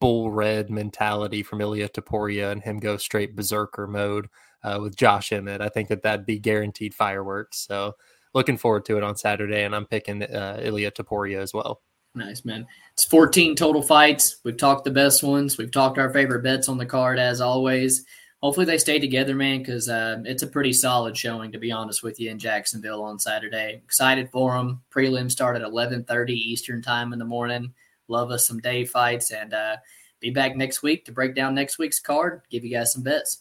bull 0.00 0.30
red 0.30 0.68
mentality 0.68 1.42
from 1.42 1.60
Ilia 1.60 1.88
Topuria 1.88 2.50
and 2.50 2.62
him 2.62 2.78
go 2.78 2.96
straight 2.96 3.36
berserker 3.36 3.86
mode 3.86 4.28
uh, 4.64 4.80
with 4.82 4.96
Josh 4.96 5.30
Emmett. 5.32 5.60
I 5.60 5.68
think 5.68 5.88
that 5.88 6.02
that'd 6.02 6.26
be 6.26 6.38
guaranteed 6.38 6.94
fireworks. 6.94 7.58
So 7.58 7.94
looking 8.32 8.56
forward 8.56 8.84
to 8.86 8.96
it 8.96 9.04
on 9.04 9.16
Saturday, 9.16 9.62
and 9.62 9.74
I'm 9.76 9.86
picking 9.86 10.22
uh, 10.22 10.58
Ilia 10.60 10.90
Topuria 10.90 11.38
as 11.38 11.54
well. 11.54 11.82
Nice, 12.16 12.44
man. 12.44 12.66
It's 12.92 13.04
14 13.04 13.56
total 13.56 13.82
fights. 13.82 14.38
We've 14.44 14.56
talked 14.56 14.84
the 14.84 14.90
best 14.90 15.22
ones. 15.22 15.58
We've 15.58 15.70
talked 15.70 15.98
our 15.98 16.12
favorite 16.12 16.42
bets 16.42 16.68
on 16.68 16.78
the 16.78 16.86
card, 16.86 17.18
as 17.18 17.40
always 17.40 18.04
hopefully 18.44 18.66
they 18.66 18.76
stay 18.76 18.98
together, 18.98 19.34
man, 19.34 19.60
because 19.60 19.88
uh, 19.88 20.20
it's 20.26 20.42
a 20.42 20.46
pretty 20.46 20.74
solid 20.74 21.16
showing, 21.16 21.50
to 21.50 21.58
be 21.58 21.72
honest 21.72 22.02
with 22.02 22.20
you, 22.20 22.30
in 22.30 22.38
Jacksonville 22.38 23.02
on 23.02 23.18
Saturday. 23.18 23.80
Excited 23.82 24.28
for 24.30 24.54
them. 24.54 24.82
Prelim 24.94 25.30
start 25.30 25.56
at 25.56 25.62
11:30 25.62 26.28
Eastern 26.28 26.82
time 26.82 27.14
in 27.14 27.18
the 27.18 27.24
morning. 27.24 27.72
Love 28.06 28.30
us 28.30 28.46
some 28.46 28.58
day 28.60 28.84
fights, 28.84 29.30
and 29.30 29.54
uh, 29.54 29.76
be 30.20 30.28
back 30.28 30.56
next 30.56 30.82
week 30.82 31.06
to 31.06 31.12
break 31.12 31.34
down 31.34 31.54
next 31.54 31.78
week's 31.78 31.98
card. 31.98 32.42
Give 32.50 32.64
you 32.64 32.70
guys 32.70 32.92
some 32.92 33.02
bets. 33.02 33.40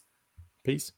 Peace. 0.64 0.94